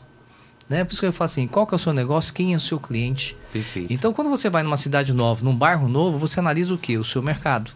[0.69, 0.85] Né?
[0.85, 2.61] Por isso que eu falo assim, qual que é o seu negócio, quem é o
[2.61, 3.37] seu cliente.
[3.53, 3.93] Perfeito.
[3.93, 6.97] Então, quando você vai numa cidade nova, num bairro novo, você analisa o que?
[6.97, 7.73] O seu mercado.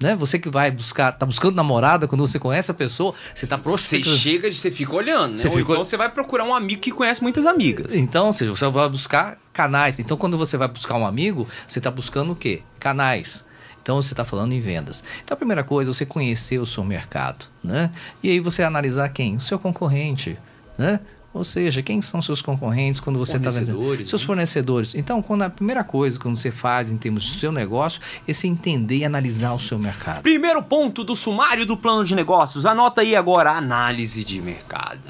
[0.00, 0.14] Né?
[0.14, 3.80] Você que vai buscar, tá buscando namorada, quando você conhece a pessoa, você tá pronto.
[3.80, 5.36] Você chega, você fica olhando, né?
[5.36, 5.72] Você fica...
[5.72, 7.96] então você vai procurar um amigo que conhece muitas amigas.
[7.96, 9.98] Então, ou seja, você vai buscar canais.
[9.98, 12.62] Então, quando você vai buscar um amigo, você tá buscando o quê?
[12.78, 13.47] Canais.
[13.88, 15.02] Então você está falando em vendas.
[15.24, 17.90] Então a primeira coisa é você conhecer o seu mercado, né?
[18.22, 19.36] E aí você analisar quem?
[19.36, 20.36] O seu concorrente,
[20.76, 21.00] né?
[21.32, 24.04] Ou seja, quem são seus concorrentes quando você está vendendo?
[24.04, 24.26] Seus né?
[24.26, 24.94] fornecedores.
[24.94, 28.46] Então, quando a primeira coisa que você faz em termos do seu negócio é se
[28.46, 30.20] entender e analisar o seu mercado.
[30.20, 32.66] Primeiro ponto do sumário do plano de negócios.
[32.66, 35.08] Anota aí agora análise de mercado.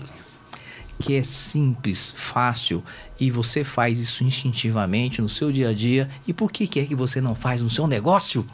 [1.01, 2.85] Que é simples, fácil
[3.19, 6.09] e você faz isso instintivamente no seu dia a dia.
[6.29, 8.47] E por que, que é que você não faz no seu negócio?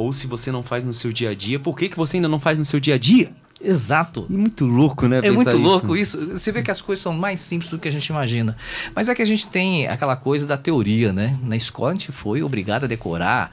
[0.00, 2.28] Ou se você não faz no seu dia a dia, por que, que você ainda
[2.28, 3.32] não faz no seu dia a dia?
[3.60, 4.26] Exato.
[4.30, 5.20] E muito louco, né?
[5.22, 6.18] É muito louco isso.
[6.18, 6.38] isso.
[6.38, 8.56] Você vê que as coisas são mais simples do que a gente imagina.
[8.94, 11.38] Mas é que a gente tem aquela coisa da teoria, né?
[11.42, 13.52] Na escola a gente foi obrigado a decorar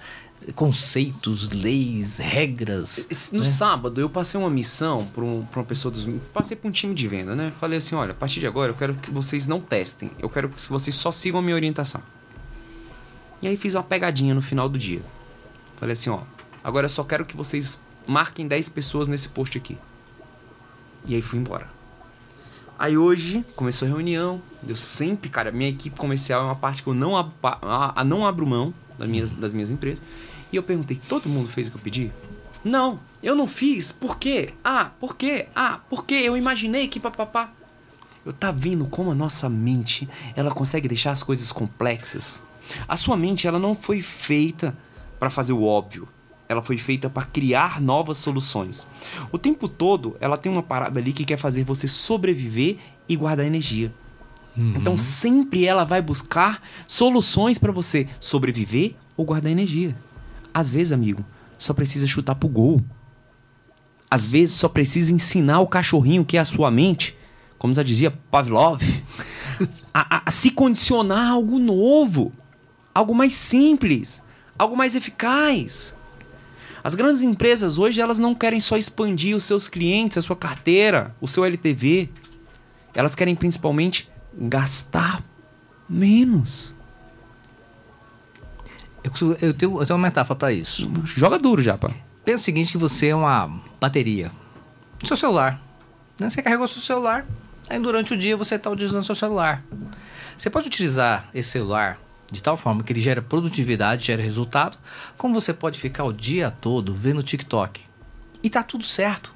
[0.55, 3.29] conceitos, leis, regras.
[3.33, 3.45] No né?
[3.45, 6.07] sábado eu passei uma missão para um, uma pessoa dos.
[6.33, 7.51] Passei para um time de venda, né?
[7.59, 10.09] Falei assim: olha, a partir de agora eu quero que vocês não testem.
[10.19, 12.01] Eu quero que vocês só sigam a minha orientação.
[13.41, 15.01] E aí fiz uma pegadinha no final do dia.
[15.77, 16.21] Falei assim: ó,
[16.67, 19.77] Agora eu só quero que vocês marquem 10 pessoas nesse post aqui.
[21.05, 21.69] E aí fui embora.
[22.77, 24.41] Aí hoje começou a reunião.
[24.67, 28.03] Eu sempre, cara, minha equipe comercial é uma parte que eu não, ab a, a
[28.03, 30.03] não abro mão das minhas, das minhas empresas.
[30.51, 32.11] E eu perguntei: todo mundo fez o que eu pedi?
[32.65, 33.93] Não, eu não fiz.
[33.93, 34.53] Por quê?
[34.61, 35.47] Ah, por quê?
[35.55, 36.15] Ah, por quê?
[36.15, 37.49] Eu imaginei que papapá.
[38.25, 40.05] Eu tá vendo como a nossa mente,
[40.35, 42.43] ela consegue deixar as coisas complexas.
[42.89, 44.77] A sua mente, ela não foi feita
[45.17, 46.09] para fazer o óbvio
[46.49, 48.87] ela foi feita para criar novas soluções.
[49.31, 52.77] O tempo todo, ela tem uma parada ali que quer fazer você sobreviver
[53.07, 53.93] e guardar energia.
[54.55, 54.73] Uhum.
[54.75, 59.95] Então, sempre ela vai buscar soluções para você sobreviver ou guardar energia.
[60.53, 61.23] Às vezes, amigo,
[61.57, 62.81] só precisa chutar pro gol.
[64.09, 67.15] Às vezes, só precisa ensinar o cachorrinho que é a sua mente,
[67.57, 68.81] como já dizia Pavlov,
[69.93, 72.31] a, a, a se condicionar a algo novo,
[72.95, 74.23] algo mais simples,
[74.57, 75.96] algo mais eficaz.
[76.87, 81.13] As grandes empresas hoje elas não querem só expandir os seus clientes, a sua carteira,
[81.19, 82.09] o seu LTV.
[82.93, 85.21] Elas querem principalmente gastar
[85.89, 86.73] menos.
[89.03, 89.11] Eu,
[89.41, 90.89] eu, tenho, eu tenho uma metáfora para isso.
[91.03, 91.93] Joga duro, Japa.
[92.23, 94.31] Pensa o seguinte, que você é uma bateria.
[95.03, 95.61] Seu celular.
[96.17, 96.29] Né?
[96.29, 97.27] Você carregou seu celular,
[97.69, 99.61] aí durante o dia você está utilizando seu celular.
[100.37, 101.99] Você pode utilizar esse celular
[102.31, 104.77] de tal forma que ele gera produtividade, gera resultado,
[105.17, 107.81] como você pode ficar o dia todo vendo TikTok.
[108.43, 109.33] E tá tudo certo.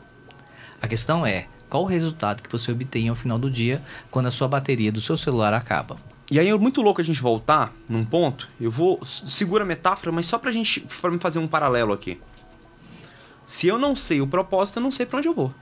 [0.81, 4.31] A questão é, qual o resultado que você obtém ao final do dia quando a
[4.31, 5.97] sua bateria do seu celular acaba?
[6.29, 8.49] E aí é muito louco a gente voltar num ponto.
[8.59, 12.19] Eu vou segura a metáfora, mas só pra gente para fazer um paralelo aqui.
[13.45, 15.53] Se eu não sei o propósito, eu não sei para onde eu vou.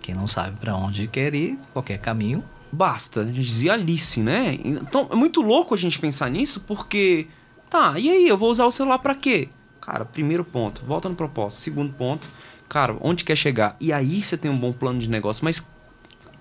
[0.00, 2.42] Quem não sabe para onde quer ir, qualquer caminho
[2.72, 3.24] basta.
[3.24, 4.58] Dizia Alice, né?
[4.64, 7.26] Então é muito louco a gente pensar nisso, porque
[7.68, 9.48] tá, e aí, eu vou usar o celular para quê?
[9.80, 11.62] Cara, primeiro ponto, volta no propósito.
[11.62, 12.26] Segundo ponto,
[12.68, 13.76] cara, onde quer chegar?
[13.80, 15.66] E aí você tem um bom plano de negócio, mas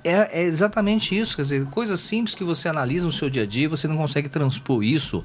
[0.03, 3.45] é, é, exatamente isso, quer dizer, coisas simples que você analisa no seu dia a
[3.45, 5.21] dia, você não consegue transpor isso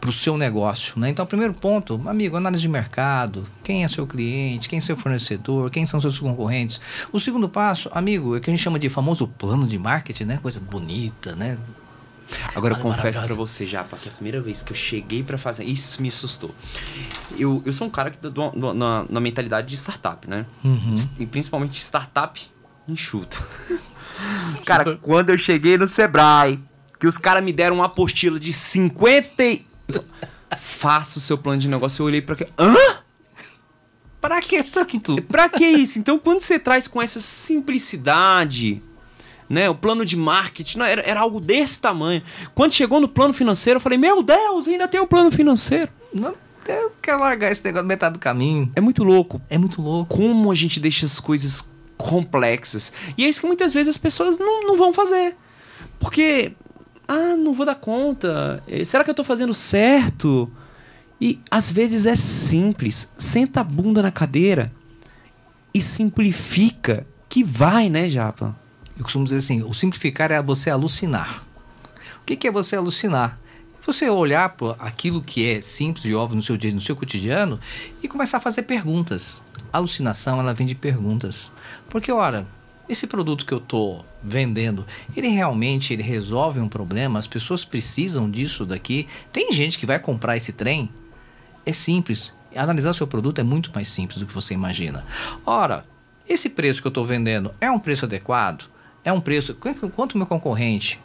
[0.00, 1.10] para o seu negócio, né?
[1.10, 5.70] Então, primeiro ponto, amigo, análise de mercado, quem é seu cliente, quem é seu fornecedor,
[5.70, 6.80] quem são seus concorrentes.
[7.10, 10.24] O segundo passo, amigo, é o que a gente chama de famoso plano de marketing,
[10.24, 10.38] né?
[10.40, 11.58] Coisa bonita, né?
[12.54, 15.64] Agora eu confesso para você já, porque a primeira vez que eu cheguei para fazer
[15.64, 16.54] isso me assustou.
[17.36, 20.46] Eu, eu sou um cara que do, na, na mentalidade de startup, né?
[20.64, 20.94] Uhum.
[21.18, 22.40] E principalmente startup
[22.88, 23.44] enxuto.
[24.64, 26.60] Cara, quando eu cheguei no Sebrae,
[26.98, 29.66] que os caras me deram uma apostila de 50 e...
[30.56, 32.02] Faça o seu plano de negócio.
[32.02, 32.46] Eu olhei pra quê?
[32.58, 32.74] Hã?
[34.20, 35.20] Pra que tanto?
[35.22, 35.98] Pra que isso?
[35.98, 38.80] Então, quando você traz com essa simplicidade,
[39.48, 39.68] né?
[39.68, 42.22] O plano de marketing, não, era, era algo desse tamanho.
[42.54, 45.90] Quando chegou no plano financeiro, eu falei, meu Deus, ainda tem um plano financeiro.
[46.14, 46.34] Não,
[46.68, 48.70] eu quero largar esse negócio metade do caminho.
[48.76, 49.42] É muito louco.
[49.50, 50.14] É muito louco.
[50.14, 51.68] Como a gente deixa as coisas
[52.02, 52.92] complexas.
[53.16, 55.36] E é isso que muitas vezes as pessoas não, não vão fazer.
[55.98, 56.52] Porque,
[57.06, 58.62] ah, não vou dar conta.
[58.66, 60.50] Eh, será que eu estou fazendo certo?
[61.20, 63.08] E às vezes é simples.
[63.16, 64.72] Senta a bunda na cadeira
[65.72, 67.06] e simplifica.
[67.28, 68.54] Que vai, né, Japa?
[68.98, 71.44] Eu costumo dizer assim: o simplificar é você alucinar.
[72.20, 73.38] O que é você alucinar?
[73.86, 77.58] Você olhar para aquilo que é simples e óbvio no seu dia, no seu cotidiano
[78.00, 79.42] e começar a fazer perguntas.
[79.72, 81.50] Alucinação, ela vem de perguntas.
[81.88, 82.46] Porque, ora,
[82.88, 87.18] esse produto que eu estou vendendo, ele realmente ele resolve um problema?
[87.18, 89.08] As pessoas precisam disso daqui?
[89.32, 90.90] Tem gente que vai comprar esse trem?
[91.64, 92.34] É simples.
[92.54, 95.04] Analisar seu produto é muito mais simples do que você imagina.
[95.46, 95.86] Ora,
[96.28, 98.68] esse preço que eu estou vendendo é um preço adequado?
[99.02, 99.54] É um preço.
[99.54, 101.00] Quanto meu concorrente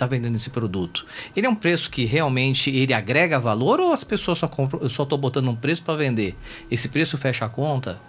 [0.00, 1.04] está vendendo esse produto?
[1.36, 4.88] Ele é um preço que realmente ele agrega valor ou as pessoas só compram, eu
[4.88, 6.34] só estou botando um preço para vender?
[6.70, 8.00] Esse preço fecha a conta?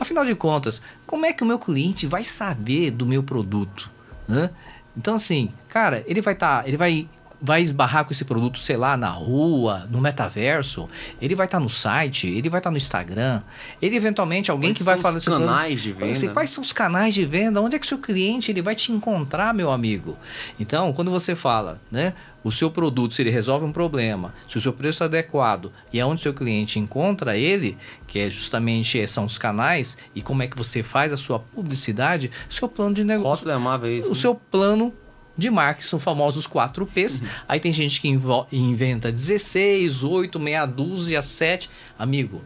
[0.00, 3.90] Afinal de contas, como é que o meu cliente vai saber do meu produto?
[4.26, 4.50] Né?
[4.96, 7.08] Então assim, cara, ele vai estar, tá, ele vai
[7.40, 10.88] vai esbarrar com esse produto, sei lá, na rua, no metaverso,
[11.20, 13.42] ele vai estar tá no site, ele vai estar tá no Instagram,
[13.80, 16.14] ele eventualmente alguém quais que vai falar são os canais de venda?
[16.14, 17.60] Sei, quais são os canais de venda?
[17.60, 20.16] Onde é que o seu cliente ele vai te encontrar, meu amigo?
[20.58, 24.60] Então, quando você fala, né, o seu produto, se ele resolve um problema, se o
[24.60, 27.76] seu preço é adequado e é onde o seu cliente encontra ele,
[28.06, 32.30] que é justamente são os canais e como é que você faz a sua publicidade,
[32.48, 33.44] seu plano de negócio,
[33.86, 34.20] é isso, o né?
[34.20, 34.92] seu plano
[35.36, 37.20] de marketing, são famosos 4 Ps.
[37.20, 37.28] Uhum.
[37.48, 38.08] Aí tem gente que
[38.52, 41.70] inventa 16, 8, meia dúzia, 7.
[41.98, 42.42] Amigo,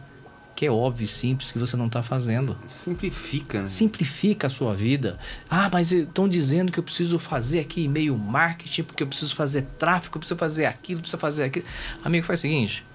[0.61, 2.55] que é óbvio e simples que você não está fazendo.
[2.67, 3.65] Simplifica, né?
[3.65, 5.17] Simplifica a sua vida.
[5.49, 9.63] Ah, mas estão dizendo que eu preciso fazer aqui e-mail marketing, porque eu preciso fazer
[9.79, 11.65] tráfego, eu preciso fazer aquilo, eu preciso fazer aquilo.
[12.03, 12.85] Amigo, faz o seguinte: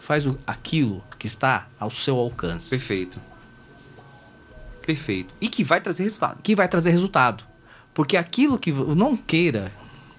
[0.00, 2.70] faz o, aquilo que está ao seu alcance.
[2.70, 3.20] Perfeito.
[4.82, 5.32] Perfeito.
[5.40, 6.40] E que vai trazer resultado.
[6.42, 7.44] Que vai trazer resultado.
[8.00, 9.70] Porque aquilo que não queira,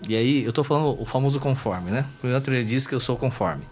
[0.08, 2.06] e aí eu tô falando o famoso conforme, né?
[2.24, 3.64] O outro disse que eu sou conforme.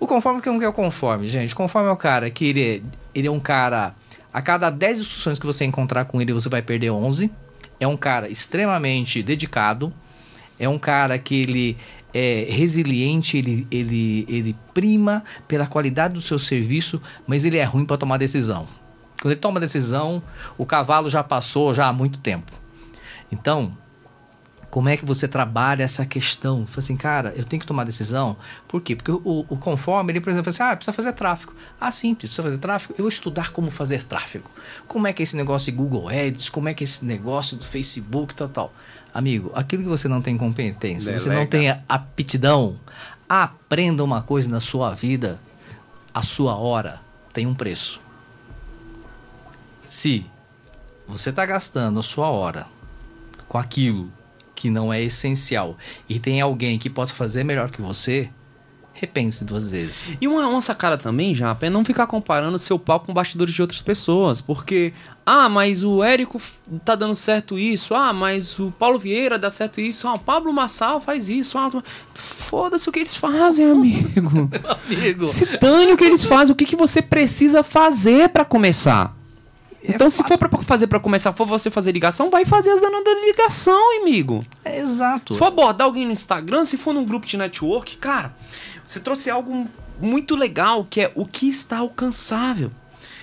[0.00, 1.54] O conforme que é o conforme, gente?
[1.54, 2.80] Conforme é o cara que ele é,
[3.14, 3.94] ele é um cara.
[4.32, 7.30] A cada 10 instruções que você encontrar com ele, você vai perder 11.
[7.78, 9.92] É um cara extremamente dedicado.
[10.58, 11.76] É um cara que ele
[12.12, 17.84] é resiliente, ele, ele, ele prima pela qualidade do seu serviço, mas ele é ruim
[17.84, 18.66] para tomar decisão.
[19.22, 20.20] Quando ele toma decisão,
[20.58, 22.58] o cavalo já passou já há muito tempo.
[23.30, 23.76] Então,
[24.70, 26.64] como é que você trabalha essa questão?
[26.66, 28.36] Fala assim, cara, eu tenho que tomar decisão.
[28.68, 28.94] Por quê?
[28.94, 31.52] Porque o, o conforme, ele, por exemplo, assim, ah, precisa fazer tráfego.
[31.80, 32.94] Ah, sim, precisa fazer tráfego.
[32.96, 34.48] Eu vou estudar como fazer tráfego.
[34.86, 37.56] Como é que é esse negócio de Google Ads, como é que é esse negócio
[37.56, 38.74] do Facebook, tal, tal.
[39.12, 41.18] Amigo, aquilo que você não tem competência, Delega.
[41.18, 42.78] você não tem aptidão,
[43.28, 45.40] aprenda uma coisa na sua vida,
[46.14, 47.00] a sua hora
[47.32, 48.00] tem um preço.
[49.84, 50.24] Se
[51.08, 52.66] você está gastando a sua hora
[53.50, 54.12] com aquilo
[54.54, 55.76] que não é essencial
[56.08, 58.30] e tem alguém que possa fazer melhor que você,
[58.92, 60.16] repense duas vezes.
[60.20, 63.60] E uma, uma sacada também, já, é não ficar comparando seu palco com bastidores de
[63.60, 64.92] outras pessoas, porque,
[65.26, 66.40] ah, mas o Érico
[66.84, 70.52] tá dando certo isso, ah, mas o Paulo Vieira dá certo isso, ah, o Pablo
[70.52, 71.82] Massal faz isso, ah,
[72.14, 74.48] foda-se o que eles fazem, amigo.
[74.48, 75.26] Meu amigo.
[75.26, 79.19] Se dane o que eles fazem, o que, que você precisa fazer para começar.
[79.82, 82.80] É então, se for para fazer para começar, for você fazer ligação, vai fazer as
[82.80, 84.44] danas da ligação, amigo.
[84.64, 85.32] É exato.
[85.32, 88.34] Se for abordar alguém no Instagram, se for num grupo de network, cara,
[88.84, 89.68] você trouxe algo
[90.00, 92.70] muito legal, que é o que está alcançável.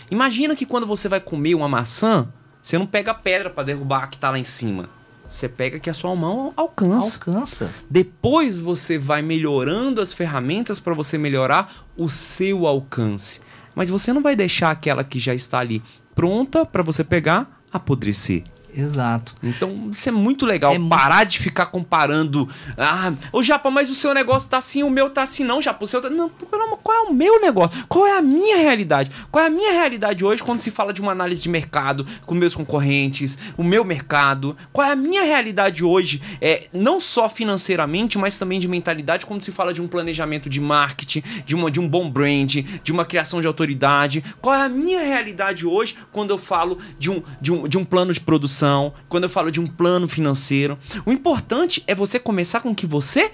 [0.10, 2.28] Imagina que quando você vai comer uma maçã,
[2.62, 4.90] você não pega pedra para derrubar a que tá lá em cima.
[5.28, 7.18] Você pega que a sua mão alcança.
[7.18, 7.74] Alcança.
[7.90, 13.42] Depois você vai melhorando as ferramentas para você melhorar o seu alcance.
[13.76, 15.84] Mas você não vai deixar aquela que já está ali
[16.18, 18.44] pronta para você pegar, apodrecer.
[18.78, 19.34] Exato.
[19.42, 20.72] Então, isso é muito legal.
[20.72, 22.48] É parar de ficar comparando.
[22.78, 25.44] Ah, ô Japa, mas o seu negócio tá assim, o meu tá assim.
[25.44, 26.12] Não, Japa, o seu tá.
[26.12, 27.86] Não, qual é o meu negócio?
[27.88, 29.10] Qual é a minha realidade?
[29.32, 32.36] Qual é a minha realidade hoje quando se fala de uma análise de mercado com
[32.36, 34.56] meus concorrentes, o meu mercado?
[34.72, 36.22] Qual é a minha realidade hoje?
[36.40, 40.62] É, não só financeiramente, mas também de mentalidade, quando se fala de um planejamento de
[40.62, 44.24] marketing, de, uma, de um bom brand, de uma criação de autoridade.
[44.40, 47.84] Qual é a minha realidade hoje quando eu falo de um, de um, de um
[47.84, 48.67] plano de produção?
[49.08, 50.78] Quando eu falo de um plano financeiro.
[51.06, 53.32] O importante é você começar com o que você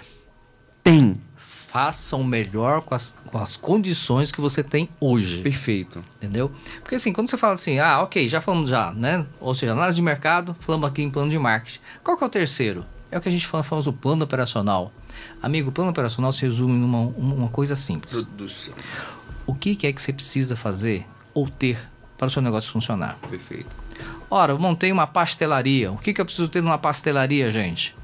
[0.83, 1.19] tem.
[1.35, 5.41] Faça o melhor com as, com as condições que você tem hoje.
[5.41, 6.03] Perfeito.
[6.17, 6.51] Entendeu?
[6.83, 9.25] Porque assim, quando você fala assim, ah, ok, já falamos já, né?
[9.39, 11.79] Ou seja, análise de mercado, falamos aqui em plano de marketing.
[12.03, 12.85] Qual que é o terceiro?
[13.09, 14.91] É o que a gente fala, fala o plano operacional.
[15.41, 18.23] Amigo, o plano operacional se resume numa uma coisa simples.
[18.23, 18.73] Produção.
[19.45, 21.79] O que, que é que você precisa fazer ou ter
[22.17, 23.17] para o seu negócio funcionar?
[23.29, 23.82] Perfeito.
[24.33, 25.91] Ora, eu montei uma pastelaria.
[25.91, 27.95] O que, que eu preciso ter numa pastelaria, gente?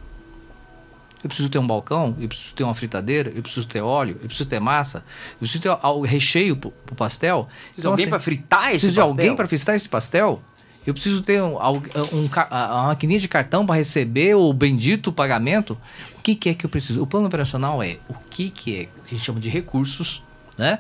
[1.24, 4.28] Eu preciso ter um balcão, eu preciso ter uma fritadeira, eu preciso ter óleo, eu
[4.28, 7.46] preciso ter massa, eu preciso ter o recheio pro, pro pastel.
[7.46, 9.06] Precisa então, alguém assim, para fritar esse preciso pastel?
[9.06, 10.42] Preciso de alguém para fritar esse pastel?
[10.86, 11.78] Eu preciso ter um, um,
[12.14, 15.76] um, uma maquininha de cartão para receber o bendito pagamento.
[16.20, 17.02] O que, que, é que eu preciso?
[17.02, 20.22] O plano operacional é o que, que é, que a gente chama de recursos,
[20.56, 20.78] né?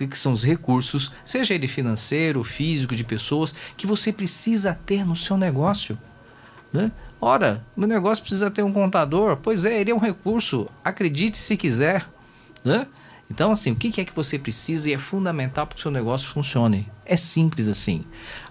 [0.00, 5.06] O que são os recursos, seja ele financeiro, físico, de pessoas, que você precisa ter
[5.06, 5.98] no seu negócio.
[6.72, 6.90] Né?
[7.20, 9.36] Ora, meu negócio precisa ter um contador.
[9.36, 10.68] Pois é, ele é um recurso.
[10.84, 12.08] Acredite se quiser.
[12.64, 12.86] Né?
[13.30, 15.90] Então, assim, o que é que você precisa e é fundamental para que o seu
[15.90, 16.86] negócio funcione?
[17.06, 18.04] É simples assim.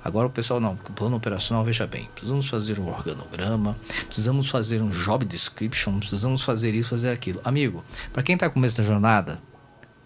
[0.03, 3.75] Agora o pessoal, não, o plano operacional, veja bem, precisamos fazer um organograma,
[4.07, 7.39] precisamos fazer um job description, precisamos fazer isso, fazer aquilo.
[7.43, 9.39] Amigo, para quem está com começo da jornada,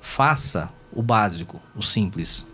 [0.05, 2.47] faça o básico, o simples.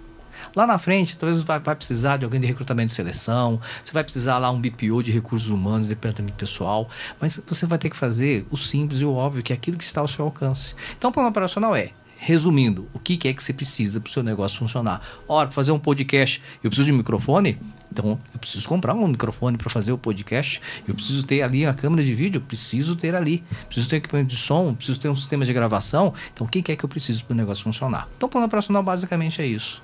[0.55, 4.03] Lá na frente, talvez vai, vai, precisar de alguém de recrutamento de seleção, você vai
[4.03, 6.89] precisar lá um BPO de recursos humanos, departamento pessoal,
[7.19, 9.83] mas você vai ter que fazer o simples e o óbvio, que é aquilo que
[9.83, 10.73] está ao seu alcance.
[10.97, 11.91] Então, o plano operacional é
[12.23, 15.01] Resumindo, o que é que você precisa para o seu negócio funcionar?
[15.27, 17.57] Ora, para fazer um podcast, eu preciso de um microfone?
[17.91, 20.61] Então, eu preciso comprar um microfone para fazer o podcast.
[20.87, 22.39] Eu preciso ter ali a câmera de vídeo?
[22.39, 23.43] Preciso ter ali.
[23.65, 24.71] Preciso ter equipamento de som?
[24.75, 26.13] Preciso ter um sistema de gravação?
[26.31, 28.07] Então, o que é que eu preciso para o negócio funcionar?
[28.15, 29.81] Então, plano operacional basicamente é isso.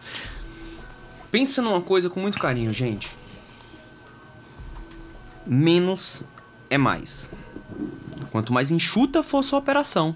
[1.32, 3.10] Pensa numa coisa com muito carinho, gente.
[5.44, 6.24] Menos
[6.70, 7.32] é mais.
[8.30, 10.16] Quanto mais enxuta for sua operação,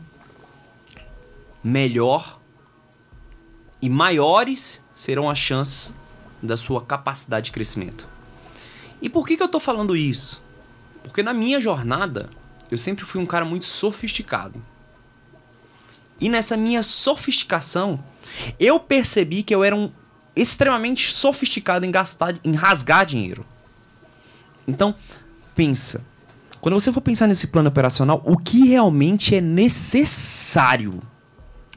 [1.64, 2.39] melhor
[3.82, 5.95] e maiores serão as chances
[6.41, 8.07] da sua capacidade de crescimento.
[9.01, 10.41] E por que, que eu estou falando isso?
[11.03, 12.30] Porque na minha jornada
[12.70, 14.64] eu sempre fui um cara muito sofisticado.
[16.20, 18.03] E nessa minha sofisticação,
[18.59, 19.91] eu percebi que eu era um
[20.36, 23.45] extremamente sofisticado em gastar, em rasgar dinheiro.
[24.68, 24.95] Então,
[25.55, 26.05] pensa.
[26.62, 31.01] Quando você for pensar nesse plano operacional, o que realmente é necessário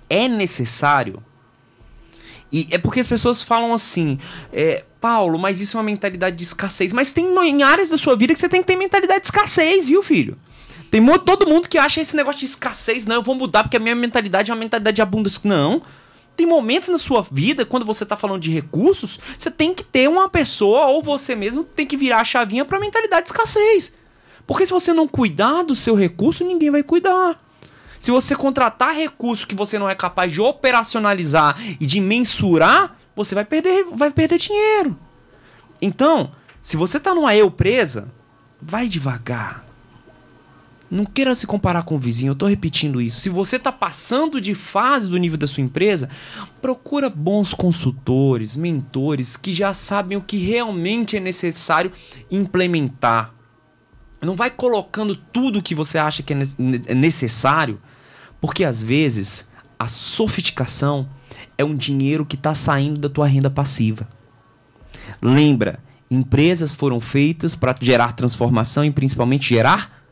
[0.09, 1.23] é necessário.
[2.53, 4.19] E é porque as pessoas falam assim,
[4.53, 6.93] é, Paulo, mas isso é uma mentalidade de escassez.
[6.93, 9.87] Mas tem em áreas da sua vida que você tem que ter mentalidade de escassez,
[9.87, 10.39] viu, filho?
[10.91, 13.81] Tem todo mundo que acha esse negócio de escassez, não, eu vou mudar porque a
[13.81, 15.41] minha mentalidade é uma mentalidade de abundância.
[15.43, 15.83] Não.
[16.37, 20.09] Tem momentos na sua vida, quando você tá falando de recursos, você tem que ter
[20.09, 23.95] uma pessoa ou você mesmo tem que virar a chavinha pra mentalidade de escassez.
[24.47, 27.44] Porque se você não cuidar do seu recurso, ninguém vai cuidar.
[27.99, 33.35] Se você contratar recursos que você não é capaz de operacionalizar e de mensurar, você
[33.35, 34.99] vai perder, vai perder dinheiro.
[35.81, 38.09] Então, se você está numa eu presa,
[38.61, 39.65] vai devagar.
[40.91, 43.21] Não queira se comparar com o vizinho, eu estou repetindo isso.
[43.21, 46.09] Se você está passando de fase do nível da sua empresa,
[46.61, 51.91] procura bons consultores, mentores que já sabem o que realmente é necessário
[52.31, 53.35] implementar.
[54.25, 56.39] Não vai colocando tudo que você acha que é,
[56.87, 57.81] é necessário
[58.41, 59.49] porque às vezes
[59.79, 61.09] A sofisticação
[61.59, 64.09] é um dinheiro que está saindo da tua renda passiva.
[65.21, 65.79] Lembra,
[66.11, 70.05] empresas foram feitas para gerar transformação e principalmente gerar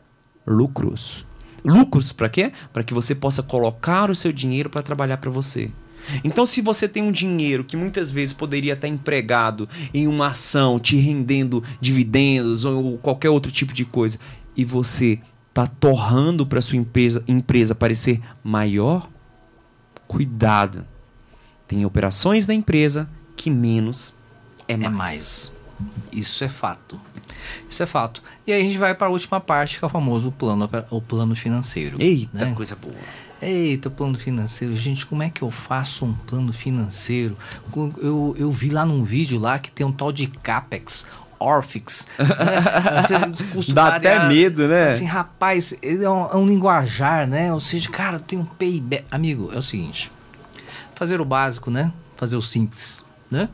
[0.45, 1.25] lucros.
[1.63, 2.51] Lucros para quê?
[2.71, 5.71] Para que você possa colocar o seu dinheiro para trabalhar para você.
[6.23, 10.79] Então, se você tem um dinheiro que muitas vezes poderia estar empregado em uma ação,
[10.79, 14.19] te rendendo dividendos ou qualquer outro tipo de coisa,
[14.55, 19.09] e você está torrando para sua empresa, empresa parecer maior,
[20.07, 20.85] cuidado.
[21.67, 24.15] Tem operações da empresa que menos
[24.67, 24.87] é mais.
[24.87, 25.51] É mais.
[26.11, 26.99] Isso é fato.
[27.69, 28.21] Isso é fato.
[28.45, 31.01] E aí a gente vai para a última parte, que é o famoso plano, o
[31.01, 31.97] plano financeiro.
[31.99, 32.53] Eita, né?
[32.55, 32.93] coisa boa.
[33.43, 34.73] Eita, plano financeiro.
[34.75, 37.37] Gente, como é que eu faço um plano financeiro?
[38.01, 41.05] Eu, eu vi lá num vídeo lá que tem um tal de CAPEX,
[41.37, 42.07] Orfix.
[42.17, 43.73] Né?
[43.73, 44.93] Dá até medo, né?
[44.93, 47.53] Assim, rapaz, é um, é um, linguajar, né?
[47.53, 49.03] Ou seja, cara, tem um PIB.
[49.11, 50.09] Amigo, é o seguinte:
[50.95, 51.91] fazer o básico, né?
[52.15, 53.49] Fazer o simples, né?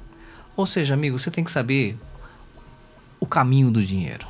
[0.56, 1.98] Ou seja, amigo, você tem que saber
[3.20, 4.28] o caminho do dinheiro.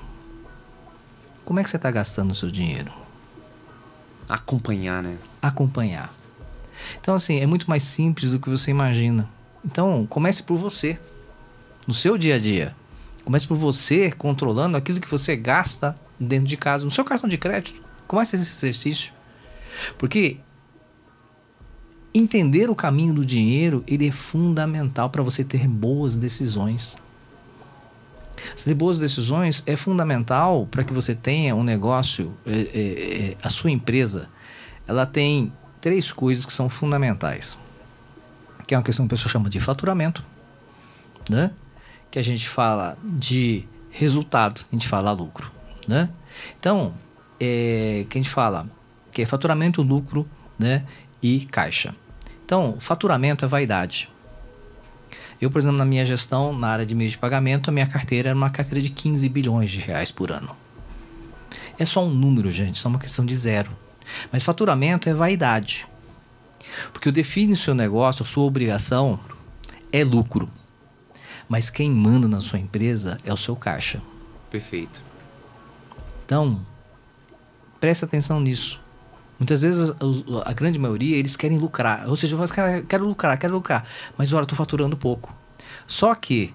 [1.43, 2.91] Como é que você está gastando o seu dinheiro?
[4.29, 5.17] Acompanhar, né?
[5.41, 6.13] Acompanhar.
[7.01, 9.27] Então, assim, é muito mais simples do que você imagina.
[9.65, 10.99] Então, comece por você,
[11.87, 12.75] no seu dia a dia.
[13.25, 17.37] Comece por você controlando aquilo que você gasta dentro de casa, no seu cartão de
[17.37, 17.81] crédito.
[18.07, 19.13] Comece esse exercício.
[19.97, 20.37] Porque
[22.13, 26.97] entender o caminho do dinheiro, ele é fundamental para você ter boas decisões.
[28.63, 33.49] Ter boas decisões é fundamental para que você tenha um negócio, é, é, é, a
[33.49, 34.29] sua empresa,
[34.87, 37.57] ela tem três coisas que são fundamentais.
[38.67, 40.23] Que é uma questão que a pessoa chama de faturamento,
[41.29, 41.51] né?
[42.11, 45.51] Que a gente fala de resultado, a gente fala lucro,
[45.87, 46.09] né?
[46.59, 46.93] Então,
[47.39, 48.69] é, que a gente fala
[49.11, 50.27] que é faturamento, lucro,
[50.57, 50.85] né?
[51.21, 51.95] E caixa.
[52.45, 54.09] Então, faturamento é vaidade.
[55.41, 58.29] Eu, por exemplo, na minha gestão, na área de meio de pagamento, a minha carteira
[58.29, 60.55] era uma carteira de 15 bilhões de reais por ano.
[61.77, 63.71] É só um número, gente, só uma questão de zero.
[64.31, 65.87] Mas faturamento é vaidade.
[66.91, 69.19] Porque o define seu negócio, a sua obrigação
[69.91, 70.49] é lucro.
[71.47, 74.01] Mas quem manda na sua empresa é o seu caixa.
[74.51, 75.01] Perfeito.
[76.25, 76.59] Então,
[77.79, 78.79] preste atenção nisso.
[79.39, 79.93] Muitas vezes
[80.43, 83.87] a, grande maioria eles querem lucrar, ou seja, eu quero, quero lucrar, quero lucrar,
[84.17, 85.33] mas olha, estou faturando pouco.
[85.87, 86.53] Só que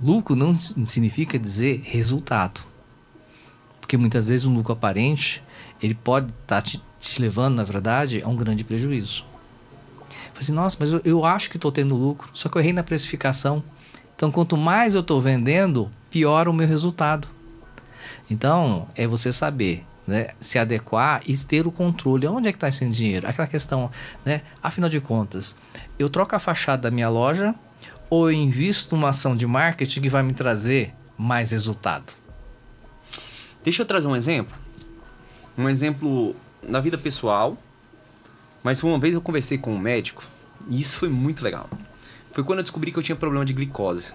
[0.00, 2.60] lucro não significa dizer resultado,
[3.80, 5.42] porque muitas vezes um lucro aparente
[5.82, 9.26] ele pode estar tá te, te, levando, na verdade, a um grande prejuízo.
[10.38, 12.84] Assim, nossa, mas eu, eu acho que estou tendo lucro, só que eu errei na
[12.84, 13.62] precificação.
[14.14, 17.26] Então, quanto mais eu estou vendendo, pior o meu resultado.
[18.30, 22.26] Então, é você saber né, se adequar e ter o controle.
[22.26, 23.28] Onde é que está esse dinheiro?
[23.28, 23.90] Aquela questão,
[24.24, 24.42] né?
[24.62, 25.56] Afinal de contas,
[25.98, 27.54] eu troco a fachada da minha loja
[28.10, 32.12] ou eu invisto numa ação de marketing que vai me trazer mais resultado?
[33.62, 34.56] Deixa eu trazer um exemplo.
[35.56, 37.56] Um exemplo na vida pessoal.
[38.62, 40.22] Mas uma vez eu conversei com um médico
[40.68, 41.68] e isso foi muito legal.
[42.32, 44.12] Foi quando eu descobri que eu tinha problema de glicose.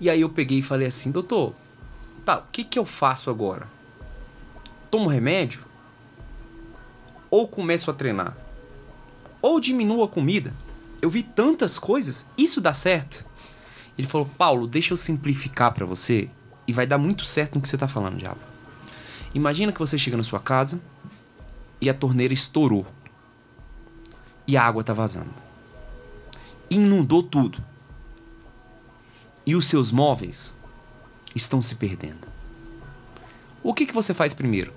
[0.00, 1.54] E aí eu peguei e falei assim, doutor,
[2.24, 3.66] tá, o que que eu faço agora?
[4.90, 5.64] Tomo remédio,
[7.30, 8.36] ou começo a treinar,
[9.42, 10.52] ou diminuo a comida.
[11.02, 13.24] Eu vi tantas coisas, isso dá certo.
[13.98, 16.30] Ele falou: Paulo, deixa eu simplificar para você
[16.66, 18.40] e vai dar muito certo no que você tá falando, diabo.
[19.34, 20.80] Imagina que você chega na sua casa
[21.80, 22.86] e a torneira estourou
[24.46, 25.34] e a água tá vazando.
[26.70, 27.62] Inundou tudo.
[29.44, 30.56] E os seus móveis
[31.34, 32.26] estão se perdendo.
[33.66, 34.72] O que, que você faz primeiro?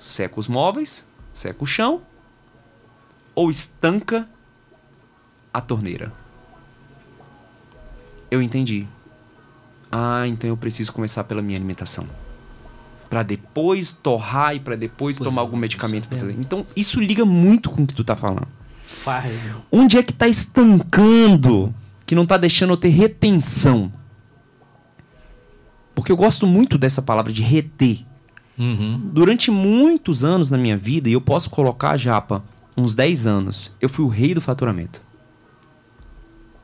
[0.00, 2.02] Seca os móveis, seca o chão
[3.36, 4.28] ou estanca
[5.54, 6.12] a torneira?
[8.28, 8.84] Eu entendi.
[9.92, 12.04] Ah, então eu preciso começar pela minha alimentação.
[13.08, 16.08] Para depois torrar e para depois pois tomar é, algum medicamento.
[16.40, 18.48] Então isso liga muito com o que tu tá falando.
[18.84, 19.30] Farra.
[19.70, 21.72] Onde é que tá estancando?
[22.04, 23.92] Que não tá deixando eu ter retenção?
[25.94, 28.04] Porque eu gosto muito dessa palavra de reter.
[28.58, 29.00] Uhum.
[29.12, 32.42] Durante muitos anos na minha vida, e eu posso colocar, Japa,
[32.76, 35.00] uns 10 anos, eu fui o rei do faturamento.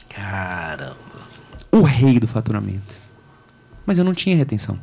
[0.09, 0.97] Caramba.
[1.70, 2.94] O rei do faturamento.
[3.86, 4.78] Mas eu não tinha retenção.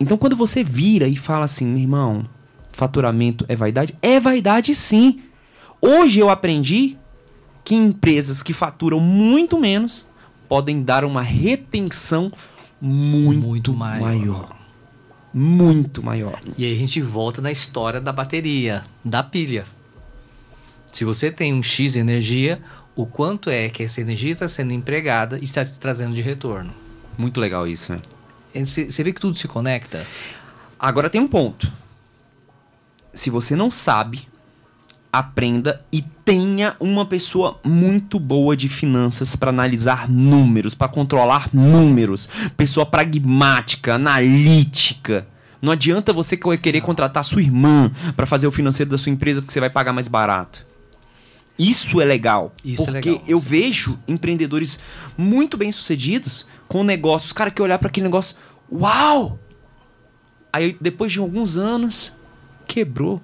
[0.00, 2.24] Então quando você vira e fala assim, meu irmão,
[2.72, 3.98] faturamento é vaidade?
[4.00, 5.22] É vaidade sim.
[5.80, 6.96] Hoje eu aprendi
[7.64, 10.06] que empresas que faturam muito menos
[10.48, 12.32] podem dar uma retenção
[12.80, 14.00] muito, muito maior.
[14.00, 14.56] maior.
[15.32, 16.40] muito maior.
[16.56, 19.64] E aí a gente volta na história da bateria, da pilha.
[20.92, 22.62] Se você tem um X de energia,
[22.96, 26.72] o quanto é que essa energia está sendo empregada e está te trazendo de retorno.
[27.16, 27.98] Muito legal isso, né?
[28.64, 30.06] Você vê que tudo se conecta?
[30.78, 31.70] Agora tem um ponto.
[33.12, 34.28] Se você não sabe,
[35.12, 42.28] aprenda e tenha uma pessoa muito boa de finanças para analisar números, para controlar números,
[42.54, 45.26] pessoa pragmática, analítica.
[45.62, 49.54] Não adianta você querer contratar sua irmã para fazer o financeiro da sua empresa porque
[49.54, 50.66] você vai pagar mais barato.
[51.58, 52.52] Isso é legal.
[52.62, 53.26] Isso é porque é legal.
[53.26, 54.78] eu vejo empreendedores
[55.16, 58.36] muito bem sucedidos com negócios, cara que olhar para aquele negócio,
[58.70, 59.38] uau!
[60.52, 62.12] Aí depois de alguns anos
[62.66, 63.18] quebrou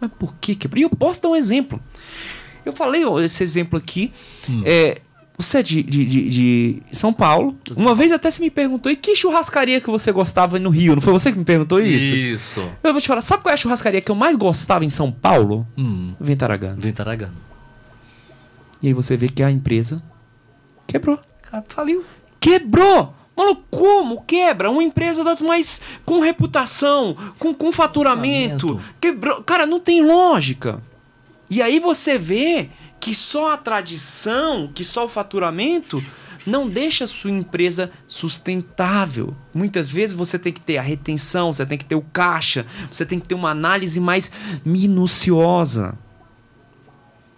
[0.00, 0.80] mas por que quebrou?
[0.80, 1.78] E eu posso dar um exemplo.
[2.70, 4.12] Eu falei ó, esse exemplo aqui.
[4.48, 4.62] Hum.
[4.64, 5.00] É,
[5.36, 7.58] você é de, de, de, de, São Paulo.
[7.76, 10.94] Uma vez até você me perguntou, e que churrascaria que você gostava no Rio?
[10.94, 12.14] Não foi você que me perguntou isso?
[12.14, 12.70] Isso.
[12.82, 15.10] Eu vou te falar, sabe qual é a churrascaria que eu mais gostava em São
[15.10, 15.66] Paulo?
[15.76, 16.12] Hum.
[16.20, 16.80] Ventaragano.
[16.80, 17.36] Ventaragano.
[18.82, 20.02] E aí você vê que a empresa
[20.86, 21.18] quebrou.
[21.68, 22.04] Faliu.
[22.38, 23.14] Quebrou!
[23.36, 24.70] Mano, como quebra?
[24.70, 25.80] Uma empresa das mais.
[26.04, 28.78] com reputação, com, com faturamento.
[29.00, 29.42] Quebrou.
[29.42, 30.82] Cara, não tem lógica.
[31.50, 32.70] E aí você vê
[33.00, 36.02] que só a tradição, que só o faturamento
[36.46, 39.34] não deixa a sua empresa sustentável.
[39.52, 43.04] Muitas vezes você tem que ter a retenção, você tem que ter o caixa, você
[43.04, 44.30] tem que ter uma análise mais
[44.64, 45.94] minuciosa.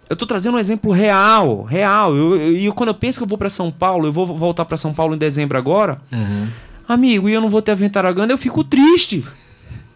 [0.09, 2.15] Eu tô trazendo um exemplo real, real.
[2.15, 4.25] E eu, eu, eu, quando eu penso que eu vou para São Paulo, eu vou
[4.25, 6.47] voltar para São Paulo em dezembro agora, uhum.
[6.87, 9.23] amigo, e eu não vou ter a Ventaragana, eu fico triste.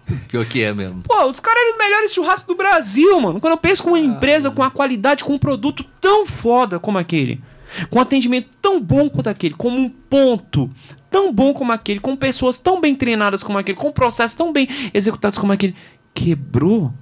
[0.28, 1.02] Pior que é mesmo.
[1.04, 3.40] Pô, os caras eram os melhores churrascos do Brasil, mano.
[3.40, 6.80] Quando eu penso com uma ah, empresa com a qualidade, com um produto tão foda
[6.80, 7.42] como aquele,
[7.90, 10.70] com um atendimento tão bom quanto aquele, como um ponto
[11.10, 14.68] tão bom como aquele, com pessoas tão bem treinadas como aquele, com processos tão bem
[14.94, 15.76] executados como aquele,
[16.14, 16.94] quebrou.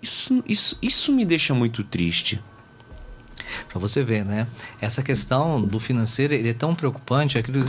[0.00, 2.40] Isso, isso, isso me deixa muito triste.
[3.68, 4.46] Para você ver, né?
[4.80, 7.38] Essa questão do financeiro ele é tão preocupante.
[7.38, 7.60] Aquilo,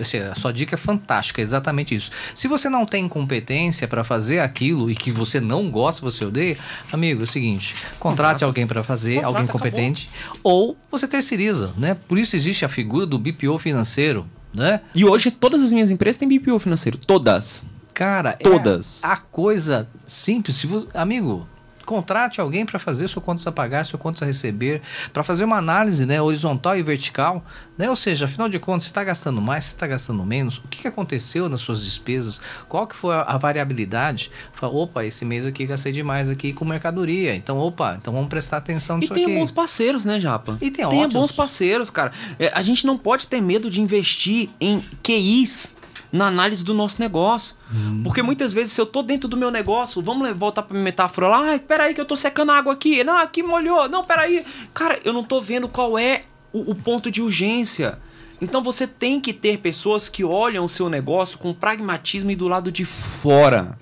[0.00, 2.10] assim, a sua dica é fantástica, é exatamente isso.
[2.34, 6.56] Se você não tem competência para fazer aquilo e que você não gosta, você odeia,
[6.92, 10.40] amigo, é o seguinte: contrate alguém para fazer, Contrata, alguém competente, acabou.
[10.44, 11.96] ou você terceiriza, né?
[12.08, 14.80] Por isso existe a figura do BPO financeiro, né?
[14.94, 17.66] E hoje todas as minhas empresas têm BPO financeiro, todas.
[17.92, 19.02] Cara, todas.
[19.02, 20.56] É a coisa simples.
[20.56, 21.48] Se você, amigo,
[21.86, 24.82] contrate alguém para fazer seu contas a pagar, seu contas a receber,
[25.12, 27.44] para fazer uma análise né, horizontal e vertical.
[27.78, 27.88] Né?
[27.88, 30.86] Ou seja, afinal de contas, você está gastando mais, você está gastando menos, o que,
[30.86, 34.30] aconteceu nas suas despesas, qual que foi a, variabilidade.
[34.52, 37.34] Fala, opa, esse mês aqui gastei demais aqui com mercadoria.
[37.34, 39.22] Então, opa, então vamos prestar atenção nisso aqui.
[39.22, 40.58] E tem bons parceiros, né, Japa?
[40.60, 42.12] E tem Tenha bons parceiros, cara.
[42.38, 45.75] É, a gente não pode ter medo de investir em QIs
[46.12, 47.54] na análise do nosso negócio.
[47.72, 48.02] Hum.
[48.02, 51.28] Porque muitas vezes, se eu tô dentro do meu negócio, vamos voltar pra minha metáfora
[51.28, 54.44] lá, ah, peraí que eu tô secando água aqui, não, aqui molhou, não, peraí.
[54.72, 57.98] Cara, eu não tô vendo qual é o, o ponto de urgência.
[58.40, 62.48] Então você tem que ter pessoas que olham o seu negócio com pragmatismo e do
[62.48, 63.78] lado de fora.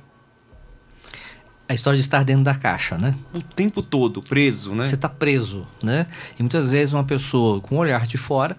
[1.68, 3.14] A história de estar dentro da caixa, né?
[3.34, 4.84] O tempo todo, preso, né?
[4.84, 6.06] Você está preso, né?
[6.38, 8.56] E muitas vezes uma pessoa com um olhar de fora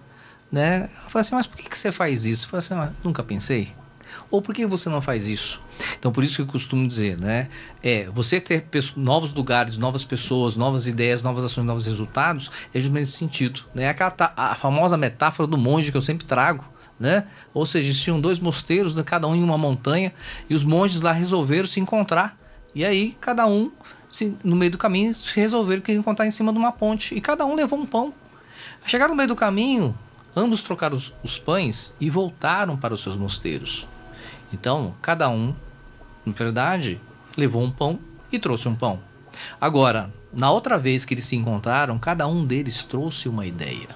[0.50, 0.88] né?
[1.04, 2.46] Eu falei assim, mas por que, que você faz isso?
[2.46, 3.74] Eu falei assim, nunca pensei.
[4.30, 5.60] Ou por que você não faz isso?
[5.98, 7.48] Então, por isso que eu costumo dizer, né?
[7.82, 8.66] É, você ter
[8.96, 13.62] novos lugares, novas pessoas, novas ideias, novas ações, novos resultados, é justamente nesse sentido.
[13.74, 13.88] Né?
[13.88, 16.64] Aquela, a famosa metáfora do monge que eu sempre trago,
[16.98, 17.26] né?
[17.52, 19.02] Ou seja, existiam dois mosteiros, né?
[19.02, 20.12] cada um em uma montanha,
[20.48, 22.36] e os monges lá resolveram se encontrar.
[22.74, 23.70] E aí, cada um,
[24.08, 27.14] se, no meio do caminho, se resolveram que encontrar em cima de uma ponte.
[27.14, 28.12] E cada um levou um pão.
[28.86, 29.96] Chegaram no meio do caminho,
[30.36, 33.86] Ambos trocaram os, os pães e voltaram para os seus mosteiros.
[34.52, 35.54] Então, cada um,
[36.26, 37.00] na verdade,
[37.36, 37.98] levou um pão
[38.30, 39.00] e trouxe um pão.
[39.58, 43.88] Agora, na outra vez que eles se encontraram, cada um deles trouxe uma ideia.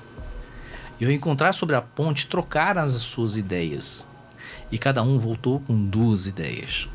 [0.98, 4.08] E ao encontrar sobre a ponte, trocaram as suas ideias.
[4.72, 6.88] E cada um voltou com duas ideias.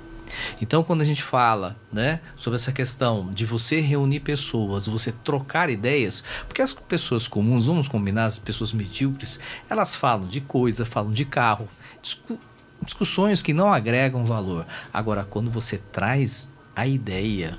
[0.61, 5.69] Então, quando a gente fala né, sobre essa questão de você reunir pessoas, você trocar
[5.69, 9.39] ideias, porque as pessoas comuns, vamos combinar, as pessoas medíocres,
[9.69, 11.67] elas falam de coisa, falam de carro,
[12.01, 12.37] discu
[12.81, 14.65] discussões que não agregam valor.
[14.93, 17.57] Agora, quando você traz a ideia,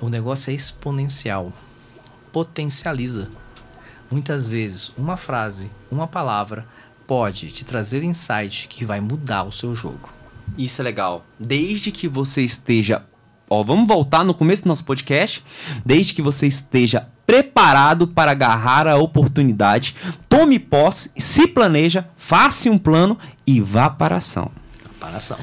[0.00, 1.52] o negócio é exponencial,
[2.32, 3.28] potencializa.
[4.10, 6.66] Muitas vezes, uma frase, uma palavra
[7.06, 10.15] pode te trazer insight que vai mudar o seu jogo.
[10.56, 11.24] Isso é legal.
[11.38, 13.04] Desde que você esteja.
[13.48, 15.44] Ó, vamos voltar no começo do nosso podcast.
[15.84, 19.96] Desde que você esteja preparado para agarrar a oportunidade,
[20.28, 24.50] tome posse, se planeja, faça um plano e vá para a ação.
[25.00, 25.38] Para a ação.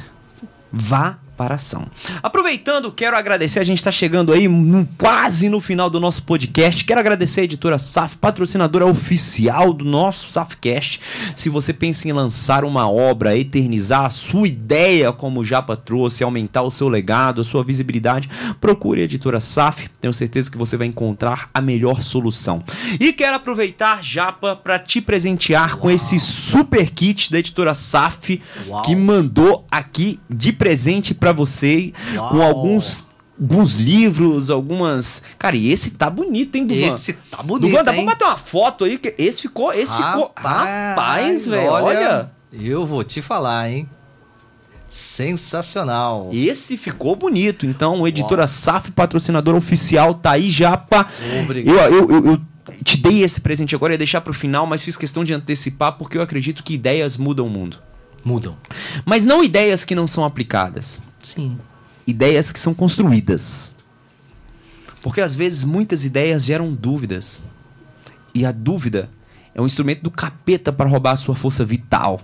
[0.71, 1.87] Vá para ação.
[2.21, 6.83] Aproveitando, quero agradecer, a gente está chegando aí no, quase no final do nosso podcast.
[6.85, 10.99] Quero agradecer a editora SAF, patrocinadora oficial do nosso SAFcast.
[11.35, 16.23] Se você pensa em lançar uma obra, eternizar a sua ideia, como o Japa trouxe,
[16.23, 18.29] aumentar o seu legado, a sua visibilidade,
[18.61, 19.89] procure a editora SAF.
[19.99, 22.63] Tenho certeza que você vai encontrar a melhor solução.
[22.99, 25.79] E quero aproveitar, Japa, para te presentear Uau.
[25.79, 28.81] com esse super kit da editora SAF Uau.
[28.83, 32.29] que mandou aqui de presente para você Uau.
[32.31, 35.23] com alguns alguns livros, algumas.
[35.39, 36.87] Cara, e esse tá bonito, hein, Duvan?
[36.87, 37.69] Esse tá bonito.
[37.69, 38.97] Duvan, dá pra bater uma foto aí?
[38.97, 39.73] que Esse ficou.
[39.73, 40.31] Esse rapaz, ficou.
[40.35, 42.31] Rapaz, velho, olha, olha.
[42.51, 43.89] Eu vou te falar, hein?
[44.89, 46.29] Sensacional.
[46.31, 47.65] Esse ficou bonito.
[47.65, 48.47] Então, editora Uau.
[48.47, 51.07] SAF, patrocinador oficial, tá aí já pra.
[51.41, 51.75] Obrigado.
[51.75, 52.41] Eu, eu, eu, eu
[52.83, 56.17] te dei esse presente agora, ia deixar pro final, mas fiz questão de antecipar porque
[56.17, 57.79] eu acredito que ideias mudam o mundo.
[58.23, 58.57] Mudam.
[59.05, 61.01] Mas não ideias que não são aplicadas.
[61.19, 61.57] Sim.
[62.07, 63.75] Ideias que são construídas.
[65.01, 67.45] Porque às vezes muitas ideias geram dúvidas.
[68.33, 69.09] E a dúvida
[69.53, 72.21] é um instrumento do capeta para roubar a sua força vital.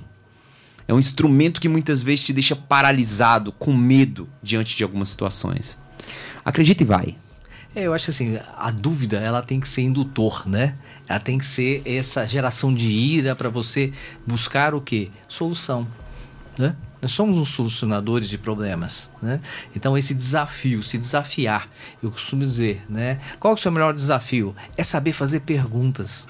[0.88, 5.78] É um instrumento que muitas vezes te deixa paralisado, com medo diante de algumas situações.
[6.44, 7.16] Acredita e vai.
[7.76, 10.76] É, eu acho que assim, a dúvida ela tem que ser indutor, né?
[11.08, 13.94] Ela tem que ser essa geração de ira para você
[14.26, 15.12] buscar o quê?
[15.28, 15.88] Solução,
[16.58, 16.76] né?
[17.02, 19.40] Nós somos os solucionadores de problemas, né?
[19.76, 21.70] Então esse desafio, se desafiar,
[22.02, 23.20] eu costumo dizer, né?
[23.40, 24.56] Qual é o seu melhor desafio?
[24.76, 26.28] É saber fazer perguntas,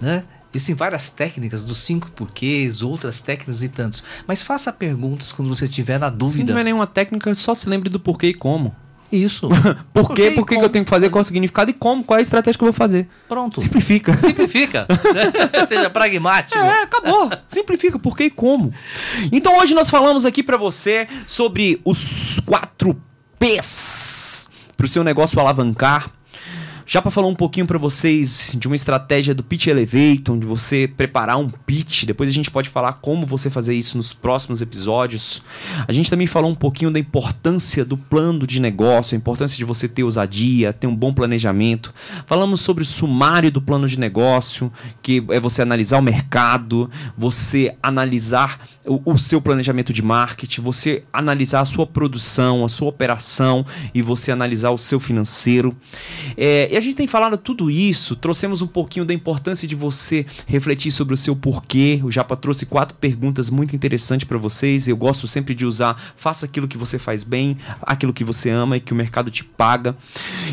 [0.00, 0.24] né?
[0.52, 4.02] Existem várias técnicas dos cinco porquês, outras técnicas e tantos.
[4.26, 6.46] Mas faça perguntas quando você estiver na dúvida.
[6.46, 8.74] Se não é nenhuma técnica, só se lembre do porquê e como.
[9.10, 9.48] Isso.
[9.92, 10.32] Por, quê?
[10.32, 11.10] Por que, que eu tenho que fazer?
[11.10, 12.02] Qual o significado e como?
[12.02, 13.08] Qual é a estratégia que eu vou fazer?
[13.28, 13.60] Pronto.
[13.60, 14.16] Simplifica.
[14.18, 14.86] Simplifica.
[15.66, 16.58] Seja pragmático.
[16.58, 17.30] É, acabou.
[17.46, 17.98] Simplifica.
[17.98, 18.72] Por que e como?
[19.30, 23.00] Então hoje nós falamos aqui para você sobre os quatro
[23.38, 26.10] P's para o seu negócio alavancar
[26.88, 30.86] já para falar um pouquinho para vocês de uma estratégia do Pitch Elevator, de você
[30.86, 35.42] preparar um pitch, depois a gente pode falar como você fazer isso nos próximos episódios.
[35.88, 39.64] A gente também falou um pouquinho da importância do plano de negócio, a importância de
[39.64, 41.92] você ter ousadia, ter um bom planejamento.
[42.24, 44.72] Falamos sobre o sumário do plano de negócio,
[45.02, 46.88] que é você analisar o mercado,
[47.18, 52.88] você analisar o, o seu planejamento de marketing, você analisar a sua produção, a sua
[52.88, 55.76] operação e você analisar o seu financeiro.
[56.36, 60.26] É, e a gente tem falado tudo isso, trouxemos um pouquinho da importância de você
[60.46, 62.02] refletir sobre o seu porquê.
[62.04, 64.86] O Japa trouxe quatro perguntas muito interessantes para vocês.
[64.86, 68.76] Eu gosto sempre de usar: faça aquilo que você faz bem, aquilo que você ama
[68.76, 69.96] e que o mercado te paga.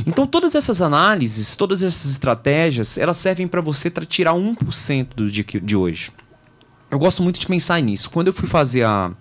[0.07, 5.43] Então, todas essas análises, todas essas estratégias, elas servem para você tirar 1% do dia
[5.61, 6.09] de hoje.
[6.89, 8.09] Eu gosto muito de pensar nisso.
[8.09, 9.11] Quando eu fui fazer a,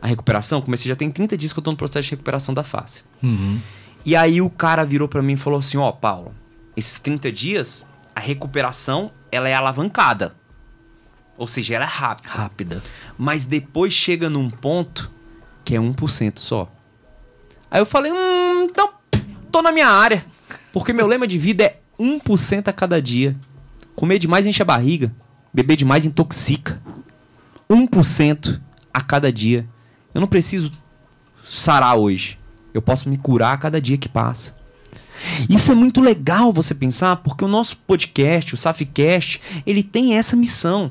[0.00, 2.62] a recuperação, comecei já tem 30 dias que eu estou no processo de recuperação da
[2.62, 3.02] face.
[3.22, 3.60] Uhum.
[4.06, 6.32] E aí o cara virou para mim e falou assim: Ó, oh, Paulo,
[6.76, 10.34] esses 30 dias, a recuperação ela é alavancada.
[11.36, 12.28] Ou seja, ela é rápida.
[12.28, 12.82] Rápida.
[13.18, 15.10] Mas depois chega num ponto
[15.64, 16.70] que é 1% só.
[17.70, 18.92] Aí eu falei, hum, então
[19.50, 20.24] tô na minha área.
[20.72, 23.36] Porque meu lema de vida é 1% a cada dia.
[23.94, 25.14] Comer demais enche a barriga.
[25.52, 26.80] Beber demais intoxica.
[27.68, 28.60] 1%
[28.92, 29.66] a cada dia.
[30.14, 30.72] Eu não preciso
[31.44, 32.38] sarar hoje.
[32.72, 34.56] Eu posso me curar a cada dia que passa.
[35.48, 40.36] Isso é muito legal você pensar, porque o nosso podcast, o Safcast, ele tem essa
[40.36, 40.90] missão.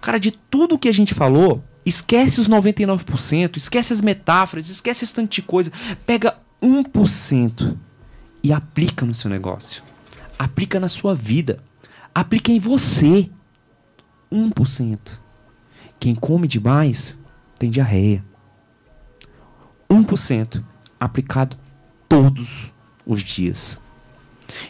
[0.00, 5.14] Cara, de tudo que a gente falou, esquece os 99%, esquece as metáforas, esquece esse
[5.14, 5.72] tanto de coisa.
[6.06, 7.76] Pega 1%
[8.42, 9.82] e aplica no seu negócio.
[10.38, 11.62] Aplica na sua vida.
[12.14, 13.30] Aplica em você.
[14.32, 14.98] 1%.
[15.98, 17.18] Quem come demais
[17.58, 18.24] tem diarreia.
[19.90, 20.64] 1%
[20.98, 21.58] aplicado
[22.08, 22.79] todos os
[23.22, 23.80] dias.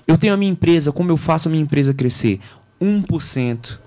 [0.07, 2.40] Eu tenho a minha empresa, como eu faço a minha empresa crescer?
[2.81, 3.78] 1%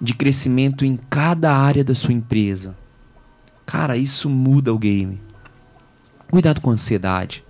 [0.00, 2.76] de crescimento em cada área da sua empresa.
[3.66, 5.20] Cara, isso muda o game.
[6.30, 7.44] Cuidado com a ansiedade.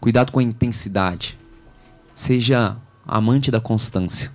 [0.00, 1.38] Cuidado com a intensidade.
[2.14, 2.76] Seja
[3.06, 4.32] amante da constância.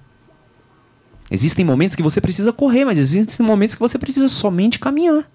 [1.30, 5.30] Existem momentos que você precisa correr, mas existem momentos que você precisa somente caminhar.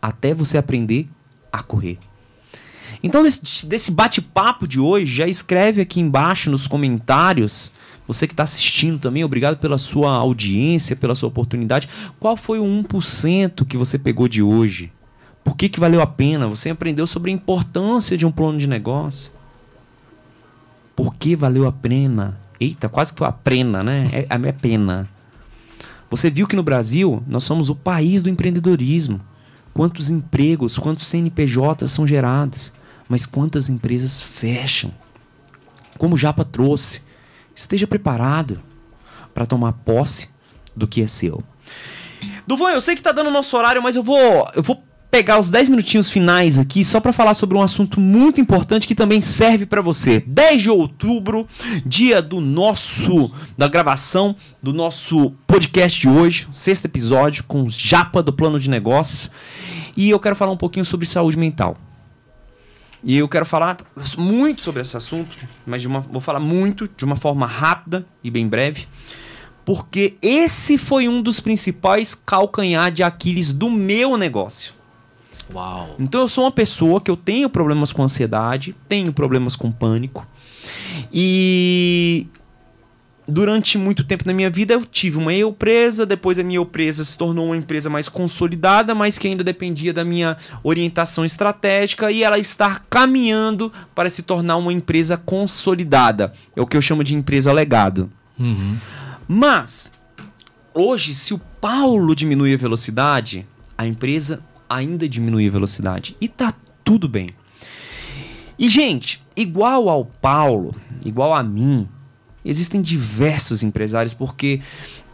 [0.00, 1.08] Até você aprender
[1.52, 1.98] a correr.
[3.04, 7.70] Então, desse, desse bate-papo de hoje, já escreve aqui embaixo nos comentários.
[8.08, 11.86] Você que está assistindo também, obrigado pela sua audiência, pela sua oportunidade.
[12.18, 14.90] Qual foi o 1% que você pegou de hoje?
[15.44, 16.48] Por que, que valeu a pena?
[16.48, 19.30] Você aprendeu sobre a importância de um plano de negócio.
[20.96, 22.40] Por que valeu a pena?
[22.58, 24.08] Eita, quase que foi a pena, né?
[24.14, 25.06] É a minha pena.
[26.08, 29.20] Você viu que no Brasil nós somos o país do empreendedorismo.
[29.74, 32.72] quantos empregos, quantos CNPJs são gerados,
[33.08, 34.92] mas quantas empresas fecham.
[35.98, 37.00] Como o Japa trouxe,
[37.54, 38.60] esteja preparado
[39.32, 40.28] para tomar posse
[40.74, 41.42] do que é seu.
[42.46, 44.82] Duvan, eu sei que tá dando nosso horário, mas eu vou, eu vou
[45.14, 48.96] pegar os 10 minutinhos finais aqui só para falar sobre um assunto muito importante que
[48.96, 50.18] também serve para você.
[50.26, 51.46] 10 de outubro,
[51.86, 58.22] dia do nosso da gravação do nosso podcast de hoje, sexto episódio com os Japa
[58.22, 59.30] do Plano de Negócios,
[59.96, 61.76] e eu quero falar um pouquinho sobre saúde mental.
[63.04, 63.76] E eu quero falar
[64.16, 65.36] muito sobre esse assunto,
[65.66, 68.88] mas uma, vou falar muito de uma forma rápida e bem breve,
[69.64, 74.72] porque esse foi um dos principais calcanhar de Aquiles do meu negócio.
[75.52, 75.96] Uau.
[75.98, 80.26] Então eu sou uma pessoa que eu tenho problemas com ansiedade, tenho problemas com pânico.
[81.12, 82.26] E
[83.26, 87.16] durante muito tempo na minha vida eu tive uma empresa, depois a minha empresa se
[87.16, 92.38] tornou uma empresa mais consolidada, mas que ainda dependia da minha orientação estratégica e ela
[92.38, 96.32] está caminhando para se tornar uma empresa consolidada.
[96.54, 98.10] É o que eu chamo de empresa legado.
[98.38, 98.76] Uhum.
[99.26, 99.90] Mas
[100.72, 103.46] hoje, se o Paulo diminui a velocidade,
[103.76, 106.52] a empresa ainda diminui a velocidade e tá
[106.82, 107.28] tudo bem.
[108.58, 110.74] E gente, igual ao Paulo,
[111.04, 111.88] igual a mim,
[112.44, 114.60] Existem diversos empresários porque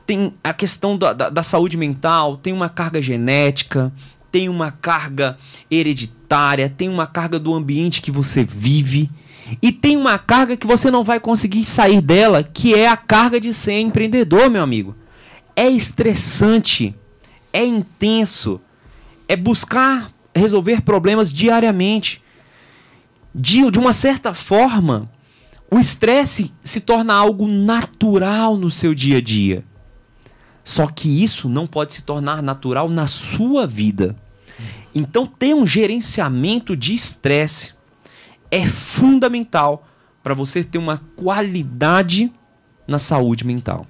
[0.07, 3.93] tem a questão da, da, da saúde mental, tem uma carga genética,
[4.33, 5.39] tem uma carga
[5.71, 9.11] hereditária, tem uma carga do ambiente que você vive
[9.61, 13.41] e tem uma carga que você não vai conseguir sair dela, que é a carga
[13.41, 14.95] de ser empreendedor, meu amigo.
[15.57, 16.95] É estressante,
[17.53, 18.61] é intenso,
[19.27, 22.23] é buscar resolver problemas diariamente.
[23.35, 25.11] De, de uma certa forma,
[25.71, 29.65] o estresse se torna algo natural no seu dia a dia.
[30.65, 34.17] Só que isso não pode se tornar natural na sua vida.
[34.95, 37.75] Então, ter um gerenciamento de estresse
[38.51, 39.87] é fundamental
[40.23, 42.33] para você ter uma qualidade
[42.87, 43.87] na saúde mental.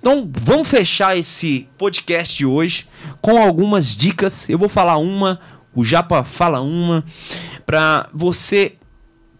[0.00, 2.86] Então, vamos fechar esse podcast de hoje
[3.20, 4.48] com algumas dicas.
[4.48, 5.38] Eu vou falar uma,
[5.74, 7.04] o Japa fala uma,
[7.66, 8.77] para você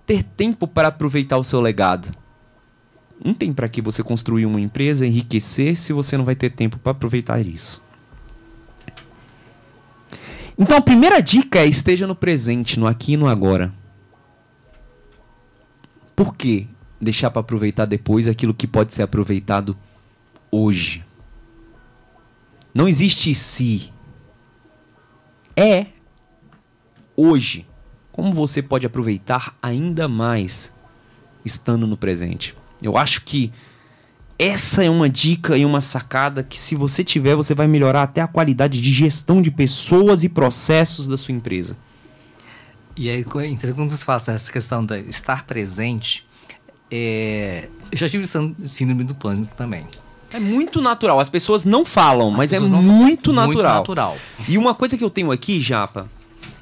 [0.09, 2.10] ter tempo para aproveitar o seu legado.
[3.22, 6.78] Não tem para que você construir uma empresa, enriquecer, se você não vai ter tempo
[6.78, 7.82] para aproveitar isso.
[10.59, 13.70] Então a primeira dica é esteja no presente, no aqui e no agora.
[16.16, 16.66] Por que
[16.98, 19.76] deixar para aproveitar depois aquilo que pode ser aproveitado
[20.51, 21.05] hoje?
[22.72, 23.93] Não existe se.
[25.55, 25.89] É
[27.14, 27.68] hoje
[28.19, 30.74] como você pode aproveitar ainda mais
[31.45, 32.53] estando no presente.
[32.82, 33.53] Eu acho que
[34.36, 38.20] essa é uma dica e uma sacada que, se você tiver, você vai melhorar até
[38.20, 41.77] a qualidade de gestão de pessoas e processos da sua empresa.
[42.97, 46.27] E aí, quando você fala essa questão de estar presente,
[46.90, 47.69] é...
[47.93, 48.27] eu já tive
[48.65, 49.86] síndrome do pânico também.
[50.32, 51.20] É muito natural.
[51.20, 53.47] As pessoas não falam, As mas é muito, muito natural.
[53.47, 54.19] muito natural.
[54.49, 56.11] E uma coisa que eu tenho aqui, Japa,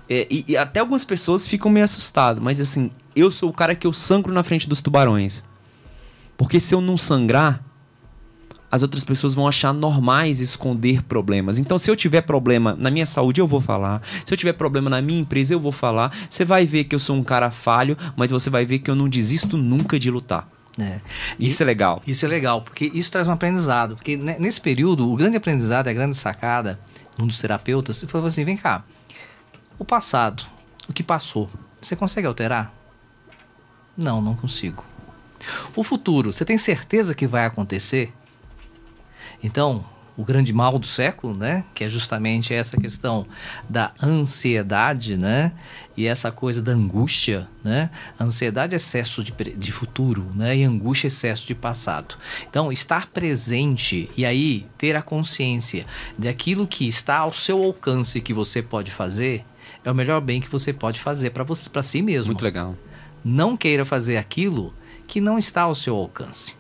[0.09, 3.74] é, e, e, até algumas pessoas ficam meio assustadas, mas assim, eu sou o cara
[3.74, 5.43] que eu sangro na frente dos tubarões.
[6.37, 7.65] Porque se eu não sangrar,
[8.70, 11.59] as outras pessoas vão achar normais esconder problemas.
[11.59, 14.03] Então, se eu tiver problema na minha saúde, eu vou falar.
[14.24, 16.15] Se eu tiver problema na minha empresa, eu vou falar.
[16.28, 18.95] Você vai ver que eu sou um cara falho, mas você vai ver que eu
[18.95, 20.49] não desisto nunca de lutar.
[20.78, 21.01] É.
[21.39, 22.03] Isso e, é legal.
[22.07, 23.97] Isso é legal, porque isso traz um aprendizado.
[23.97, 26.78] Porque nesse período, o grande aprendizado, a grande sacada,
[27.19, 28.85] um dos terapeutas, foi assim: vem cá,
[29.78, 30.44] o passado,
[30.89, 31.51] o que passou,
[31.81, 32.73] você consegue alterar?
[33.97, 34.85] Não, não consigo.
[35.74, 38.12] O futuro, você tem certeza que vai acontecer?
[39.43, 39.85] Então,
[40.16, 41.65] o grande mal do século, né?
[41.74, 43.27] Que é justamente essa questão
[43.69, 45.53] da ansiedade, né?
[45.97, 47.90] E essa coisa da angústia, né?
[48.19, 50.57] Ansiedade é excesso de, de futuro, né?
[50.57, 52.16] E angústia é excesso de passado.
[52.48, 55.85] Então, estar presente e aí ter a consciência
[56.16, 59.44] daquilo que está ao seu alcance que você pode fazer
[59.87, 62.33] é o melhor bem que você pode fazer para você, para si mesmo.
[62.33, 62.75] Muito legal.
[63.25, 64.75] Não queira fazer aquilo
[65.07, 66.57] que não está ao seu alcance.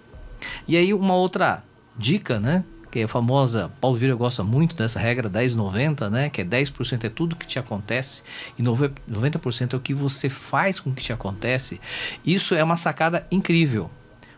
[0.68, 1.64] E aí uma outra
[1.98, 2.64] dica, né?
[2.88, 6.30] Que é a famosa, Paulo Vieira gosta muito dessa regra 10-90, né?
[6.30, 8.22] Que é 10% é tudo que te acontece
[8.56, 11.80] e 90% é o que você faz com que te acontece.
[12.24, 13.90] Isso é uma sacada incrível.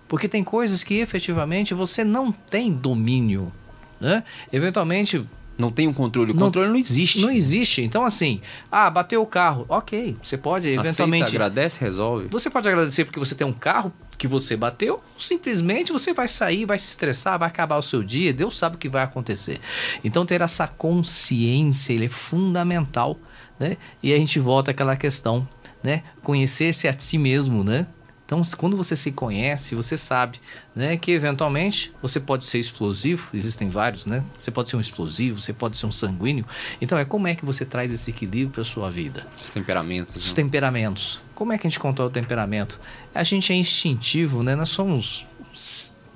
[0.08, 3.52] Porque tem coisas que efetivamente você não tem domínio,
[4.00, 4.24] né?
[4.50, 5.28] Eventualmente
[5.58, 6.30] Não tem um controle.
[6.30, 7.20] O não, controle não existe.
[7.20, 7.82] Não existe.
[7.82, 8.40] Então, assim,
[8.70, 9.66] ah, bateu o carro.
[9.68, 11.24] Ok, você pode eventualmente.
[11.24, 12.28] Aceita, agradece, resolve.
[12.30, 16.26] Você pode agradecer porque você tem um carro que você bateu, ou simplesmente você vai
[16.26, 19.60] sair, vai se estressar, vai acabar o seu dia, Deus sabe o que vai acontecer.
[20.04, 23.18] Então, ter essa consciência ele é fundamental.
[23.58, 23.76] Né?
[24.00, 25.46] E a gente volta àquela questão,
[25.82, 26.04] né?
[26.22, 27.88] Conhecer-se a si mesmo, né?
[28.28, 30.38] Então, quando você se conhece, você sabe,
[30.76, 34.22] né, que eventualmente você pode ser explosivo, existem vários, né?
[34.36, 36.44] Você pode ser um explosivo, você pode ser um sanguíneo.
[36.78, 39.26] Então, é como é que você traz esse equilíbrio para sua vida?
[39.40, 40.14] Os temperamentos.
[40.14, 40.34] Os né?
[40.42, 41.20] temperamentos.
[41.34, 42.78] Como é que a gente controla o temperamento?
[43.14, 44.54] A gente é instintivo, né?
[44.54, 45.26] Nós somos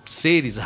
[0.05, 0.59] seres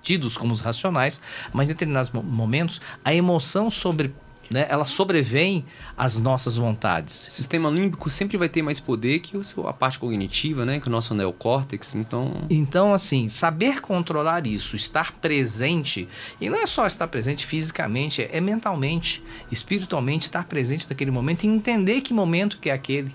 [0.00, 1.20] tidos como os racionais,
[1.52, 4.14] mas em determinados momentos a emoção sobre
[4.50, 4.66] né?
[4.68, 5.64] Ela sobrevém
[5.96, 7.28] às nossas vontades.
[7.28, 9.36] O sistema límbico sempre vai ter mais poder que
[9.66, 10.80] a parte cognitiva, né?
[10.80, 12.44] Que o nosso neocórtex, então...
[12.50, 16.08] Então, assim, saber controlar isso, estar presente,
[16.40, 21.48] e não é só estar presente fisicamente, é mentalmente, espiritualmente, estar presente naquele momento e
[21.48, 23.14] entender que momento que é aquele,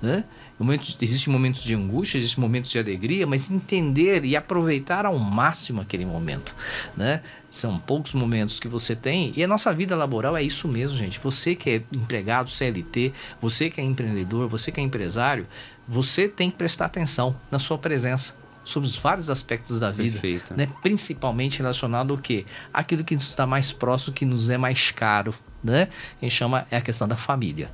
[0.00, 0.24] né?
[0.58, 5.80] Momentos, existem momentos de angústia, existem momentos de alegria, mas entender e aproveitar ao máximo
[5.80, 6.54] aquele momento,
[6.96, 7.22] né?
[7.48, 11.20] São poucos momentos que você tem e a nossa vida laboral é isso mesmo, gente.
[11.20, 15.46] Você que é empregado, CLT, você que é empreendedor, você que é empresário,
[15.86, 18.34] você tem que prestar atenção na sua presença
[18.68, 20.54] sobre os vários aspectos da vida, Perfeito.
[20.54, 20.68] né?
[20.82, 22.44] Principalmente relacionado ao que?
[22.72, 25.88] Aquilo que nos está mais próximo, que nos é mais caro, né?
[26.20, 27.70] A gente chama é a questão da família,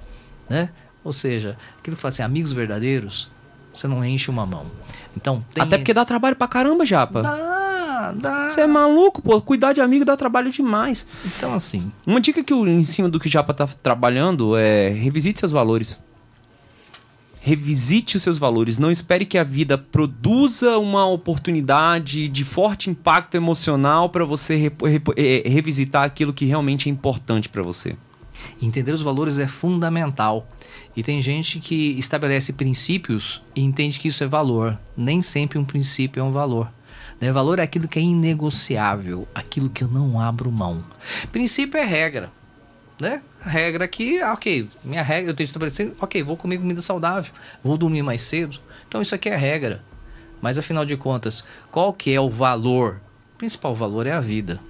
[0.49, 0.71] né?
[1.05, 3.31] Ou seja, aquilo que fala assim, amigos verdadeiros,
[3.73, 4.67] você não enche uma mão.
[5.15, 5.63] Então, tem...
[5.63, 7.23] Até porque dá trabalho pra caramba, Japa.
[7.23, 8.49] Dá, dá.
[8.49, 9.41] Você é maluco, pô.
[9.43, 11.07] Cuidar de amigo dá trabalho demais.
[11.25, 11.93] Então, assim.
[12.07, 15.53] Uma dica que eu, em cima do que o Japa tá trabalhando é revisite seus
[15.53, 16.01] valores.
[17.41, 18.79] Revisite os seus valores.
[18.79, 24.73] Não espere que a vida produza uma oportunidade de forte impacto emocional para você re
[24.83, 27.97] re é, revisitar aquilo que realmente é importante para você.
[28.61, 30.49] Entender os valores é fundamental.
[30.97, 34.79] E tem gente que estabelece princípios e entende que isso é valor.
[34.97, 36.71] Nem sempre um princípio é um valor.
[37.21, 37.31] Né?
[37.33, 40.85] Valor é aquilo que é inegociável, aquilo que eu não abro mão.
[41.33, 42.31] Princípio é regra.
[43.01, 43.23] Né?
[43.41, 47.33] Regra que, ah, ok, minha regra, eu tenho estabelecido, ok, vou comer comida saudável,
[47.63, 48.61] vou dormir mais cedo.
[48.87, 49.83] Então isso aqui é regra.
[50.41, 53.01] Mas afinal de contas, qual que é o valor?
[53.35, 54.61] O principal valor é a vida.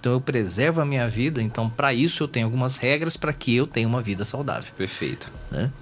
[0.00, 3.54] Então eu preservo a minha vida, então para isso eu tenho algumas regras para que
[3.54, 4.72] eu tenha uma vida saudável.
[4.76, 5.30] Perfeito.
[5.50, 5.72] Né?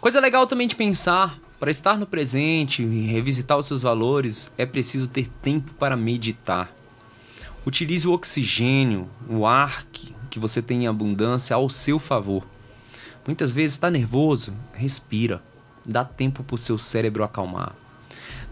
[0.00, 4.64] Coisa legal também de pensar, para estar no presente e revisitar os seus valores, é
[4.64, 6.72] preciso ter tempo para meditar.
[7.66, 12.46] Utilize o oxigêno, o ar que, que você tem em abundância ao seu favor.
[13.26, 15.42] Muitas vezes está nervoso, respira.
[15.84, 17.74] Dá tempo para o seu cérebro acalmar.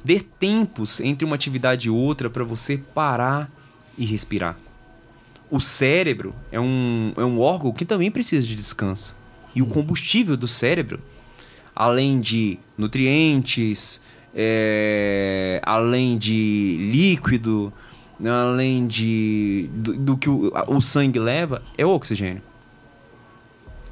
[0.02, 3.51] Dê tempos entre uma atividade e outra para você parar
[3.97, 4.56] e respirar
[5.51, 9.16] o cérebro é um, é um órgão que também precisa de descanso.
[9.55, 11.01] E o combustível do cérebro,
[11.75, 14.01] além de nutrientes,
[14.35, 17.73] é, além de líquido,
[18.25, 22.43] além de do, do que o, o, sangue leva, é o oxigênio.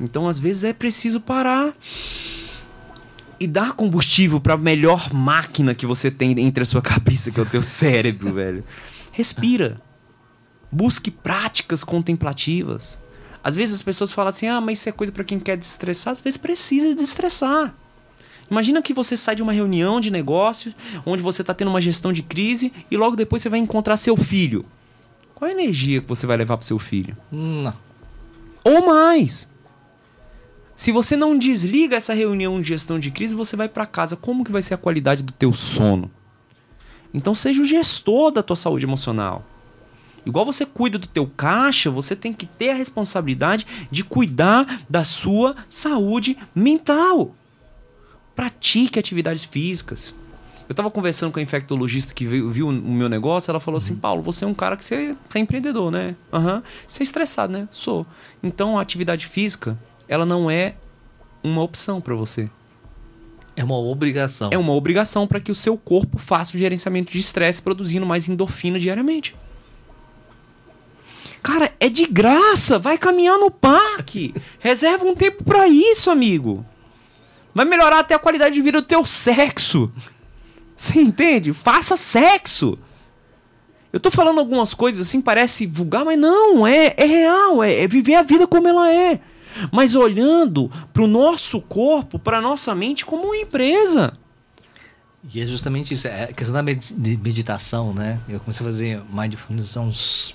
[0.00, 1.72] Então, às vezes, é preciso parar
[3.38, 7.38] e dar combustível para a melhor máquina que você tem entre a sua cabeça, que
[7.38, 8.64] é o teu cérebro, velho.
[9.12, 9.80] Respira.
[10.72, 12.98] Busque práticas contemplativas.
[13.44, 16.12] Às vezes as pessoas falam assim: ah, mas isso é coisa para quem quer desestressar.
[16.12, 17.74] Às vezes precisa desestressar.
[18.50, 20.74] Imagina que você sai de uma reunião de negócios,
[21.06, 24.16] onde você está tendo uma gestão de crise, e logo depois você vai encontrar seu
[24.16, 24.64] filho.
[25.34, 27.16] Qual a energia que você vai levar para seu filho?
[27.30, 27.74] Não.
[28.64, 29.48] Ou mais.
[30.74, 34.16] Se você não desliga essa reunião de gestão de crise, você vai para casa.
[34.16, 36.10] Como que vai ser a qualidade do teu sono?
[37.12, 39.44] Então seja o gestor da tua saúde emocional.
[40.24, 45.04] Igual você cuida do teu caixa, você tem que ter a responsabilidade de cuidar da
[45.04, 47.34] sua saúde mental.
[48.34, 50.14] Pratique atividades físicas.
[50.68, 53.94] Eu estava conversando com a infectologista que viu, viu, o meu negócio, ela falou assim,
[53.94, 53.98] uhum.
[53.98, 56.16] Paulo, você é um cara que você, você é empreendedor, né?
[56.32, 56.62] Uhum.
[56.88, 57.68] Você é estressado, né?
[57.70, 58.06] Sou.
[58.42, 59.78] Então a atividade física,
[60.08, 60.76] ela não é
[61.42, 62.48] uma opção para você.
[63.54, 64.48] É uma obrigação.
[64.50, 68.28] É uma obrigação para que o seu corpo faça o gerenciamento de estresse, produzindo mais
[68.28, 69.34] endorfina diariamente.
[71.42, 72.78] Cara, é de graça.
[72.78, 74.34] Vai caminhar no parque.
[74.60, 76.64] Reserva um tempo para isso, amigo.
[77.54, 79.92] Vai melhorar até a qualidade de vida do teu sexo.
[80.76, 81.52] Você entende?
[81.52, 82.78] Faça sexo.
[83.92, 87.86] Eu tô falando algumas coisas assim, parece vulgar, mas não, é, é real, é, é
[87.86, 89.20] viver a vida como ela é.
[89.70, 94.16] Mas olhando pro nosso corpo, pra nossa mente como uma empresa.
[95.32, 98.18] E é justamente isso, é a questão da meditação, né?
[98.28, 100.34] Eu comecei a fazer mindfulness há uns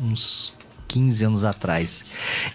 [0.00, 0.52] uns
[0.88, 2.04] 15 anos atrás.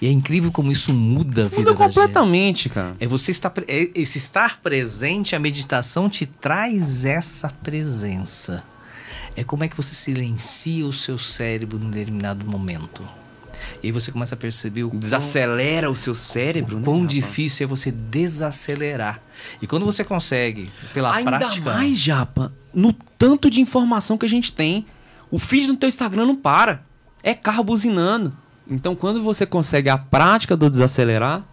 [0.02, 2.96] E é incrível como isso muda a vida muda completamente, cara.
[3.00, 8.64] É você estar é, esse estar presente, a meditação te traz essa presença.
[9.36, 13.04] É como é que você silencia o seu cérebro num determinado momento.
[13.82, 16.86] E aí você começa a perceber o quão, Desacelera o seu cérebro, o né?
[16.86, 19.22] Quão difícil é você desacelerar.
[19.62, 21.70] E quando você consegue, pela Ainda prática.
[21.70, 24.86] Ainda mais, Japa, no tanto de informação que a gente tem.
[25.32, 26.86] O feed no teu Instagram não para.
[27.24, 28.34] É carro buzinando.
[28.68, 31.44] Então, quando você consegue a prática do desacelerar,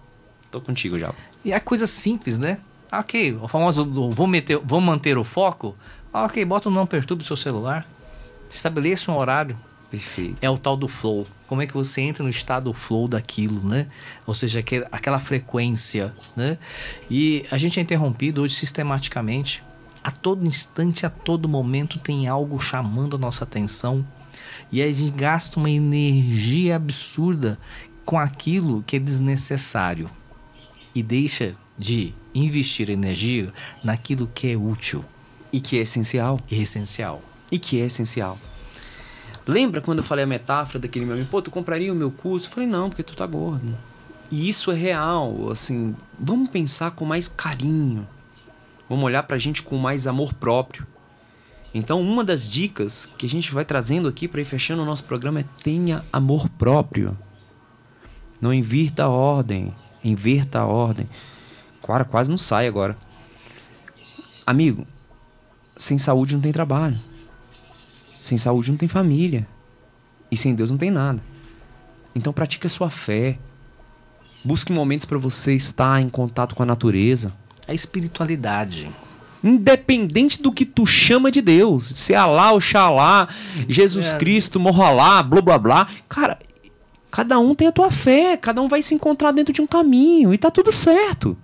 [0.51, 1.17] tô contigo, Japa.
[1.45, 2.59] E é coisa simples, né?
[2.93, 5.77] Ok, o famoso vou, meter, vou manter o foco.
[6.13, 7.87] Ok, bota o não perturbe seu celular.
[8.51, 9.57] Estabeleça um horário.
[9.91, 10.37] Perfeito.
[10.43, 13.89] É o tal do flow como é que você entra no estado flow daquilo, né?
[14.25, 16.57] Ou seja, aquela frequência, né?
[17.11, 19.61] E a gente é interrompido hoje sistematicamente.
[20.03, 24.07] A todo instante, a todo momento tem algo chamando a nossa atenção.
[24.73, 27.59] E a gente gasta uma energia absurda
[28.05, 30.09] com aquilo que é desnecessário.
[30.95, 33.53] E deixa de investir energia
[33.83, 35.05] naquilo que é útil.
[35.53, 36.39] E que é essencial.
[36.47, 37.23] Que é essencial.
[37.51, 38.39] E que é essencial.
[39.47, 41.31] Lembra quando eu falei a metáfora daquele meu amigo?
[41.31, 42.47] Pô, tu compraria o meu curso?
[42.47, 43.77] Eu falei, não, porque tu tá gordo.
[44.31, 48.07] E isso é real, assim, vamos pensar com mais carinho.
[48.89, 50.87] Vamos olhar pra gente com mais amor próprio.
[51.73, 55.05] Então, uma das dicas que a gente vai trazendo aqui para ir fechando o nosso
[55.05, 57.17] programa é tenha amor próprio.
[58.41, 61.09] Não invirta a ordem, inverta a ordem.
[61.87, 62.97] Cara, quase não sai agora.
[64.47, 64.87] Amigo,
[65.77, 66.99] sem saúde não tem trabalho.
[68.21, 69.47] Sem saúde não tem família.
[70.31, 71.23] E sem Deus não tem nada.
[72.15, 73.39] Então pratique a sua fé.
[74.45, 77.33] Busque momentos para você estar em contato com a natureza.
[77.69, 78.91] A espiritualidade.
[79.43, 83.29] Independente do que tu chama de Deus, se é Alá, Oxalá,
[83.69, 84.19] Jesus é.
[84.19, 85.89] Cristo, Morralá, blá blá blá.
[86.09, 86.39] Cara,
[87.11, 90.35] cada um tem a tua fé, cada um vai se encontrar dentro de um caminho
[90.35, 91.37] e tá tudo certo.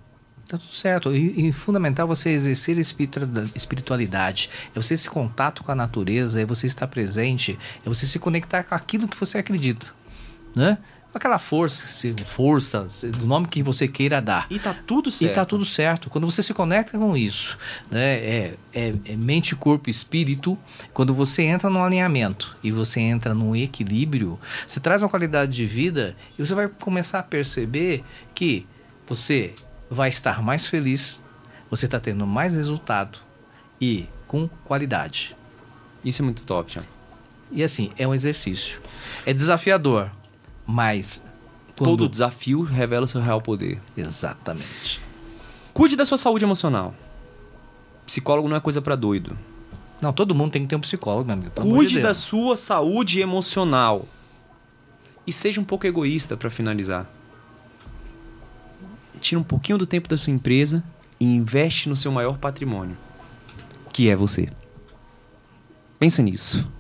[0.47, 1.15] Tá tudo certo.
[1.15, 2.81] E, e fundamental você exercer a
[3.57, 4.49] espiritualidade.
[4.75, 8.63] É você esse contato com a natureza, é você estar presente, é você se conectar
[8.63, 9.87] com aquilo que você acredita.
[10.55, 10.79] Né?
[11.17, 14.47] Aquela força, força, do nome que você queira dar.
[14.51, 15.33] E tá tudo certo.
[15.33, 16.11] E tá tudo certo.
[16.11, 17.59] Quando você se conecta com isso,
[17.91, 20.59] né, é, é, é, mente, corpo, espírito.
[20.93, 25.67] Quando você entra num alinhamento e você entra num equilíbrio, você traz uma qualidade de
[25.67, 28.67] vida e você vai começar a perceber que
[29.07, 29.55] você
[29.91, 31.23] vai estar mais feliz,
[31.71, 33.19] você está tendo mais resultado
[33.81, 35.37] e com qualidade.
[36.05, 36.89] Isso é muito top, Tiago.
[37.51, 38.81] E assim, é um exercício.
[39.25, 40.11] É desafiador,
[40.67, 41.23] mas.
[41.79, 41.91] Quando...
[41.91, 43.81] Todo desafio revela o seu real poder.
[43.97, 45.01] Exatamente.
[45.75, 46.95] Cuide da sua saúde emocional.
[48.07, 49.37] Psicólogo não é coisa para doido.
[50.01, 51.51] Não, todo mundo tem que ter um psicólogo, meu amigo.
[51.55, 54.07] Cuide de da sua saúde emocional.
[55.27, 57.07] E seja um pouco egoísta para finalizar
[59.21, 60.83] tira um pouquinho do tempo da sua empresa
[61.19, 62.97] e investe no seu maior patrimônio,
[63.93, 64.49] que é você.
[65.99, 66.71] Pensa nisso.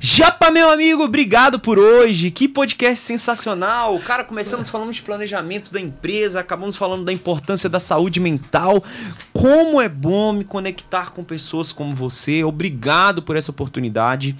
[0.00, 2.30] Japa, meu amigo, obrigado por hoje.
[2.30, 3.98] Que podcast sensacional.
[4.00, 8.84] Cara, começamos falando de planejamento da empresa, acabamos falando da importância da saúde mental.
[9.32, 12.44] Como é bom me conectar com pessoas como você.
[12.44, 14.36] Obrigado por essa oportunidade.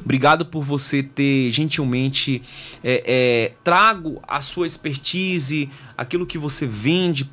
[0.00, 2.40] Obrigado por você ter gentilmente
[2.82, 7.28] é, é, trago a sua expertise, aquilo que você vende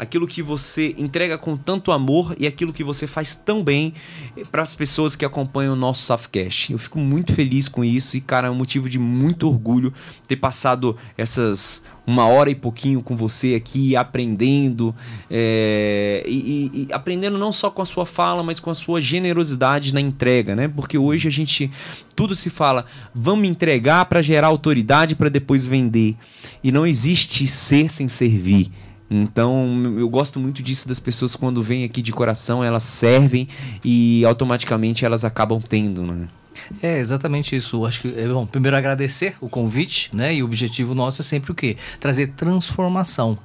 [0.00, 3.92] aquilo que você entrega com tanto amor e aquilo que você faz tão bem
[4.50, 6.72] para as pessoas que acompanham o nosso Safcast.
[6.72, 9.92] Eu fico muito feliz com isso e, cara, é um motivo de muito orgulho
[10.26, 14.94] ter passado essas uma hora e pouquinho com você aqui, aprendendo
[15.30, 19.92] é, e, e, aprendendo não só com a sua fala, mas com a sua generosidade
[19.92, 20.66] na entrega, né?
[20.66, 21.70] Porque hoje a gente
[22.16, 26.16] tudo se fala, vamos entregar para gerar autoridade para depois vender
[26.64, 28.72] e não existe ser sem servir.
[29.10, 33.48] Então, eu gosto muito disso das pessoas quando vêm aqui de coração, elas servem
[33.84, 36.28] e automaticamente elas acabam tendo, né?
[36.82, 37.84] É exatamente isso.
[37.84, 38.46] Acho que é bom.
[38.46, 40.34] Primeiro agradecer o convite, né?
[40.34, 41.76] E o objetivo nosso é sempre o quê?
[41.98, 43.38] Trazer transformação.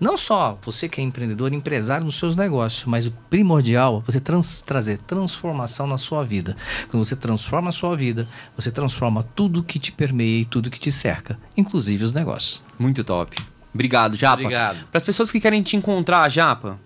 [0.00, 4.20] Não só você que é empreendedor, empresário nos seus negócios, mas o primordial é você
[4.20, 6.56] trans, trazer transformação na sua vida.
[6.90, 10.80] Quando você transforma a sua vida, você transforma tudo que te permeia e tudo que
[10.80, 12.62] te cerca, inclusive os negócios.
[12.78, 13.51] Muito top.
[13.74, 14.42] Obrigado, Japa.
[14.42, 14.84] Obrigado.
[14.90, 16.78] Para as pessoas que querem te encontrar, Japa.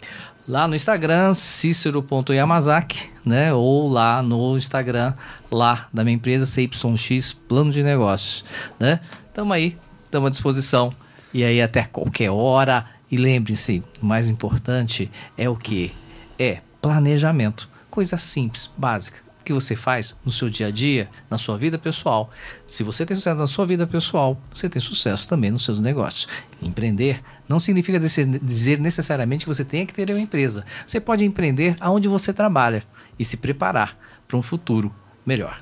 [0.48, 3.52] Lá no Instagram, cícero.yamazaki, né?
[3.52, 5.12] Ou lá no Instagram,
[5.50, 8.44] lá da minha empresa, CYX Plano de Negócios,
[8.78, 9.00] né?
[9.34, 10.92] Tamo aí, estamos à disposição.
[11.34, 12.86] E aí até qualquer hora.
[13.10, 15.92] E lembre-se, o mais importante é o que?
[16.38, 17.68] É planejamento.
[17.90, 19.25] Coisa simples, básica.
[19.46, 22.28] Que você faz no seu dia a dia, na sua vida pessoal.
[22.66, 26.26] Se você tem sucesso na sua vida pessoal, você tem sucesso também nos seus negócios.
[26.60, 30.64] Empreender não significa dizer necessariamente que você tenha que ter uma empresa.
[30.84, 32.82] Você pode empreender aonde você trabalha
[33.18, 33.96] e se preparar
[34.26, 34.92] para um futuro
[35.24, 35.58] melhor.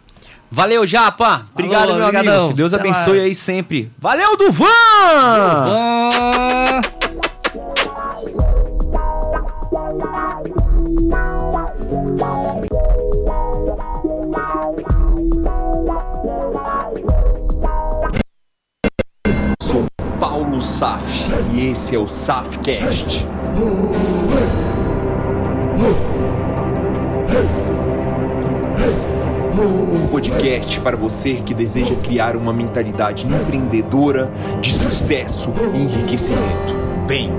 [0.51, 1.47] Valeu, Japa!
[1.53, 2.35] Obrigado, Alô, meu obrigadão.
[2.35, 2.49] amigo.
[2.51, 3.91] Que Deus abençoe aí sempre.
[3.99, 4.67] Valeu, Duvan!
[5.65, 6.94] Duvan!
[20.35, 23.25] Paulo Saf e esse é o Safcast.
[29.57, 34.29] Um podcast para você que deseja criar uma mentalidade empreendedora
[34.61, 36.75] de sucesso e enriquecimento.
[37.07, 37.31] Bem.